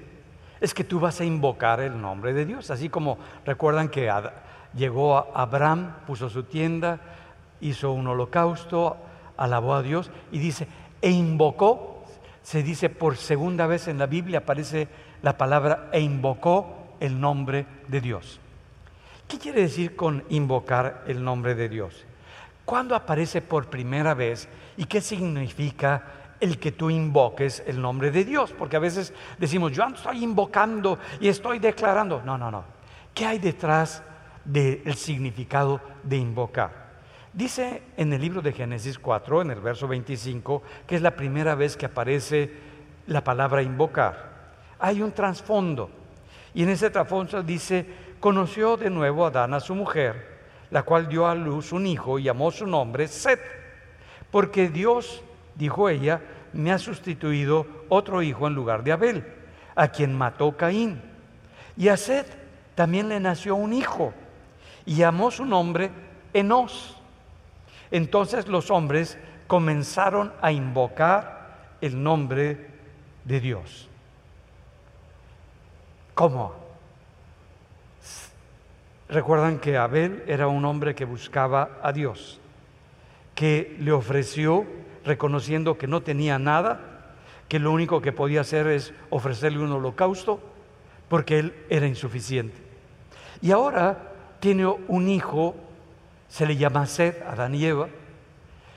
es 0.61 0.72
que 0.72 0.84
tú 0.84 1.01
vas 1.01 1.20
a 1.20 1.24
invocar 1.24 1.80
el 1.80 2.01
nombre 2.01 2.32
de 2.32 2.47
Dios, 2.47 2.70
así 2.70 2.89
como 2.89 3.18
recuerdan 3.45 3.89
que 3.89 4.09
llegó 4.72 5.18
a 5.18 5.26
Abraham, 5.34 5.97
puso 6.07 6.28
su 6.28 6.45
tienda, 6.45 7.01
hizo 7.61 7.91
un 7.91 8.07
holocausto, 8.07 8.97
alabó 9.37 9.74
a 9.74 9.82
Dios 9.82 10.12
y 10.30 10.39
dice, 10.39 10.68
e 11.03 11.11
invocó, 11.11 11.95
se 12.47 12.62
dice 12.62 12.90
por 12.90 13.16
segunda 13.16 13.66
vez 13.66 13.88
en 13.88 13.99
la 13.99 14.07
Biblia, 14.07 14.38
aparece 14.38 14.86
la 15.20 15.36
palabra 15.36 15.88
e 15.90 15.99
invocó 15.99 16.94
el 17.01 17.20
nombre 17.20 17.66
de 17.88 18.01
Dios. 18.01 18.38
¿Qué 19.26 19.36
quiere 19.36 19.62
decir 19.62 19.97
con 19.97 20.22
invocar 20.28 21.03
el 21.09 21.24
nombre 21.24 21.57
de 21.57 21.68
Dios? 21.68 22.05
¿Cuándo 22.64 22.94
aparece 22.94 23.42
por 23.42 23.66
primera 23.66 24.14
vez 24.14 24.49
y 24.76 24.84
qué 24.84 25.01
significa 25.01 26.05
el 26.38 26.61
que 26.61 26.70
tú 26.70 26.88
invoques 26.88 27.64
el 27.66 27.82
nombre 27.82 28.12
de 28.12 28.24
Dios? 28.24 28.55
Porque 28.57 28.76
a 28.76 28.80
veces 28.80 29.12
decimos, 29.38 29.72
yo 29.72 29.84
estoy 29.84 30.22
invocando 30.22 31.01
y 31.18 31.26
estoy 31.26 31.59
declarando. 31.59 32.22
No, 32.24 32.38
no, 32.38 32.53
no. 32.53 32.62
¿Qué 33.12 33.26
hay 33.26 33.40
detrás 33.40 34.05
del 34.44 34.94
significado 34.94 35.80
de 36.05 36.18
invocar? 36.18 36.86
Dice 37.37 37.82
en 37.99 38.14
el 38.14 38.22
libro 38.22 38.41
de 38.41 38.51
Génesis 38.51 38.99
4, 38.99 39.43
en 39.43 39.51
el 39.51 39.61
verso 39.61 39.87
25, 39.87 40.62
que 40.87 40.97
es 40.97 41.03
la 41.03 41.11
primera 41.11 41.55
vez 41.55 41.76
que 41.76 41.84
aparece 41.84 42.51
la 43.09 43.22
palabra 43.22 43.61
invocar. 43.61 44.55
Hay 44.78 45.03
un 45.03 45.12
trasfondo. 45.12 45.91
Y 46.55 46.62
en 46.62 46.70
ese 46.70 46.89
trasfondo 46.89 47.43
dice, 47.43 47.84
conoció 48.20 48.78
de 48.78 48.89
nuevo 48.89 49.22
a 49.22 49.28
Adán 49.28 49.53
a 49.53 49.61
su 49.61 49.74
mujer, 49.74 50.39
la 50.70 50.84
cual 50.84 51.11
dio 51.11 51.26
a 51.26 51.34
luz 51.34 51.72
un 51.72 51.87
hijo 51.87 52.18
y 52.18 52.22
llamó 52.22 52.51
su 52.51 52.66
nombre 52.66 53.07
Set, 53.07 53.41
porque 54.30 54.70
Dios, 54.70 55.22
dijo 55.57 55.91
ella, 55.91 56.22
me 56.55 56.72
ha 56.72 56.78
sustituido 56.78 57.66
otro 57.91 58.22
hijo 58.22 58.47
en 58.47 58.55
lugar 58.55 58.82
de 58.82 58.93
Abel, 58.93 59.24
a 59.74 59.89
quien 59.89 60.16
mató 60.16 60.57
Caín. 60.57 61.03
Y 61.76 61.89
a 61.89 61.99
Set 61.99 62.26
también 62.74 63.11
le 63.11 63.20
nació 63.20 63.57
un 63.57 63.74
hijo 63.74 64.14
y 64.87 64.95
llamó 64.95 65.30
su 65.30 65.45
nombre 65.45 65.91
Enos. 66.32 66.95
Entonces 67.91 68.49
los 68.49 68.70
hombres 68.70 69.18
comenzaron 69.47 70.32
a 70.41 70.53
invocar 70.53 71.76
el 71.80 72.03
nombre 72.03 72.66
de 73.24 73.41
Dios. 73.41 73.89
¿Cómo? 76.14 76.55
Recuerdan 79.09 79.59
que 79.59 79.76
Abel 79.76 80.24
era 80.26 80.49
un 80.49 80.64
hombre 80.64 80.95
que 80.95 81.05
buscaba 81.05 81.78
a 81.82 81.93
Dios, 81.93 82.41
que 83.34 83.76
le 83.78 83.93
ofreció 83.93 84.66
reconociendo 85.05 85.78
que 85.78 85.87
no 85.87 86.03
tenía 86.03 86.39
nada, 86.39 86.80
que 87.49 87.61
lo 87.61 87.70
único 87.70 88.03
que 88.03 88.12
podía 88.12 88.41
hacer 88.41 88.66
es 88.66 88.93
ofrecerle 89.11 89.61
un 89.61 89.70
holocausto, 89.70 90.41
porque 91.09 91.39
él 91.39 91.55
era 91.68 91.87
insuficiente. 91.87 92.57
Y 93.41 93.53
ahora 93.53 94.12
tiene 94.41 94.66
un 94.66 95.09
hijo 95.09 95.55
se 96.29 96.47
le 96.47 96.57
llama 96.57 96.87
Sed, 96.87 97.22
Adán 97.22 97.55
y 97.55 97.64
Eva, 97.64 97.89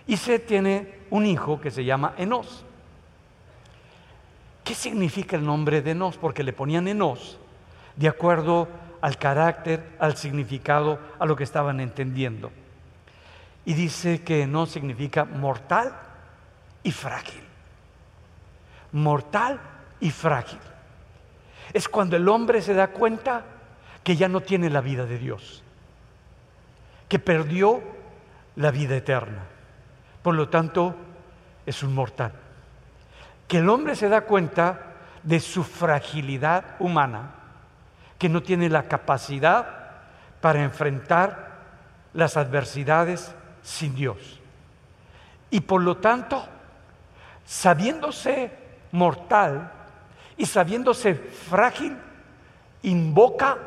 y 0.07 0.17
Sed 0.17 0.41
tiene 0.45 0.99
un 1.09 1.25
hijo 1.25 1.59
que 1.59 1.71
se 1.71 1.85
llama 1.85 2.13
Enos. 2.17 2.65
¿Qué 4.63 4.73
significa 4.75 5.35
el 5.35 5.45
nombre 5.45 5.81
de 5.81 5.91
Enos? 5.91 6.17
Porque 6.17 6.43
le 6.43 6.53
ponían 6.53 6.87
Enos 6.87 7.37
de 7.95 8.07
acuerdo 8.07 8.67
al 9.01 9.17
carácter, 9.17 9.95
al 9.99 10.15
significado, 10.15 10.99
a 11.19 11.25
lo 11.25 11.35
que 11.35 11.43
estaban 11.43 11.79
entendiendo. 11.79 12.51
Y 13.65 13.73
dice 13.73 14.23
que 14.23 14.43
Enos 14.43 14.69
significa 14.69 15.25
mortal 15.25 15.93
y 16.83 16.91
frágil. 16.91 17.43
Mortal 18.91 19.59
y 19.99 20.11
frágil. 20.11 20.59
Es 21.73 21.87
cuando 21.87 22.15
el 22.15 22.27
hombre 22.27 22.61
se 22.61 22.73
da 22.73 22.87
cuenta 22.87 23.45
que 24.03 24.15
ya 24.15 24.27
no 24.27 24.41
tiene 24.41 24.69
la 24.69 24.81
vida 24.81 25.05
de 25.05 25.19
Dios 25.19 25.63
que 27.09 27.19
perdió 27.19 27.81
la 28.55 28.71
vida 28.71 28.95
eterna. 28.95 29.43
Por 30.21 30.35
lo 30.35 30.47
tanto, 30.47 30.95
es 31.65 31.83
un 31.83 31.93
mortal. 31.93 32.31
Que 33.47 33.57
el 33.57 33.69
hombre 33.69 33.95
se 33.95 34.07
da 34.07 34.21
cuenta 34.21 34.93
de 35.23 35.39
su 35.39 35.63
fragilidad 35.63 36.75
humana, 36.79 37.31
que 38.17 38.29
no 38.29 38.43
tiene 38.43 38.69
la 38.69 38.83
capacidad 38.83 39.67
para 40.39 40.63
enfrentar 40.63 41.49
las 42.13 42.37
adversidades 42.37 43.33
sin 43.63 43.95
Dios. 43.95 44.39
Y 45.49 45.61
por 45.61 45.81
lo 45.81 45.97
tanto, 45.97 46.47
sabiéndose 47.45 48.51
mortal 48.91 49.71
y 50.37 50.45
sabiéndose 50.45 51.15
frágil, 51.15 51.97
invoca 52.83 53.57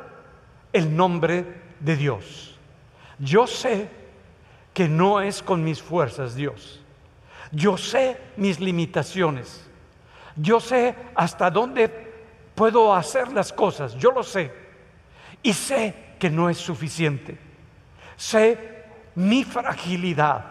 el 0.72 0.96
nombre 0.96 1.62
de 1.80 1.96
Dios. 1.96 2.51
Yo 3.22 3.46
sé 3.46 3.88
que 4.74 4.88
no 4.88 5.20
es 5.20 5.44
con 5.44 5.62
mis 5.62 5.80
fuerzas, 5.80 6.34
Dios. 6.34 6.80
Yo 7.52 7.76
sé 7.76 8.16
mis 8.36 8.58
limitaciones. 8.58 9.64
Yo 10.34 10.58
sé 10.58 10.96
hasta 11.14 11.48
dónde 11.48 11.88
puedo 12.56 12.92
hacer 12.92 13.32
las 13.32 13.52
cosas. 13.52 13.94
Yo 13.94 14.10
lo 14.10 14.24
sé. 14.24 14.52
Y 15.40 15.52
sé 15.52 15.94
que 16.18 16.30
no 16.30 16.50
es 16.50 16.58
suficiente. 16.58 17.38
Sé 18.16 18.86
mi 19.14 19.44
fragilidad. 19.44 20.44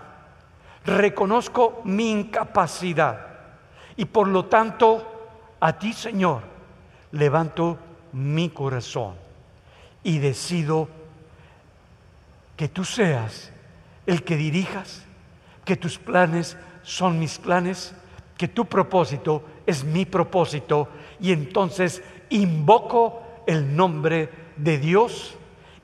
Reconozco 0.86 1.82
mi 1.84 2.10
incapacidad. 2.10 3.28
Y 3.98 4.06
por 4.06 4.30
lo 4.30 4.46
tanto, 4.46 5.58
a 5.60 5.78
ti, 5.78 5.92
Señor, 5.92 6.44
levanto 7.12 7.78
mi 8.14 8.48
corazón 8.48 9.16
y 10.04 10.20
decido 10.20 11.01
que 12.62 12.70
tú 12.70 12.86
seas 12.86 13.52
el 14.06 14.22
que 14.22 14.38
dirijas, 14.38 15.04
que 15.66 15.76
tus 15.76 15.98
planes 15.98 16.56
son 16.84 17.18
mis 17.18 17.40
planes, 17.40 17.96
que 18.38 18.48
tu 18.48 18.66
propósito 18.66 19.44
es 19.66 19.84
mi 19.84 20.06
propósito 20.06 20.88
y 21.20 21.32
entonces 21.32 22.04
invoco 22.30 23.24
el 23.48 23.76
nombre 23.76 24.30
de 24.58 24.78
Dios 24.78 25.36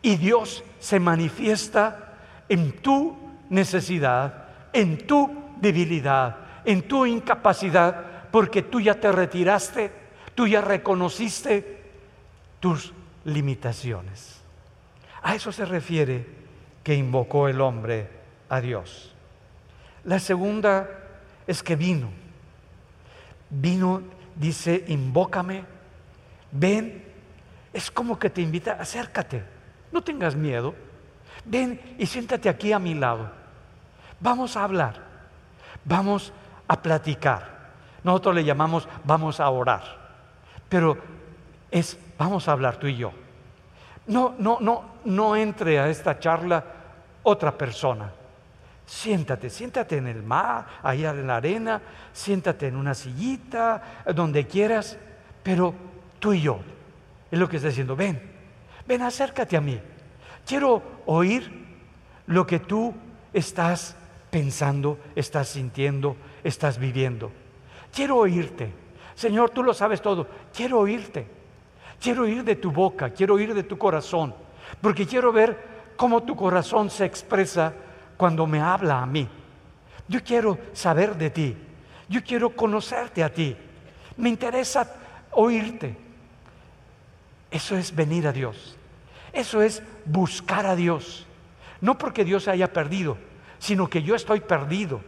y 0.03 0.17
Dios 0.17 0.63
se 0.77 0.99
manifiesta 0.99 2.13
en 2.47 2.73
tu 2.73 3.17
necesidad, 3.49 4.49
en 4.71 5.07
tu 5.07 5.35
debilidad, 5.59 6.37
en 6.63 6.83
tu 6.83 7.07
incapacidad, 7.07 8.29
porque 8.29 8.61
tú 8.61 8.79
ya 8.79 8.93
te 8.99 9.11
retiraste, 9.11 9.91
tú 10.35 10.45
ya 10.45 10.61
reconociste 10.61 11.81
tus 12.59 12.93
limitaciones. 13.25 14.41
A 15.23 15.33
eso 15.33 15.51
se 15.51 15.65
refiere 15.65 16.36
que 16.87 16.95
invocó 16.95 17.49
el 17.49 17.59
hombre 17.59 18.07
a 18.47 18.61
Dios. 18.61 19.13
La 20.05 20.19
segunda 20.19 20.89
es 21.45 21.61
que 21.61 21.75
vino. 21.75 22.09
Vino, 23.49 24.03
dice, 24.37 24.85
invócame, 24.87 25.65
ven. 26.49 27.03
Es 27.73 27.91
como 27.91 28.17
que 28.17 28.29
te 28.29 28.39
invita, 28.39 28.77
acércate, 28.79 29.43
no 29.91 30.01
tengas 30.01 30.33
miedo. 30.33 30.75
Ven 31.43 31.97
y 31.97 32.05
siéntate 32.05 32.47
aquí 32.47 32.71
a 32.71 32.79
mi 32.79 32.93
lado. 32.93 33.31
Vamos 34.21 34.55
a 34.55 34.63
hablar, 34.63 34.95
vamos 35.83 36.31
a 36.69 36.81
platicar. 36.81 37.73
Nosotros 38.01 38.33
le 38.33 38.45
llamamos 38.45 38.87
vamos 39.03 39.41
a 39.41 39.49
orar, 39.49 39.83
pero 40.69 40.97
es 41.69 41.99
vamos 42.17 42.47
a 42.47 42.53
hablar 42.53 42.77
tú 42.77 42.87
y 42.87 42.95
yo. 42.95 43.11
No, 44.05 44.35
no, 44.39 44.59
no, 44.61 44.85
no 45.03 45.35
entre 45.35 45.79
a 45.79 45.89
esta 45.89 46.17
charla 46.17 46.76
otra 47.27 47.57
persona. 47.57 48.11
Siéntate, 48.85 49.49
siéntate 49.49 49.97
en 49.97 50.07
el 50.07 50.23
mar, 50.23 50.65
allá 50.81 51.09
en 51.09 51.27
la 51.27 51.35
arena, 51.35 51.81
siéntate 52.13 52.67
en 52.67 52.77
una 52.77 52.93
sillita, 52.93 54.03
donde 54.15 54.47
quieras, 54.47 54.97
pero 55.43 55.73
tú 56.19 56.31
y 56.31 56.41
yo. 56.41 56.59
Es 57.29 57.37
lo 57.37 57.49
que 57.49 57.57
está 57.57 57.67
diciendo, 57.67 57.97
ven, 57.97 58.21
ven, 58.87 59.01
acércate 59.01 59.57
a 59.57 59.61
mí. 59.61 59.77
Quiero 60.45 60.81
oír 61.05 61.65
lo 62.27 62.47
que 62.47 62.59
tú 62.59 62.93
estás 63.33 63.97
pensando, 64.29 64.97
estás 65.13 65.49
sintiendo, 65.49 66.15
estás 66.45 66.77
viviendo. 66.77 67.31
Quiero 67.93 68.15
oírte. 68.15 68.71
Señor, 69.15 69.49
tú 69.49 69.63
lo 69.63 69.73
sabes 69.73 70.01
todo. 70.01 70.27
Quiero 70.55 70.79
oírte. 70.79 71.27
Quiero 71.99 72.23
oír 72.23 72.45
de 72.45 72.55
tu 72.55 72.71
boca, 72.71 73.09
quiero 73.09 73.33
oír 73.33 73.53
de 73.53 73.63
tu 73.63 73.77
corazón, 73.77 74.33
porque 74.81 75.05
quiero 75.05 75.33
ver 75.33 75.76
cómo 75.97 76.23
tu 76.23 76.35
corazón 76.35 76.89
se 76.89 77.05
expresa 77.05 77.73
cuando 78.15 78.47
me 78.47 78.61
habla 78.61 79.01
a 79.01 79.05
mí. 79.05 79.27
Yo 80.07 80.23
quiero 80.23 80.57
saber 80.73 81.15
de 81.17 81.29
ti. 81.29 81.57
Yo 82.07 82.23
quiero 82.23 82.55
conocerte 82.55 83.23
a 83.23 83.33
ti. 83.33 83.55
Me 84.15 84.29
interesa 84.29 84.95
oírte. 85.31 85.97
Eso 87.51 87.75
es 87.75 87.93
venir 87.93 88.27
a 88.27 88.31
Dios. 88.31 88.77
Eso 89.33 89.61
es 89.61 89.83
buscar 90.05 90.65
a 90.65 90.75
Dios. 90.75 91.25
No 91.81 91.97
porque 91.97 92.23
Dios 92.23 92.43
se 92.43 92.51
haya 92.51 92.71
perdido, 92.71 93.17
sino 93.59 93.89
que 93.89 94.01
yo 94.01 94.15
estoy 94.15 94.39
perdido. 94.39 95.01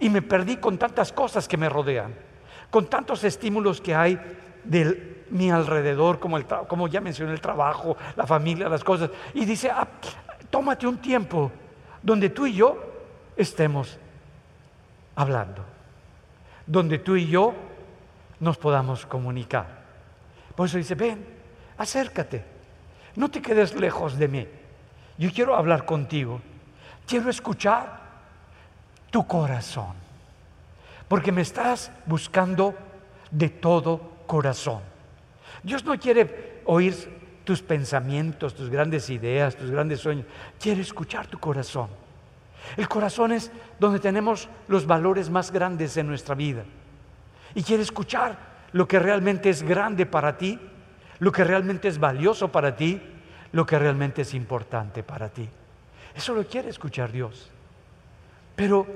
Y 0.00 0.08
me 0.08 0.22
perdí 0.22 0.56
con 0.56 0.78
tantas 0.78 1.12
cosas 1.12 1.46
que 1.46 1.56
me 1.56 1.68
rodean, 1.68 2.14
con 2.70 2.86
tantos 2.86 3.22
estímulos 3.24 3.80
que 3.80 3.94
hay 3.94 4.18
de 4.64 5.24
mi 5.30 5.50
alrededor, 5.50 6.20
como, 6.20 6.36
el, 6.36 6.46
como 6.46 6.88
ya 6.88 7.00
mencioné, 7.00 7.32
el 7.32 7.40
trabajo, 7.40 7.96
la 8.16 8.26
familia, 8.26 8.68
las 8.68 8.84
cosas. 8.84 9.10
Y 9.34 9.44
dice, 9.44 9.70
ah, 9.70 9.88
tómate 10.50 10.86
un 10.86 10.98
tiempo 10.98 11.50
donde 12.02 12.30
tú 12.30 12.46
y 12.46 12.54
yo 12.54 12.78
estemos 13.36 13.98
hablando, 15.16 15.64
donde 16.66 16.98
tú 16.98 17.16
y 17.16 17.26
yo 17.26 17.54
nos 18.40 18.58
podamos 18.58 19.06
comunicar. 19.06 19.82
Por 20.54 20.66
eso 20.66 20.76
dice, 20.76 20.94
ven, 20.94 21.24
acércate, 21.78 22.44
no 23.16 23.30
te 23.30 23.40
quedes 23.40 23.74
lejos 23.74 24.18
de 24.18 24.28
mí. 24.28 24.48
Yo 25.16 25.30
quiero 25.32 25.56
hablar 25.56 25.84
contigo, 25.86 26.40
quiero 27.06 27.30
escuchar 27.30 28.00
tu 29.10 29.26
corazón, 29.26 29.94
porque 31.08 31.32
me 31.32 31.42
estás 31.42 31.90
buscando 32.06 32.74
de 33.30 33.48
todo 33.48 34.11
corazón. 34.32 34.80
Dios 35.62 35.84
no 35.84 35.98
quiere 35.98 36.62
oír 36.64 36.94
tus 37.44 37.60
pensamientos, 37.60 38.54
tus 38.54 38.70
grandes 38.70 39.10
ideas, 39.10 39.54
tus 39.54 39.70
grandes 39.70 40.00
sueños. 40.00 40.24
Quiere 40.58 40.80
escuchar 40.80 41.26
tu 41.26 41.38
corazón. 41.38 41.88
El 42.78 42.88
corazón 42.88 43.32
es 43.32 43.52
donde 43.78 44.00
tenemos 44.00 44.48
los 44.68 44.86
valores 44.86 45.28
más 45.28 45.50
grandes 45.50 45.98
en 45.98 46.06
nuestra 46.06 46.34
vida. 46.34 46.64
Y 47.54 47.62
quiere 47.62 47.82
escuchar 47.82 48.38
lo 48.72 48.88
que 48.88 48.98
realmente 48.98 49.50
es 49.50 49.62
grande 49.62 50.06
para 50.06 50.38
ti, 50.38 50.58
lo 51.18 51.30
que 51.30 51.44
realmente 51.44 51.88
es 51.88 51.98
valioso 51.98 52.50
para 52.50 52.74
ti, 52.74 53.02
lo 53.52 53.66
que 53.66 53.78
realmente 53.78 54.22
es 54.22 54.32
importante 54.32 55.02
para 55.02 55.28
ti. 55.28 55.46
Eso 56.14 56.32
lo 56.32 56.46
quiere 56.46 56.70
escuchar 56.70 57.12
Dios. 57.12 57.50
Pero, 58.56 58.86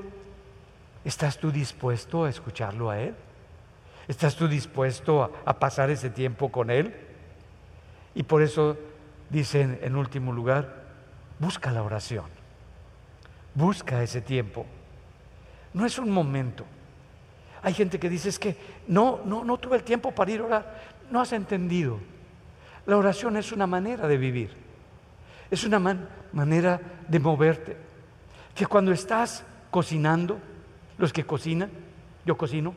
¿estás 1.05 1.37
tú 1.37 1.51
dispuesto 1.51 2.25
a 2.25 2.31
escucharlo 2.31 2.89
a 2.89 3.01
Él? 3.01 3.15
¿Estás 4.09 4.37
tú 4.37 4.47
dispuesto 4.47 5.33
a, 5.45 5.59
pasar 5.59 5.91
ese 5.91 6.11
tiempo 6.11 6.51
con 6.51 6.71
Él? 6.71 6.95
Y 8.15 8.23
por 8.23 8.43
eso 8.43 8.77
dicen 9.31 9.79
en 9.83 9.97
último 9.97 10.33
lugar, 10.33 10.85
busca 11.39 11.73
la 11.73 11.83
oración, 11.83 12.27
busca 13.55 14.03
ese 14.03 14.21
tiempo. 14.21 14.65
No 15.75 15.85
es 15.85 15.99
un 15.99 16.11
momento. 16.11 16.65
Hay 17.63 17.75
gente 17.75 17.99
que 17.99 18.09
dice 18.09 18.29
es 18.29 18.39
que 18.39 18.57
no, 18.87 19.21
no, 19.25 19.45
no 19.45 19.59
tuve 19.59 19.77
el 19.77 19.83
tiempo 19.83 20.13
para 20.13 20.31
ir 20.31 20.41
a 20.41 20.45
orar. 20.45 20.81
No 21.11 21.21
has 21.21 21.33
entendido. 21.33 21.99
La 22.87 22.97
oración 22.97 23.37
es 23.37 23.51
una 23.51 23.67
manera 23.67 24.07
de 24.07 24.17
vivir. 24.17 24.53
Es 25.51 25.65
una 25.65 25.81
manera 26.33 26.81
de 27.09 27.19
moverte. 27.19 27.77
Que 28.55 28.67
cuando 28.67 28.93
estás 28.93 29.45
cocinando, 29.71 30.39
los 30.97 31.13
que 31.13 31.27
cocinan, 31.27 31.71
yo 32.25 32.37
cocino, 32.37 32.75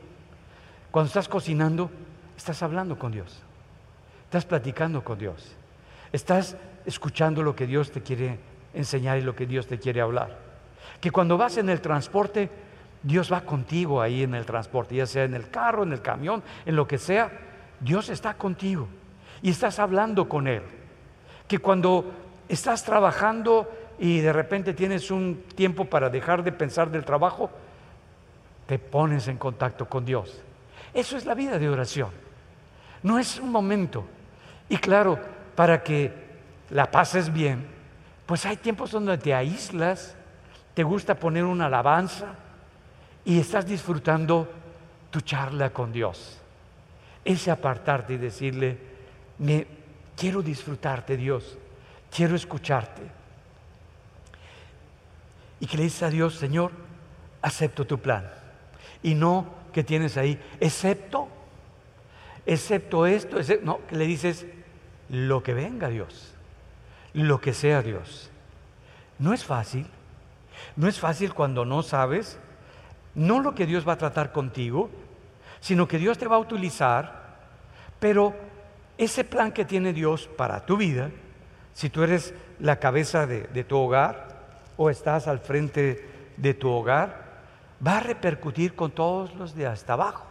cuando 0.90 1.08
estás 1.08 1.28
cocinando, 1.28 1.90
estás 2.36 2.62
hablando 2.62 2.98
con 2.98 3.12
Dios. 3.12 3.42
Estás 4.24 4.44
platicando 4.44 5.04
con 5.04 5.18
Dios. 5.18 5.56
Estás 6.12 6.56
escuchando 6.84 7.42
lo 7.42 7.54
que 7.54 7.66
Dios 7.66 7.90
te 7.90 8.02
quiere 8.02 8.38
enseñar 8.74 9.18
y 9.18 9.22
lo 9.22 9.34
que 9.34 9.46
Dios 9.46 9.66
te 9.66 9.78
quiere 9.78 10.00
hablar. 10.00 10.38
Que 11.00 11.10
cuando 11.10 11.36
vas 11.36 11.56
en 11.56 11.68
el 11.68 11.80
transporte, 11.80 12.50
Dios 13.02 13.32
va 13.32 13.42
contigo 13.42 14.00
ahí 14.02 14.22
en 14.22 14.34
el 14.34 14.44
transporte, 14.44 14.96
ya 14.96 15.06
sea 15.06 15.24
en 15.24 15.34
el 15.34 15.50
carro, 15.50 15.82
en 15.82 15.92
el 15.92 16.02
camión, 16.02 16.42
en 16.66 16.76
lo 16.76 16.86
que 16.86 16.98
sea, 16.98 17.30
Dios 17.80 18.08
está 18.10 18.34
contigo 18.34 18.88
y 19.42 19.50
estás 19.50 19.78
hablando 19.78 20.28
con 20.28 20.46
Él. 20.46 20.62
Que 21.48 21.58
cuando 21.58 22.12
estás 22.48 22.84
trabajando 22.84 23.70
y 23.98 24.20
de 24.20 24.32
repente 24.32 24.74
tienes 24.74 25.10
un 25.10 25.44
tiempo 25.54 25.84
para 25.84 26.10
dejar 26.10 26.42
de 26.42 26.52
pensar 26.52 26.90
del 26.90 27.04
trabajo, 27.04 27.50
te 28.66 28.78
pones 28.78 29.28
en 29.28 29.38
contacto 29.38 29.88
con 29.88 30.04
Dios. 30.04 30.42
Eso 30.92 31.16
es 31.16 31.24
la 31.24 31.34
vida 31.34 31.58
de 31.58 31.68
oración. 31.68 32.10
No 33.02 33.18
es 33.18 33.38
un 33.38 33.50
momento, 33.50 34.04
y 34.68 34.76
claro, 34.76 35.18
para 35.54 35.82
que 35.82 36.12
la 36.70 36.90
pases 36.90 37.32
bien, 37.32 37.66
pues 38.26 38.46
hay 38.46 38.56
tiempos 38.56 38.90
donde 38.90 39.18
te 39.18 39.34
aíslas, 39.34 40.14
te 40.74 40.82
gusta 40.84 41.14
poner 41.14 41.44
una 41.44 41.66
alabanza 41.66 42.34
y 43.24 43.40
estás 43.40 43.66
disfrutando 43.66 44.48
tu 45.10 45.20
charla 45.20 45.70
con 45.70 45.92
Dios. 45.92 46.38
ese 47.24 47.50
apartarte 47.50 48.14
y 48.14 48.16
decirle, 48.16 48.78
me 49.38 49.66
quiero 50.16 50.42
disfrutarte 50.42 51.16
Dios, 51.16 51.58
quiero 52.14 52.34
escucharte. 52.34 53.02
Y 55.58 55.66
que 55.66 55.76
le 55.76 55.82
dices 55.82 56.02
a 56.02 56.10
Dios, 56.10 56.36
Señor, 56.36 56.70
acepto 57.42 57.86
tu 57.86 57.98
plan. 57.98 58.30
Y 59.02 59.14
no 59.14 59.59
que 59.72 59.84
tienes 59.84 60.16
ahí, 60.16 60.38
excepto, 60.60 61.28
excepto 62.46 63.06
esto, 63.06 63.38
no, 63.62 63.86
que 63.86 63.96
le 63.96 64.06
dices, 64.06 64.46
lo 65.08 65.42
que 65.42 65.54
venga 65.54 65.88
Dios, 65.88 66.34
lo 67.12 67.40
que 67.40 67.52
sea 67.52 67.82
Dios. 67.82 68.30
No 69.18 69.32
es 69.32 69.44
fácil, 69.44 69.86
no 70.76 70.88
es 70.88 70.98
fácil 70.98 71.34
cuando 71.34 71.64
no 71.64 71.82
sabes, 71.82 72.38
no 73.14 73.40
lo 73.40 73.54
que 73.54 73.66
Dios 73.66 73.86
va 73.86 73.94
a 73.94 73.98
tratar 73.98 74.32
contigo, 74.32 74.90
sino 75.60 75.88
que 75.88 75.98
Dios 75.98 76.18
te 76.18 76.26
va 76.26 76.36
a 76.36 76.40
utilizar, 76.40 77.38
pero 77.98 78.34
ese 78.96 79.24
plan 79.24 79.52
que 79.52 79.64
tiene 79.64 79.92
Dios 79.92 80.28
para 80.36 80.64
tu 80.64 80.76
vida, 80.76 81.10
si 81.74 81.90
tú 81.90 82.02
eres 82.02 82.34
la 82.58 82.76
cabeza 82.76 83.26
de 83.26 83.64
tu 83.64 83.76
hogar 83.76 84.28
o 84.76 84.90
estás 84.90 85.26
al 85.28 85.40
frente 85.40 86.08
de 86.36 86.54
tu 86.54 86.70
hogar, 86.70 87.29
va 87.86 87.98
a 87.98 88.00
repercutir 88.00 88.74
con 88.74 88.90
todos 88.90 89.34
los 89.34 89.54
de 89.54 89.66
hasta 89.66 89.94
abajo. 89.94 90.24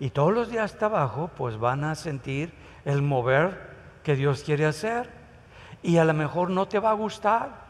Y 0.00 0.10
todos 0.10 0.32
los 0.32 0.50
de 0.50 0.60
hasta 0.60 0.86
abajo 0.86 1.30
pues 1.36 1.58
van 1.58 1.84
a 1.84 1.94
sentir 1.94 2.52
el 2.84 3.02
mover 3.02 3.70
que 4.02 4.16
Dios 4.16 4.42
quiere 4.42 4.66
hacer. 4.66 5.10
Y 5.82 5.96
a 5.96 6.04
lo 6.04 6.14
mejor 6.14 6.50
no 6.50 6.66
te 6.66 6.78
va 6.78 6.90
a 6.90 6.94
gustar. 6.94 7.62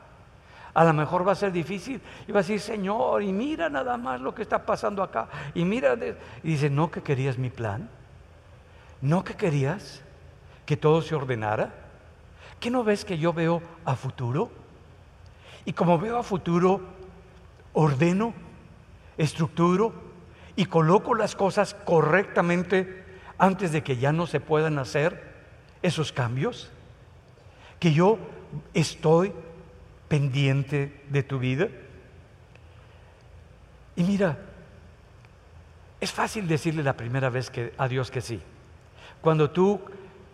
A 0.75 0.85
lo 0.85 0.93
mejor 0.93 1.27
va 1.27 1.33
a 1.33 1.37
ser 1.37 1.53
difícil. 1.53 2.01
Y 2.27 2.33
va 2.33 2.41
a 2.41 2.43
decir, 2.43 2.61
Señor, 2.61 3.23
y 3.23 3.33
mira 3.33 3.69
nada 3.69 3.97
más 3.97 4.21
lo 4.21 4.35
que 4.35 4.43
está 4.43 4.65
pasando 4.65 5.03
acá. 5.03 5.29
Y 5.55 5.65
mira, 5.65 5.95
y 6.43 6.49
dice, 6.49 6.71
¿no 6.71 6.91
que 6.91 7.03
querías 7.03 7.39
mi 7.39 7.51
plan? 7.51 7.89
¿No 9.01 9.25
que 9.25 9.35
querías 9.35 10.03
que 10.65 10.77
todo 10.77 11.03
se 11.03 11.15
ordenara? 11.15 11.75
¿Qué 12.61 12.71
no 12.71 12.85
ves 12.85 13.05
que 13.05 13.19
yo 13.19 13.33
veo 13.33 13.61
a 13.85 13.97
futuro? 13.97 14.51
Y 15.65 15.73
como 15.73 15.99
veo 15.99 16.19
a 16.19 16.23
futuro, 16.23 16.81
ordeno, 17.73 18.33
estructuro 19.19 19.93
y 20.57 20.67
coloco 20.67 21.15
las 21.15 21.35
cosas 21.35 21.75
correctamente 21.75 23.05
antes 23.39 23.73
de 23.73 23.83
que 23.83 23.97
ya 23.97 24.13
no 24.13 24.27
se 24.27 24.41
puedan 24.41 24.79
hacer 24.79 25.33
esos 25.83 26.13
cambios? 26.13 26.71
¿Que 27.79 27.93
yo 27.93 28.19
estoy 28.75 29.33
pendiente 30.09 31.03
de 31.09 31.23
tu 31.23 31.39
vida? 31.39 31.69
Y 33.97 34.05
mira, 34.05 34.39
es 36.01 36.13
fácil 36.13 36.49
decirle 36.49 36.83
la 36.83 36.97
primera 36.97 37.31
vez 37.31 37.51
que, 37.51 37.73
a 37.79 37.89
Dios 37.89 38.11
que 38.11 38.21
sí. 38.21 38.41
Cuando 39.21 39.51
tú 39.51 39.81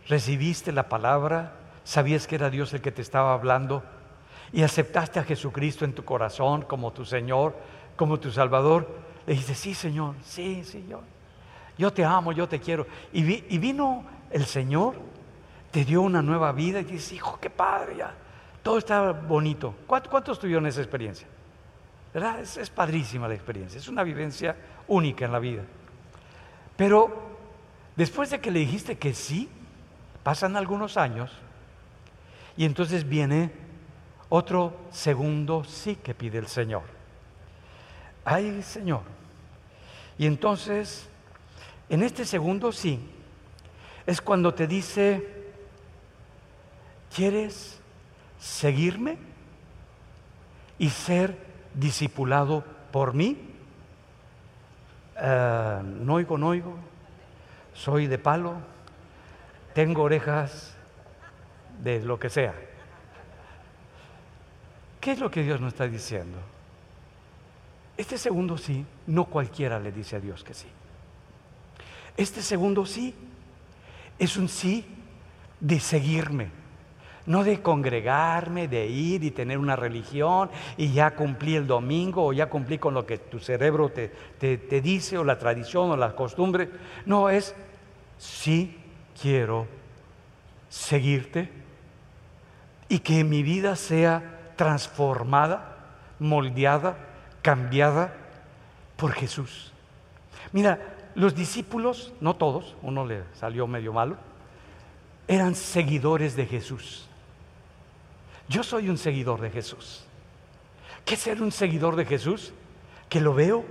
recibiste 0.09 0.73
la 0.73 0.89
palabra, 0.89 1.53
sabías 1.85 2.27
que 2.27 2.37
era 2.37 2.51
Dios 2.51 2.73
el 2.73 2.81
que 2.81 2.93
te 2.93 3.03
estaba 3.03 3.35
hablando 3.35 3.83
y 4.53 4.63
aceptaste 4.63 5.21
a 5.21 5.25
Jesucristo 5.25 5.85
en 5.85 5.93
tu 5.93 6.05
corazón 6.05 6.63
como 6.63 6.93
tu 6.93 7.05
Señor, 7.05 7.55
como 7.99 8.19
tu 8.19 8.31
Salvador, 8.31 8.89
le 9.27 9.35
dices, 9.35 9.59
sí 9.59 9.75
Señor, 9.75 10.15
sí 10.23 10.65
Señor, 10.65 11.03
yo 11.77 11.93
te 11.93 12.05
amo, 12.05 12.33
yo 12.33 12.49
te 12.49 12.61
quiero. 12.61 12.87
Y, 13.13 13.23
vino 13.59 14.05
el 14.31 14.47
Señor 14.47 14.95
te 15.71 15.85
dio 15.85 16.01
una 16.01 16.23
nueva 16.23 16.53
vida 16.53 16.81
y 16.81 16.85
dices, 16.85 17.13
hijo, 17.13 17.39
qué 17.39 17.51
padre, 17.51 17.97
ya. 17.99 18.15
Todo 18.63 18.79
está 18.79 19.13
bonito. 19.13 19.75
¿Cuántos 19.87 20.39
tuvieron 20.39 20.67
esa 20.67 20.81
experiencia? 20.81 21.27
¿Verdad? 22.15 22.41
Es 22.41 22.71
padrísima 22.71 23.29
la 23.29 23.35
experiencia, 23.35 23.79
es 23.79 23.89
una 23.89 24.03
vivencia 24.03 24.57
única 24.87 25.27
en 25.27 25.33
la 25.33 25.39
vida. 25.39 25.63
Pero 26.77 27.13
después 27.97 28.31
de 28.31 28.41
que 28.41 28.51
le 28.51 28.61
dijiste 28.61 28.97
que 28.97 29.13
sí, 29.13 29.49
pasan 30.23 30.57
algunos 30.57 30.97
años 30.97 31.31
y 32.57 32.65
entonces 32.65 33.09
viene 33.09 33.53
otro 34.29 34.77
segundo 34.91 35.65
sí 35.65 35.97
que 35.97 36.15
pide 36.15 36.39
el 36.39 36.49
Señor. 36.49 36.98
Ay, 38.31 38.63
Señor. 38.63 39.03
Y 40.19 40.27
entonces, 40.27 41.09
en 41.89 42.03
este 42.03 42.25
segundo 42.25 42.73
sí, 42.73 43.01
es 44.07 44.21
cuando 44.21 44.53
te 44.53 44.67
dice, 44.67 45.39
¿Quieres 47.15 47.81
seguirme 48.39 49.17
y 50.79 50.91
ser 50.91 51.37
discipulado 51.75 52.65
por 52.93 53.15
mí? 53.15 53.37
Uh, 55.17 55.83
no 55.83 56.15
oigo, 56.15 56.39
no 56.39 56.49
oigo, 56.49 56.77
soy 57.75 58.07
de 58.07 58.19
palo, 58.19 58.55
tengo 59.75 60.03
orejas 60.03 60.77
de 61.83 62.01
lo 62.01 62.21
que 62.21 62.29
sea. 62.29 62.55
¿Qué 65.01 65.13
es 65.13 65.19
lo 65.19 65.31
que 65.31 65.43
Dios 65.43 65.61
nos 65.61 65.73
está 65.73 65.89
diciendo? 65.89 66.39
Este 67.99 68.17
segundo 68.17 68.57
sí, 68.57 68.87
no 69.09 69.27
cualquiera 69.27 69.79
le 69.79 69.93
dice 69.93 70.17
a 70.17 70.21
Dios 70.21 70.43
que 70.43 70.55
sí. 70.55 70.69
Este 72.17 72.41
segundo 72.41 72.87
sí 72.87 73.15
es 74.19 74.39
un 74.39 74.49
sí 74.49 74.87
de 75.61 75.79
seguirme 75.79 76.51
no 77.29 77.45
de 77.45 77.61
congregarme, 77.61 78.69
de 78.69 78.87
ir 78.87 79.23
y 79.23 79.31
tener 79.31 79.59
una 79.59 79.77
religión 79.77 80.49
y 80.79 80.93
ya 80.93 81.15
cumplí 81.15 81.57
el 81.57 81.67
domingo 81.67 82.25
o 82.25 82.33
ya 82.33 82.49
cumplí 82.49 82.79
con 82.79 82.95
lo 82.95 83.05
que 83.05 83.19
tu 83.19 83.39
cerebro 83.39 83.91
te, 83.91 84.09
te, 84.39 84.81
dice 84.81 85.19
o 85.19 85.25
la 85.25 85.39
tradición 85.39 85.91
o 85.91 85.97
la 85.97 86.17
costumbre. 86.17 86.71
No, 87.05 87.29
es 87.29 87.55
sí 88.17 88.79
quiero 89.21 89.67
seguirte 90.71 91.51
y 92.89 93.01
que 93.01 93.23
mi 93.25 93.43
vida 93.43 93.77
sea 93.77 94.53
transformada, 94.57 95.77
moldeada, 96.19 96.97
cambiada 97.49 98.13
por 98.99 99.13
Jesús. 99.13 99.73
Mira, 100.53 100.97
los 101.15 101.35
discípulos, 101.35 102.13
no 102.21 102.37
todos, 102.37 102.77
uno 102.83 103.07
le 103.07 103.23
salió 103.33 103.67
medio 103.67 103.95
malo, 103.95 104.19
eran 105.27 105.55
seguidores 105.55 106.37
de 106.37 106.45
Jesús. 106.45 107.09
Yo 108.51 108.63
soy 108.63 108.91
un 108.91 108.99
seguidor 108.99 109.41
de 109.41 109.49
Jesús. 109.49 110.05
¿Qué 111.07 111.15
es 111.15 111.21
ser 111.21 111.41
un 111.41 111.51
seguidor 111.51 111.97
de 111.97 112.05
Jesús? 112.05 112.53
Que 113.09 113.19
lo 113.19 113.33
veo, 113.33 113.65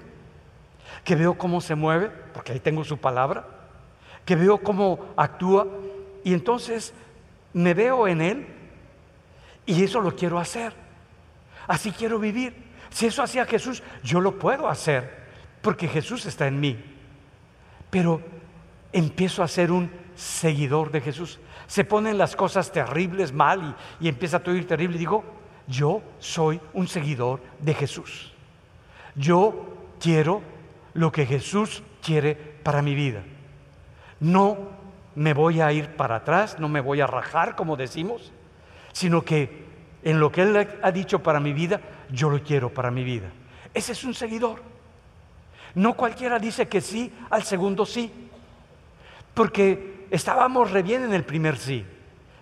que 1.04 1.16
veo 1.16 1.38
cómo 1.38 1.62
se 1.62 1.76
mueve, 1.76 2.10
porque 2.34 2.54
ahí 2.54 2.60
tengo 2.60 2.84
su 2.84 2.98
palabra, 2.98 3.46
que 4.26 4.36
veo 4.36 4.58
cómo 4.58 5.06
actúa 5.16 5.68
y 6.24 6.34
entonces 6.34 6.96
me 7.54 7.76
veo 7.76 8.08
en 8.08 8.22
Él 8.22 8.48
y 9.68 9.84
eso 9.84 10.02
lo 10.02 10.16
quiero 10.16 10.40
hacer. 10.40 10.74
Así 11.68 11.92
quiero 11.92 12.18
vivir. 12.18 12.67
Si 12.90 13.08
eso 13.08 13.24
hacía 13.24 13.46
Jesús, 13.46 13.84
yo 14.04 14.20
lo 14.20 14.40
puedo 14.40 14.68
hacer, 14.68 15.28
porque 15.62 15.88
Jesús 15.88 16.26
está 16.26 16.48
en 16.48 16.60
mí. 16.60 16.78
Pero 17.90 18.22
empiezo 18.92 19.44
a 19.44 19.48
ser 19.48 19.72
un 19.72 19.92
seguidor 20.16 20.92
de 20.92 21.02
Jesús 21.02 21.40
se 21.68 21.84
ponen 21.84 22.18
las 22.18 22.36
cosas 22.36 22.72
terribles 22.72 23.34
mal 23.34 23.76
y, 24.00 24.08
empieza 24.08 24.42
a 24.44 24.52
ir 24.52 24.66
terrible. 24.66 24.96
Y 24.96 25.00
digo, 25.00 25.24
yo 25.68 26.02
soy 26.18 26.60
un 26.74 26.88
seguidor 26.88 27.42
de 27.60 27.74
Jesús. 27.74 28.34
Yo 29.16 29.78
quiero 30.00 30.42
lo 30.94 31.12
que 31.12 31.26
Jesús 31.26 31.84
quiere 32.02 32.36
para 32.36 32.82
mi 32.82 32.96
vida. 32.96 33.24
No 34.20 34.58
me 35.16 35.34
voy 35.34 35.62
a 35.62 35.72
ir 35.72 35.96
para 35.96 36.18
atrás, 36.18 36.58
no 36.60 36.70
me 36.70 36.80
voy 36.80 37.02
a 37.02 37.08
rajar, 37.08 37.56
como 37.56 37.76
decimos, 37.76 38.32
sino 38.94 39.24
que 39.24 39.68
en 40.04 40.20
lo 40.20 40.32
que 40.32 40.44
Él 40.44 40.68
ha 40.82 40.92
dicho 40.92 41.22
para 41.22 41.40
mi 41.40 41.54
vida, 41.54 41.82
yo 42.12 42.30
lo 42.30 42.42
quiero 42.42 42.74
para 42.74 42.92
mi 42.92 43.04
vida. 43.04 43.30
Ese 43.74 43.92
es 43.92 44.04
un 44.04 44.14
seguidor. 44.14 44.62
No 45.76 45.94
cualquiera 45.96 46.40
dice 46.40 46.68
que 46.68 46.82
sí 46.82 47.12
al 47.30 47.44
segundo 47.44 47.86
sí, 47.86 48.12
porque 49.34 50.08
estábamos 50.10 50.72
re 50.72 50.82
bien 50.82 51.04
en 51.04 51.14
el 51.14 51.24
primer 51.24 51.58
sí. 51.58 51.86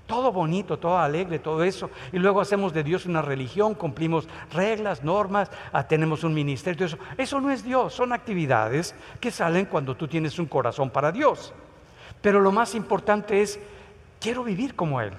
Todo 0.07 0.31
bonito, 0.31 0.77
todo 0.77 0.99
alegre, 0.99 1.39
todo 1.39 1.63
eso. 1.63 1.89
Y 2.13 2.19
luego 2.19 2.39
hacemos 2.39 2.73
de 2.73 2.83
Dios 2.83 3.07
una 3.07 3.23
religión, 3.23 3.73
cumplimos 3.73 4.27
reglas, 4.53 5.03
normas, 5.03 5.49
ah, 5.73 5.87
tenemos 5.87 6.23
un 6.23 6.33
ministerio. 6.33 6.85
Eso. 6.85 6.97
eso 7.17 7.41
no 7.41 7.49
es 7.49 7.63
Dios, 7.63 7.93
son 7.93 8.13
actividades 8.13 8.93
que 9.19 9.31
salen 9.31 9.65
cuando 9.65 9.95
tú 9.95 10.07
tienes 10.07 10.37
un 10.37 10.45
corazón 10.45 10.91
para 10.91 11.11
Dios. 11.11 11.53
Pero 12.21 12.39
lo 12.39 12.51
más 12.51 12.75
importante 12.75 13.41
es, 13.41 13.59
quiero 14.19 14.43
vivir 14.43 14.75
como 14.75 15.01
Él. 15.01 15.11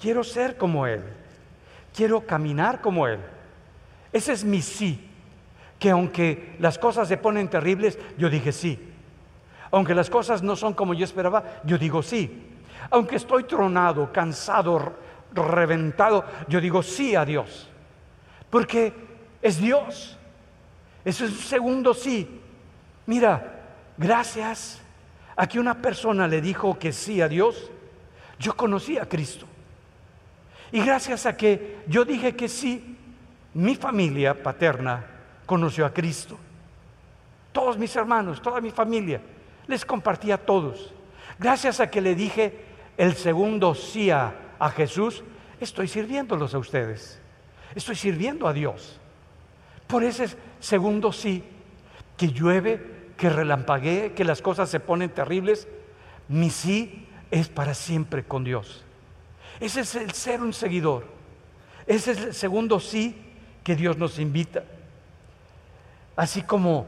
Quiero 0.00 0.22
ser 0.22 0.56
como 0.56 0.86
Él. 0.86 1.02
Quiero 1.94 2.26
caminar 2.26 2.80
como 2.80 3.06
Él. 3.06 3.20
Ese 4.12 4.32
es 4.32 4.44
mi 4.44 4.60
sí. 4.60 5.10
Que 5.78 5.90
aunque 5.90 6.56
las 6.58 6.78
cosas 6.78 7.08
se 7.08 7.16
ponen 7.16 7.48
terribles, 7.48 7.98
yo 8.18 8.28
dije 8.28 8.52
sí. 8.52 8.78
Aunque 9.70 9.94
las 9.94 10.10
cosas 10.10 10.42
no 10.42 10.56
son 10.56 10.74
como 10.74 10.94
yo 10.94 11.04
esperaba, 11.04 11.60
yo 11.64 11.78
digo 11.78 12.02
sí. 12.02 12.50
Aunque 12.90 13.16
estoy 13.16 13.44
tronado, 13.44 14.12
cansado, 14.12 14.94
reventado, 15.32 16.24
yo 16.48 16.60
digo 16.60 16.82
sí 16.82 17.14
a 17.14 17.24
Dios. 17.24 17.68
Porque 18.50 18.92
es 19.40 19.58
Dios. 19.58 20.18
Eso 21.04 21.24
es 21.24 21.30
un 21.30 21.38
segundo 21.38 21.94
sí. 21.94 22.40
Mira, 23.06 23.62
gracias 23.96 24.80
a 25.36 25.46
que 25.46 25.58
una 25.58 25.80
persona 25.80 26.26
le 26.26 26.40
dijo 26.40 26.78
que 26.78 26.92
sí 26.92 27.20
a 27.20 27.28
Dios, 27.28 27.70
yo 28.38 28.56
conocí 28.56 28.98
a 28.98 29.08
Cristo. 29.08 29.46
Y 30.74 30.84
gracias 30.84 31.24
a 31.24 31.36
que 31.36 31.84
yo 31.86 32.04
dije 32.04 32.34
que 32.34 32.48
sí, 32.48 32.96
mi 33.54 33.76
familia 33.76 34.42
paterna 34.42 35.06
conoció 35.46 35.86
a 35.86 35.94
Cristo. 35.94 36.36
Todos 37.52 37.78
mis 37.78 37.94
hermanos, 37.94 38.42
toda 38.42 38.60
mi 38.60 38.72
familia, 38.72 39.20
les 39.68 39.84
compartí 39.84 40.32
a 40.32 40.36
todos. 40.36 40.92
Gracias 41.38 41.78
a 41.78 41.88
que 41.88 42.00
le 42.00 42.16
dije 42.16 42.58
el 42.96 43.14
segundo 43.14 43.76
sí 43.76 44.10
a, 44.10 44.34
Jesús, 44.74 45.22
estoy 45.60 45.86
sirviéndolos 45.86 46.56
a 46.56 46.58
ustedes. 46.58 47.20
Estoy 47.76 47.94
sirviendo 47.94 48.48
a 48.48 48.52
Dios. 48.52 48.98
Por 49.86 50.02
ese 50.02 50.26
segundo 50.58 51.12
sí, 51.12 51.44
que 52.16 52.32
llueve, 52.32 53.12
que 53.16 53.30
relampaguee, 53.30 54.12
que 54.12 54.24
las 54.24 54.42
cosas 54.42 54.70
se 54.70 54.80
ponen 54.80 55.10
terribles, 55.10 55.68
mi 56.26 56.50
sí 56.50 57.06
es 57.30 57.48
para 57.48 57.74
siempre 57.74 58.24
con 58.24 58.42
Dios. 58.42 58.84
Ese 59.60 59.80
es 59.80 59.94
el 59.94 60.12
ser 60.12 60.40
un 60.40 60.52
seguidor. 60.52 61.04
Ese 61.86 62.12
es 62.12 62.18
el 62.18 62.34
segundo 62.34 62.80
sí 62.80 63.16
que 63.62 63.76
Dios 63.76 63.96
nos 63.96 64.18
invita. 64.18 64.64
Así 66.16 66.42
como 66.42 66.86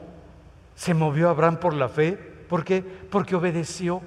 se 0.74 0.94
movió 0.94 1.28
Abraham 1.28 1.58
por 1.58 1.74
la 1.74 1.88
fe, 1.88 2.12
¿por 2.12 2.64
qué? 2.64 2.82
Porque 2.82 3.34
obedeció, 3.34 4.02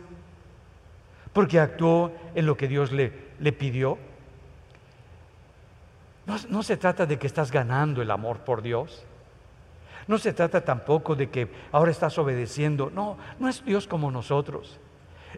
porque 1.34 1.60
actuó 1.60 2.12
en 2.36 2.46
lo 2.46 2.58
que 2.58 2.68
Dios 2.68 2.92
le, 2.92 3.10
pidió. 3.52 3.98
No 6.50 6.64
se 6.64 6.78
trata 6.78 7.06
de 7.06 7.18
que 7.18 7.28
estás 7.28 7.52
ganando 7.52 8.02
el 8.02 8.12
amor 8.12 8.40
por 8.40 8.62
Dios. 8.62 9.04
No 10.10 10.18
se 10.18 10.34
trata 10.34 10.62
tampoco 10.66 11.16
de 11.16 11.30
que 11.30 11.48
ahora 11.72 11.92
estás 11.92 12.18
obedeciendo. 12.18 12.90
No, 12.90 13.16
no 13.38 13.48
es 13.48 13.64
Dios 13.64 13.86
como 13.86 14.10
nosotros. 14.10 14.80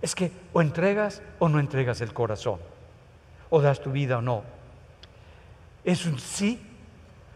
Es 0.01 0.15
que 0.15 0.31
o 0.53 0.61
entregas 0.61 1.21
o 1.39 1.49
no 1.49 1.59
entregas 1.59 1.99
el 1.99 2.13
corazón. 2.13 2.57
O 3.51 3.61
das 3.61 3.83
tu 3.83 3.91
vida 3.91 4.17
o 4.17 4.21
no. 4.23 4.41
Es 5.85 6.07
un 6.07 6.17
sí 6.17 6.57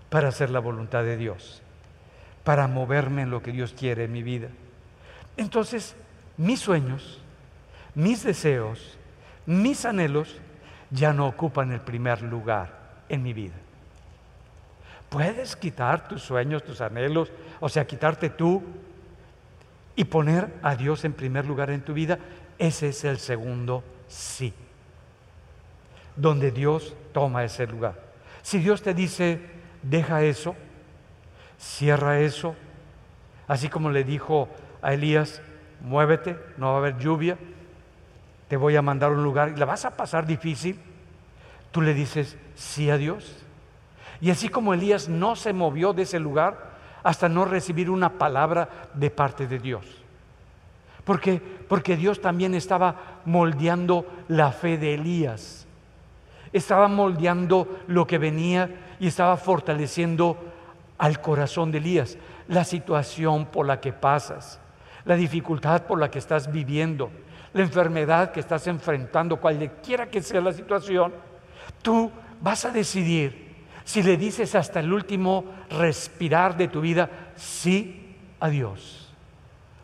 para 0.09 0.29
hacer 0.29 0.49
la 0.49 0.59
voluntad 0.59 1.03
de 1.03 1.17
Dios. 1.17 1.61
Para 2.43 2.67
moverme 2.67 3.21
en 3.21 3.29
lo 3.29 3.43
que 3.43 3.51
Dios 3.51 3.75
quiere 3.77 4.05
en 4.05 4.11
mi 4.11 4.23
vida. 4.23 4.49
Entonces, 5.37 5.95
mis 6.37 6.59
sueños, 6.59 7.21
mis 7.93 8.23
deseos, 8.23 8.97
mis 9.45 9.85
anhelos 9.85 10.39
ya 10.89 11.13
no 11.13 11.27
ocupan 11.27 11.71
el 11.71 11.81
primer 11.81 12.21
lugar 12.21 13.03
en 13.09 13.21
mi 13.21 13.33
vida. 13.33 13.55
Puedes 15.09 15.55
quitar 15.55 16.07
tus 16.07 16.23
sueños, 16.23 16.63
tus 16.63 16.81
anhelos, 16.81 17.31
o 17.59 17.69
sea, 17.69 17.85
quitarte 17.85 18.29
tú 18.29 18.63
y 19.95 20.05
poner 20.05 20.53
a 20.61 20.75
Dios 20.75 21.05
en 21.05 21.13
primer 21.13 21.45
lugar 21.45 21.69
en 21.69 21.81
tu 21.81 21.93
vida. 21.93 22.19
Ese 22.57 22.89
es 22.89 23.03
el 23.03 23.17
segundo 23.17 23.83
sí, 24.07 24.53
donde 26.15 26.51
Dios 26.51 26.95
toma 27.13 27.43
ese 27.43 27.67
lugar. 27.67 27.95
Si 28.41 28.59
Dios 28.59 28.81
te 28.81 28.93
dice, 28.93 29.39
deja 29.81 30.21
eso, 30.23 30.55
cierra 31.57 32.19
eso, 32.19 32.55
así 33.47 33.69
como 33.69 33.89
le 33.89 34.03
dijo 34.03 34.49
a 34.81 34.93
Elías, 34.93 35.41
muévete, 35.81 36.37
no 36.57 36.67
va 36.67 36.73
a 36.73 36.77
haber 36.77 36.97
lluvia, 36.97 37.37
te 38.47 38.57
voy 38.57 38.75
a 38.75 38.81
mandar 38.81 39.11
a 39.11 39.15
un 39.15 39.23
lugar 39.23 39.49
y 39.55 39.59
la 39.59 39.65
vas 39.65 39.85
a 39.85 39.97
pasar 39.97 40.25
difícil, 40.25 40.79
tú 41.71 41.81
le 41.81 41.93
dices 41.93 42.37
sí 42.55 42.89
a 42.89 42.97
Dios. 42.97 43.43
Y 44.21 44.29
así 44.29 44.49
como 44.49 44.73
Elías 44.73 45.09
no 45.09 45.35
se 45.35 45.53
movió 45.53 45.93
de 45.93 46.03
ese 46.03 46.19
lugar 46.19 46.75
hasta 47.03 47.29
no 47.29 47.45
recibir 47.45 47.89
una 47.89 48.13
palabra 48.13 48.69
de 48.93 49.09
parte 49.09 49.47
de 49.47 49.59
Dios. 49.59 49.85
Porque, 51.03 51.39
porque 51.39 51.95
Dios 51.95 52.19
también 52.19 52.55
estaba 52.55 53.21
moldeando 53.25 54.05
la 54.27 54.51
fe 54.51 54.77
de 54.77 54.95
Elías. 54.95 55.64
Estaba 56.55 56.87
moldeando 56.87 57.81
lo 57.87 58.07
que 58.07 58.17
venía 58.17 58.95
y 58.97 59.07
estaba 59.07 59.35
fortaleciendo 59.35 60.37
al 60.97 61.19
corazón 61.19 61.69
de 61.69 61.79
Elías. 61.79 62.17
La 62.47 62.63
situación 62.63 63.47
por 63.47 63.65
la 63.65 63.81
que 63.81 63.91
pasas, 63.91 64.61
la 65.03 65.15
dificultad 65.15 65.83
por 65.83 65.99
la 65.99 66.09
que 66.09 66.19
estás 66.19 66.49
viviendo, 66.49 67.11
la 67.51 67.61
enfermedad 67.61 68.31
que 68.31 68.39
estás 68.39 68.67
enfrentando, 68.67 69.35
cualquiera 69.35 70.09
que 70.09 70.21
sea 70.21 70.39
la 70.39 70.53
situación, 70.53 71.13
tú 71.81 72.09
vas 72.39 72.63
a 72.63 72.71
decidir 72.71 73.53
si 73.83 74.01
le 74.01 74.15
dices 74.15 74.55
hasta 74.55 74.79
el 74.79 74.93
último 74.93 75.43
respirar 75.69 76.55
de 76.55 76.69
tu 76.69 76.79
vida, 76.79 77.09
sí 77.35 78.15
a 78.39 78.47
Dios. 78.47 79.13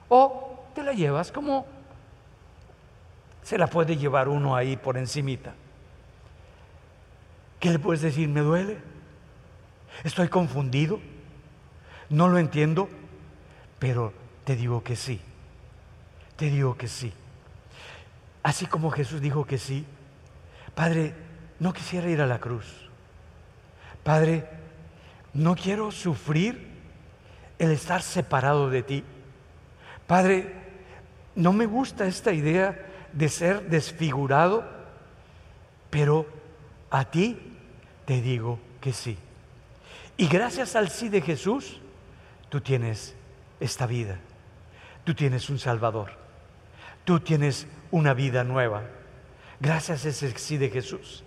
O 0.07 0.67
te 0.73 0.83
la 0.83 0.93
llevas 0.93 1.33
como 1.33 1.65
se 3.43 3.57
la 3.57 3.67
puede 3.67 3.97
llevar 3.97 4.29
uno 4.29 4.55
ahí 4.55 4.77
por 4.77 4.97
encimita. 4.97 5.53
¿Qué 7.61 7.69
le 7.69 7.77
puedes 7.77 8.01
decir? 8.01 8.27
Me 8.27 8.41
duele. 8.41 8.79
Estoy 10.03 10.29
confundido. 10.29 10.99
No 12.09 12.27
lo 12.27 12.39
entiendo. 12.39 12.89
Pero 13.77 14.13
te 14.43 14.55
digo 14.55 14.83
que 14.83 14.95
sí. 14.95 15.21
Te 16.37 16.49
digo 16.49 16.75
que 16.75 16.87
sí. 16.87 17.13
Así 18.41 18.65
como 18.65 18.89
Jesús 18.89 19.21
dijo 19.21 19.45
que 19.45 19.59
sí. 19.59 19.85
Padre, 20.73 21.13
no 21.59 21.71
quisiera 21.71 22.09
ir 22.09 22.19
a 22.19 22.25
la 22.25 22.39
cruz. 22.39 22.89
Padre, 24.03 24.49
no 25.35 25.55
quiero 25.55 25.91
sufrir 25.91 26.67
el 27.59 27.69
estar 27.69 28.01
separado 28.01 28.71
de 28.71 28.81
ti. 28.81 29.03
Padre, 30.07 30.51
no 31.35 31.53
me 31.53 31.67
gusta 31.67 32.07
esta 32.07 32.33
idea 32.33 32.87
de 33.13 33.29
ser 33.29 33.69
desfigurado, 33.69 34.67
pero 35.91 36.25
a 36.89 37.05
ti 37.05 37.50
te 38.05 38.21
digo 38.21 38.59
que 38.79 38.93
sí. 38.93 39.17
Y 40.17 40.27
gracias 40.27 40.75
al 40.75 40.89
sí 40.89 41.09
de 41.09 41.21
Jesús, 41.21 41.79
tú 42.49 42.61
tienes 42.61 43.15
esta 43.59 43.85
vida, 43.85 44.19
tú 45.03 45.13
tienes 45.13 45.49
un 45.49 45.59
Salvador, 45.59 46.11
tú 47.05 47.19
tienes 47.19 47.67
una 47.91 48.13
vida 48.13 48.43
nueva. 48.43 48.83
Gracias 49.59 50.05
a 50.05 50.09
ese 50.09 50.37
sí 50.37 50.57
de 50.57 50.69
Jesús. 50.69 51.23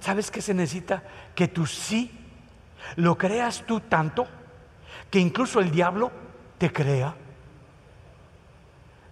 ¿Sabes 0.00 0.30
qué 0.30 0.40
se 0.40 0.54
necesita? 0.54 1.02
Que 1.34 1.48
tu 1.48 1.66
sí 1.66 2.10
lo 2.96 3.16
creas 3.16 3.64
tú 3.66 3.80
tanto 3.80 4.26
que 5.10 5.18
incluso 5.18 5.60
el 5.60 5.70
diablo 5.70 6.10
te 6.58 6.72
crea 6.72 7.14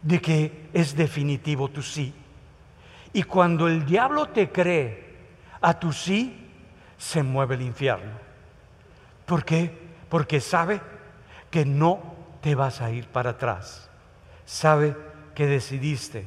de 0.03 0.21
que 0.21 0.69
es 0.73 0.97
definitivo 0.97 1.69
tu 1.69 1.83
sí. 1.83 2.13
Y 3.13 3.23
cuando 3.23 3.69
el 3.69 3.85
diablo 3.87 4.27
te 4.27 4.51
cree 4.51 5.17
a 5.61 5.79
tu 5.79 5.93
sí, 5.93 6.42
se 7.03 7.25
mueve 7.25 7.57
el 7.57 7.63
infierno. 7.63 8.13
¿Por 9.27 9.45
qué? 9.45 9.77
Porque 10.09 10.41
sabe 10.41 10.81
que 11.51 11.65
no 11.67 12.01
te 12.41 12.55
vas 12.55 12.81
a 12.81 12.93
ir 12.93 13.09
para 13.09 13.31
atrás. 13.31 13.91
Sabe 14.47 14.97
que 15.35 15.49
decidiste 15.49 16.25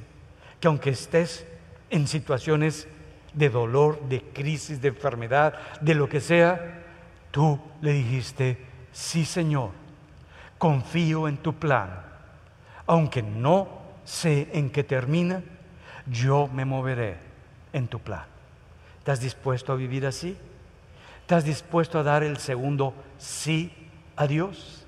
que 0.60 0.68
aunque 0.68 0.90
estés 0.90 1.48
en 1.90 2.10
situaciones 2.10 2.90
de 3.32 3.50
dolor, 3.50 4.02
de 4.10 4.22
crisis, 4.22 4.82
de 4.82 4.90
enfermedad, 4.90 5.54
de 5.80 5.96
lo 5.96 6.10
que 6.10 6.20
sea, 6.20 6.84
tú 7.32 7.58
le 7.80 7.94
dijiste, 7.94 8.58
sí 8.92 9.24
Señor, 9.24 9.72
confío 10.58 11.30
en 11.30 11.38
tu 11.38 11.54
plan. 11.54 12.04
Aunque 12.86 13.24
no 13.24 13.70
sé 14.04 14.50
en 14.52 14.70
qué 14.70 14.84
termina, 14.84 15.42
yo 16.06 16.50
me 16.52 16.66
moveré 16.66 17.16
en 17.72 17.88
tu 17.88 18.00
plan. 18.00 18.26
¿Estás 19.00 19.22
dispuesto 19.22 19.72
a 19.72 19.78
vivir 19.78 20.06
así? 20.06 20.38
¿Estás 21.26 21.44
dispuesto 21.44 21.98
a 21.98 22.04
dar 22.04 22.22
el 22.22 22.38
segundo 22.38 22.94
sí 23.18 23.74
a 24.16 24.28
Dios? 24.28 24.86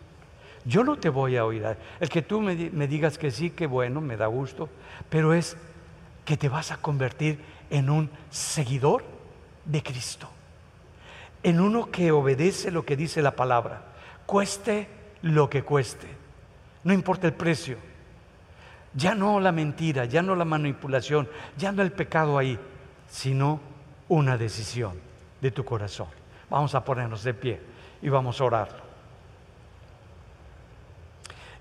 Yo 0.66 0.84
no 0.84 0.98
te 0.98 1.10
voy 1.10 1.36
a 1.36 1.44
oír. 1.44 1.66
El 2.00 2.10
que 2.10 2.22
tú 2.22 2.42
me, 2.42 2.56
digas 2.56 3.18
que 3.18 3.32
sí, 3.32 3.50
que 3.50 3.66
bueno, 3.66 4.02
me 4.02 4.18
da 4.18 4.28
gusto, 4.28 4.70
pero 5.10 5.34
es 5.34 5.58
que 6.26 6.38
te 6.38 6.48
vas 6.48 6.72
a 6.72 6.78
convertir 6.78 7.40
en 7.72 7.90
un 7.90 8.12
seguidor 8.30 9.04
de 9.66 9.82
Cristo, 9.82 10.30
en 11.42 11.60
uno 11.60 11.90
que 11.90 12.12
obedece 12.12 12.70
lo 12.70 12.86
que 12.86 12.96
dice 12.96 13.24
la 13.24 13.36
palabra, 13.36 13.82
cueste 14.28 14.88
lo 15.24 15.50
que 15.50 15.64
cueste, 15.64 16.06
no 16.84 16.94
importa 16.94 17.26
el 17.26 17.34
precio, 17.34 17.78
ya 18.94 19.16
no 19.16 19.40
la 19.40 19.52
mentira, 19.52 20.06
ya 20.06 20.22
no 20.22 20.36
la 20.36 20.46
manipulación, 20.46 21.28
ya 21.58 21.72
no 21.72 21.82
el 21.82 21.92
pecado 21.92 22.38
ahí, 22.38 22.60
sino 23.10 23.60
una 24.08 24.38
decisión 24.38 25.00
de 25.42 25.50
tu 25.50 25.66
corazón. 25.66 26.17
Vamos 26.50 26.76
a 26.76 26.84
ponernos 26.84 27.24
de 27.24 27.34
pie 27.34 27.62
y 28.02 28.10
vamos 28.10 28.40
a 28.40 28.44
orar. 28.46 28.70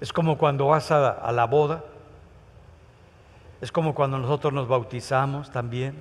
Es 0.01 0.13
como 0.13 0.37
cuando 0.37 0.67
vas 0.67 0.91
a, 0.91 1.33
la 1.33 1.47
boda 1.47 1.85
es 3.61 3.73
como 3.73 3.95
cuando 3.95 4.19
nosotros 4.19 4.53
nos 4.53 4.69
bautizamos 4.69 5.51
también 5.51 5.95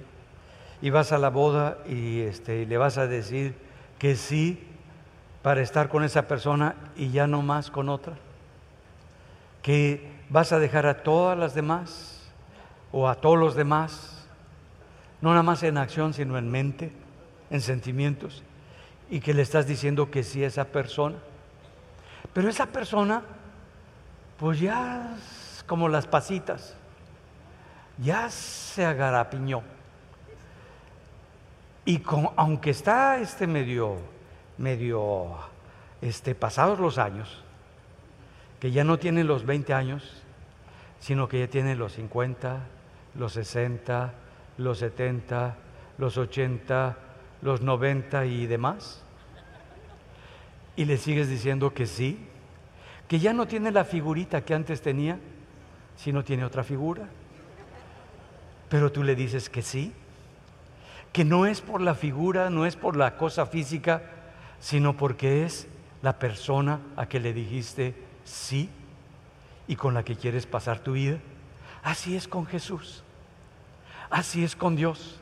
y 0.81 0.89
vas 0.89 1.13
a 1.13 1.17
la 1.17 1.29
boda 1.29 1.77
y, 1.87 2.19
este, 2.21 2.65
le 2.65 2.77
vas 2.77 2.97
a 2.97 3.07
decir 3.07 3.55
que 3.97 4.15
sí 4.15 4.61
para 5.41 5.61
estar 5.61 5.87
con 5.87 6.03
esa 6.03 6.27
persona 6.27 6.75
y 6.97 7.11
ya 7.11 7.27
no 7.27 7.41
más 7.41 7.71
con 7.71 7.87
otra. 7.87 8.15
Que 9.61 10.11
vas 10.29 10.51
a 10.51 10.59
dejar 10.59 10.85
a 10.85 11.03
todas 11.03 11.37
las 11.37 11.55
demás 11.55 12.29
o 12.91 13.07
a 13.07 13.15
todos 13.15 13.37
los 13.37 13.55
demás, 13.55 14.27
no 15.21 15.29
nada 15.29 15.43
más 15.43 15.63
en 15.63 15.77
acción, 15.77 16.13
sino 16.13 16.37
en 16.37 16.51
mente, 16.51 16.91
en 17.49 17.61
sentimientos, 17.61 18.43
y 19.09 19.19
que 19.19 19.33
le 19.33 19.41
estás 19.41 19.67
diciendo 19.67 20.09
que 20.09 20.23
sí 20.23 20.43
a 20.43 20.47
esa 20.47 20.65
persona. 20.65 21.17
Pero 22.33 22.49
esa 22.49 22.65
persona, 22.65 23.21
pues 24.37 24.59
ya 24.59 25.15
es 25.17 25.63
como 25.63 25.87
las 25.89 26.07
pasitas, 26.07 26.75
ya 27.97 28.29
se 28.29 28.85
agarapiñó. 28.85 29.61
Y 31.85 32.01
aunque 32.35 32.71
está 32.71 33.19
este 33.19 33.45
medio, 33.45 33.97
medio, 34.57 35.37
este, 36.01 36.33
pasados 36.33 36.79
los 36.79 36.97
años, 36.97 37.43
que 38.59 38.71
ya 38.71 38.83
no 38.83 38.97
tiene 38.97 39.23
los 39.23 39.45
20 39.45 39.73
años, 39.73 40.23
sino 40.99 41.27
que 41.27 41.39
ya 41.39 41.47
tiene 41.47 41.75
los 41.75 41.93
50, 41.93 42.59
los 43.13 43.33
60, 43.33 44.13
los 44.57 44.79
70, 44.79 45.55
los 45.99 46.17
80, 46.17 46.97
los 47.45 47.61
90 47.61 48.25
y 48.25 48.47
demás. 48.47 49.03
Y 50.75 50.85
le 50.85 50.97
sigues 50.97 51.29
diciendo 51.29 51.75
que 51.75 51.85
sí, 51.85 52.17
que 53.07 53.19
ya 53.19 53.33
no 53.33 53.47
tiene 53.47 53.71
la 53.71 53.85
figurita 53.85 54.43
que 54.43 54.55
antes 54.55 54.81
tenía, 54.81 55.19
sino 55.95 56.23
tiene 56.23 56.43
otra 56.43 56.63
figura. 56.63 57.07
Pero 58.67 58.91
tú 58.91 59.03
le 59.03 59.15
dices 59.15 59.47
que 59.47 59.61
sí, 59.61 59.93
que 61.13 61.23
no 61.23 61.45
es 61.45 61.61
por 61.61 61.81
la 61.81 61.93
figura, 61.93 62.49
no 62.49 62.65
es 62.65 62.75
por 62.75 62.97
la 62.97 63.15
cosa 63.15 63.45
física, 63.45 64.01
sino 64.59 64.97
porque 64.97 65.45
es 65.45 65.67
la 66.01 66.17
persona 66.17 66.79
a 66.97 67.05
que 67.05 67.19
le 67.19 67.31
dijiste 67.31 67.93
sí 68.23 68.71
y 69.67 69.75
con 69.75 69.93
la 69.93 70.03
que 70.03 70.15
quieres 70.15 70.47
pasar 70.47 70.79
tu 70.79 70.93
vida. 70.93 71.19
Así 71.83 72.15
es 72.15 72.27
con 72.27 72.47
Jesús. 72.47 73.03
Así 74.09 74.43
es 74.43 74.55
con 74.55 74.75
Dios. 74.75 75.19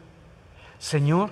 Señor, 0.79 1.29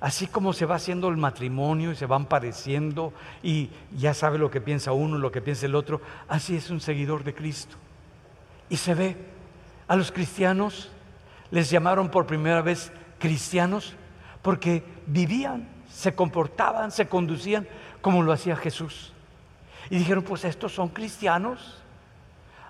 así 0.00 0.26
como 0.26 0.52
se 0.52 0.66
va 0.66 0.76
haciendo 0.76 1.08
el 1.08 1.16
matrimonio 1.16 1.92
y 1.92 1.96
se 1.96 2.06
van 2.06 2.26
pareciendo 2.26 3.12
y 3.42 3.70
ya 3.96 4.14
sabe 4.14 4.38
lo 4.38 4.50
que 4.50 4.60
piensa 4.60 4.92
uno, 4.92 5.18
lo 5.18 5.32
que 5.32 5.42
piensa 5.42 5.66
el 5.66 5.74
otro, 5.74 6.00
así 6.28 6.56
es 6.56 6.70
un 6.70 6.80
seguidor 6.80 7.24
de 7.24 7.34
Cristo. 7.34 7.76
Y 8.68 8.76
se 8.76 8.94
ve, 8.94 9.16
a 9.88 9.96
los 9.96 10.12
cristianos 10.12 10.90
les 11.50 11.70
llamaron 11.70 12.10
por 12.10 12.26
primera 12.26 12.62
vez 12.62 12.92
cristianos 13.18 13.94
porque 14.42 14.84
vivían, 15.06 15.68
se 15.90 16.14
comportaban, 16.14 16.90
se 16.90 17.08
conducían 17.08 17.66
como 18.00 18.22
lo 18.22 18.32
hacía 18.32 18.56
Jesús. 18.56 19.12
Y 19.90 19.98
dijeron, 19.98 20.24
pues 20.24 20.44
estos 20.44 20.72
son 20.72 20.88
cristianos. 20.88 21.78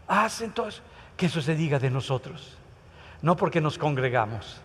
Hacen 0.07 0.49
entonces 0.49 0.83
que 1.17 1.27
eso 1.27 1.41
se 1.41 1.55
diga 1.55 1.79
de 1.79 1.91
nosotros. 1.91 2.57
No 3.23 3.37
porque 3.37 3.61
nos 3.61 3.79
congregamos, 3.79 4.61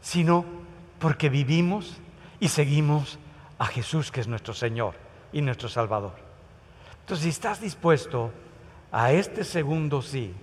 sino 0.00 0.44
porque 0.98 1.28
vivimos 1.28 1.99
y 2.40 2.48
seguimos 2.48 3.18
a 3.58 3.66
Jesús, 3.66 4.10
que 4.10 4.20
es 4.20 4.26
nuestro 4.26 4.54
Señor 4.54 4.94
y 5.32 5.42
nuestro 5.42 5.68
Salvador. 5.68 6.14
Entonces, 7.00 7.24
si 7.24 7.28
estás 7.28 7.60
dispuesto 7.60 8.32
a 8.90 9.12
este 9.12 9.44
segundo 9.44 10.02
sí, 10.02 10.34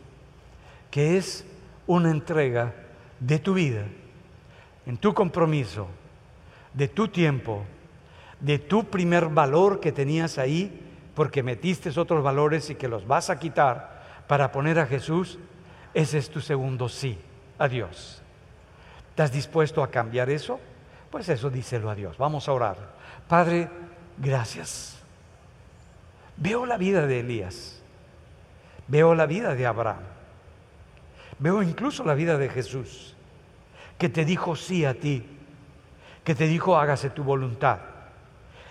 que 0.92 1.18
es 1.18 1.46
una 1.88 2.12
entrega 2.12 2.74
de 3.20 3.40
tu 3.40 3.56
vida, 3.56 3.86
en 4.86 4.98
tu 4.98 5.14
compromiso, 5.14 5.88
de 6.74 6.88
tu 6.88 7.08
tiempo, 7.08 7.66
de 8.40 8.60
tu 8.60 8.86
primer 8.86 9.28
valor 9.30 9.80
que 9.80 9.92
tenías 9.92 10.38
ahí, 10.38 10.84
porque 11.16 11.42
metiste 11.42 11.90
otros 12.00 12.24
valores 12.24 12.70
y 12.70 12.76
que 12.76 12.88
los 12.88 13.08
vas 13.08 13.32
a 13.32 13.40
quitar 13.40 14.24
para 14.28 14.52
poner 14.52 14.78
a 14.78 14.86
Jesús, 14.86 15.40
ese 15.96 16.20
es 16.20 16.30
tu 16.30 16.42
segundo 16.42 16.90
sí 16.90 17.18
a 17.58 17.68
Dios. 17.68 18.22
¿Estás 19.10 19.32
dispuesto 19.32 19.82
a 19.82 19.90
cambiar 19.90 20.30
eso? 20.30 20.60
Pues 21.18 21.30
eso 21.30 21.50
díselo 21.50 21.90
a 21.90 21.96
Dios. 21.96 22.16
Vamos 22.20 22.48
a 22.48 22.54
orar. 22.54 22.78
Padre, 23.28 23.68
gracias. 24.20 25.00
Veo 26.36 26.68
la 26.68 26.78
vida 26.78 27.08
de 27.08 27.22
Elías. 27.22 27.82
Veo 28.88 29.16
la 29.16 29.26
vida 29.26 29.56
de 29.56 29.66
Abraham. 29.66 30.04
Veo 31.40 31.64
incluso 31.64 32.04
la 32.04 32.14
vida 32.14 32.38
de 32.38 32.50
Jesús, 32.50 33.16
que 33.98 34.10
te 34.10 34.26
dijo 34.26 34.56
sí 34.56 34.86
a 34.86 34.94
ti, 34.94 35.26
que 36.24 36.36
te 36.36 36.46
dijo 36.46 36.78
hágase 36.78 37.10
tu 37.10 37.24
voluntad. 37.24 37.80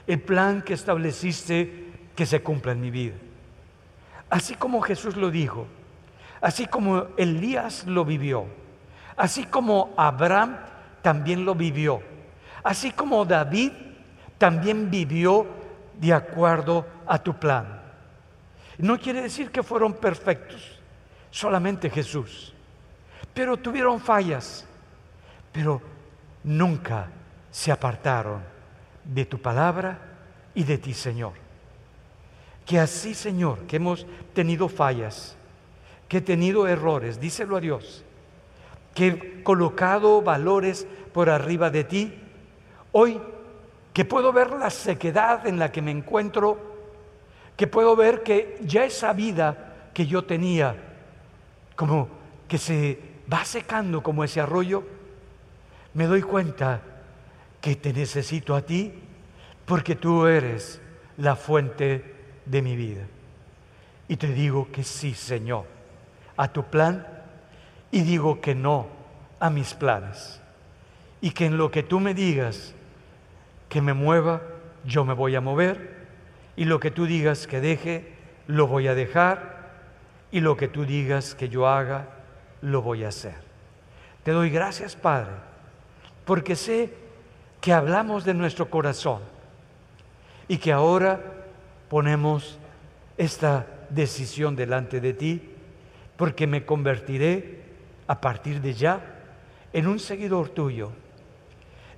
El 0.07 0.21
plan 0.21 0.63
que 0.63 0.75
estableciste 0.75 1.95
que 2.15 2.27
se 2.27 2.45
cumpla 2.45 2.71
en 2.71 2.81
mi 2.81 2.93
vida. 2.93 3.17
Así 4.31 4.55
como 4.55 4.83
Jesús 4.83 5.17
lo 5.17 5.33
dijo, 5.33 5.67
así 6.41 6.67
como 6.67 7.09
Elías 7.17 7.89
lo 7.89 8.05
vivió, 8.05 8.47
así 9.17 9.47
como 9.47 9.93
Abraham 9.97 10.59
también 11.03 11.45
lo 11.45 11.57
vivió, 11.57 12.15
así 12.67 12.91
como 12.91 13.25
David 13.25 13.71
también 14.39 14.91
vivió 14.91 15.47
de 16.01 16.13
acuerdo 16.13 16.85
a 17.07 17.17
tu 17.17 17.39
plan. 17.39 17.81
No 18.79 18.99
quiere 18.99 19.23
decir 19.23 19.53
que 19.53 19.63
fueron 19.63 19.93
perfectos, 19.93 20.81
solamente 21.31 21.89
Jesús, 21.89 22.53
pero 23.33 23.57
tuvieron 23.57 24.01
fallas, 24.01 24.67
pero 25.53 25.81
nunca 26.43 27.07
se 27.53 27.71
apartaron 27.71 28.43
de 29.05 29.25
tu 29.25 29.41
palabra 29.41 30.01
y 30.53 30.65
de 30.65 30.77
ti, 30.77 30.93
Señor. 30.93 31.35
Que 32.67 32.81
así, 32.81 33.15
Señor, 33.15 33.61
que 33.69 33.77
hemos 33.77 34.09
tenido 34.35 34.69
fallas, 34.69 35.37
que 36.09 36.17
he 36.17 36.21
tenido 36.21 36.67
errores, 36.67 37.21
díselo 37.21 37.59
a 37.59 37.61
Dios, 37.61 38.05
que 38.93 39.07
he 39.07 39.43
colocado 39.45 40.21
valores 40.21 40.85
por 41.13 41.31
arriba 41.31 41.71
de 41.71 41.85
ti, 41.85 42.23
hoy 42.99 43.21
que 43.93 44.07
puedo 44.07 44.33
ver 44.33 44.53
la 44.53 44.71
sequedad 44.71 45.47
en 45.47 45.59
la 45.59 45.71
que 45.71 45.83
me 45.83 45.91
encuentro, 45.91 46.59
que 47.55 47.67
puedo 47.67 47.95
ver 47.95 48.23
que 48.23 48.57
ya 48.63 48.87
esa 48.87 49.13
vida 49.13 49.91
que 49.93 50.07
yo 50.07 50.25
tenía, 50.25 50.75
como 51.75 52.09
que 52.49 52.57
se 52.57 52.99
va 53.31 53.45
secando 53.45 54.03
como 54.03 54.25
ese 54.25 54.41
arroyo, 54.41 54.83
me 55.93 56.07
doy 56.07 56.23
cuenta 56.23 56.81
que 57.61 57.77
te 57.77 57.93
necesito 57.93 58.55
a 58.55 58.63
ti 58.63 58.95
porque 59.67 59.95
tú 59.95 60.27
eres 60.27 60.81
la 61.19 61.37
fuente 61.37 62.15
de 62.47 62.63
mi 62.63 62.77
vida. 62.77 63.07
Y 64.09 64.17
te 64.17 64.29
digo 64.29 64.69
que 64.73 64.85
sí, 64.85 65.13
Señor, 65.13 65.67
a 66.39 66.49
tu 66.49 66.65
plan 66.65 67.07
y 67.91 68.01
digo 68.01 68.41
que 68.41 68.55
no 68.55 68.87
a 69.39 69.51
mis 69.51 69.75
planes. 69.75 70.41
Y 71.21 71.33
que 71.33 71.45
en 71.45 71.59
lo 71.59 71.71
que 71.71 71.83
tú 71.83 72.01
me 72.01 72.15
digas 72.15 72.75
que 73.69 73.81
me 73.81 73.95
mueva, 73.95 74.43
yo 74.85 75.05
me 75.05 75.15
voy 75.15 75.35
a 75.35 75.41
mover. 75.41 76.07
Y 76.57 76.65
lo 76.65 76.81
que 76.81 76.91
tú 76.91 77.07
digas 77.07 77.47
que 77.47 77.61
deje, 77.61 78.15
lo 78.47 78.67
voy 78.67 78.89
a 78.89 78.95
dejar. 78.95 79.57
Y 80.31 80.41
lo 80.41 80.57
que 80.57 80.69
tú 80.69 80.85
digas 80.85 81.35
que 81.35 81.49
yo 81.49 81.69
haga, 81.69 82.09
lo 82.61 82.83
voy 82.83 83.05
a 83.05 83.09
hacer. 83.09 83.35
Te 84.23 84.33
doy 84.33 84.51
gracias, 84.51 84.97
Padre, 84.97 85.31
porque 86.25 86.57
sé 86.57 86.93
que 87.61 87.73
hablamos 87.73 88.25
de 88.25 88.35
nuestro 88.35 88.69
corazón 88.69 89.21
y 90.49 90.59
que 90.59 90.73
ahora 90.73 91.21
ponemos 91.89 92.59
esta 93.17 93.67
decisión 93.91 94.57
delante 94.57 95.01
de 95.01 95.13
ti, 95.13 95.51
porque 96.17 96.47
me 96.47 96.65
convertiré 96.65 97.63
a 98.07 98.21
partir 98.21 98.61
de 98.61 98.75
ya 98.75 99.01
en 99.73 99.87
un 99.87 99.99
seguidor 99.99 100.49
tuyo, 100.49 100.91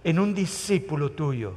en 0.04 0.18
un 0.18 0.34
discípulo 0.34 1.12
tuyo, 1.12 1.54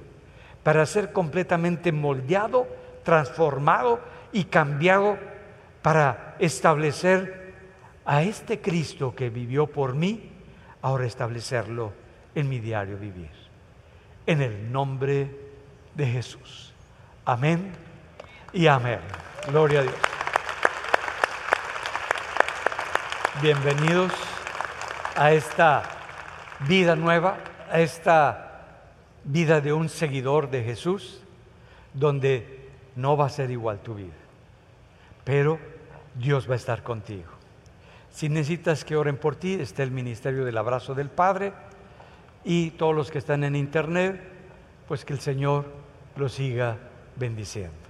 para 0.63 0.85
ser 0.85 1.11
completamente 1.11 1.91
moldeado, 1.91 2.67
transformado 3.03 3.99
y 4.31 4.45
cambiado 4.45 5.17
para 5.81 6.35
establecer 6.39 7.53
a 8.05 8.23
este 8.23 8.61
Cristo 8.61 9.15
que 9.15 9.29
vivió 9.29 9.67
por 9.67 9.95
mí, 9.95 10.31
ahora 10.81 11.05
establecerlo 11.05 11.93
en 12.35 12.49
mi 12.49 12.59
diario 12.59 12.97
vivir. 12.97 13.31
En 14.25 14.41
el 14.41 14.71
nombre 14.71 15.29
de 15.95 16.05
Jesús. 16.05 16.73
Amén 17.25 17.71
y 18.53 18.67
amén. 18.67 18.99
Gloria 19.47 19.79
a 19.79 19.83
Dios. 19.83 19.95
Bienvenidos 23.41 24.11
a 25.15 25.31
esta 25.31 25.83
vida 26.67 26.95
nueva, 26.95 27.37
a 27.72 27.82
esta 27.82 28.51
vida 29.24 29.61
de 29.61 29.74
un 29.74 29.89
seguidor 29.89 30.49
de 30.49 30.63
Jesús, 30.63 31.22
donde 31.93 32.69
no 32.95 33.17
va 33.17 33.26
a 33.26 33.30
ser 33.30 33.51
igual 33.51 33.80
tu 33.80 33.95
vida, 33.95 34.13
pero 35.24 35.59
Dios 36.15 36.49
va 36.49 36.53
a 36.53 36.57
estar 36.57 36.84
contigo. 36.84 37.30
Si 38.09 38.28
necesitas 38.28 38.84
que 38.84 38.95
oren 38.95 39.17
por 39.17 39.36
ti, 39.36 39.53
está 39.53 39.84
el 39.84 39.91
Ministerio 39.91 40.43
del 40.43 40.57
Abrazo 40.57 40.93
del 40.93 41.09
Padre 41.09 41.53
y 42.43 42.72
todos 42.72 42.95
los 42.95 43.09
que 43.09 43.19
están 43.19 43.43
en 43.43 43.55
internet, 43.55 44.22
pues 44.88 45.05
que 45.05 45.13
el 45.13 45.19
Señor 45.19 45.65
los 46.17 46.34
siga 46.34 46.78
bendiciendo. 47.15 47.80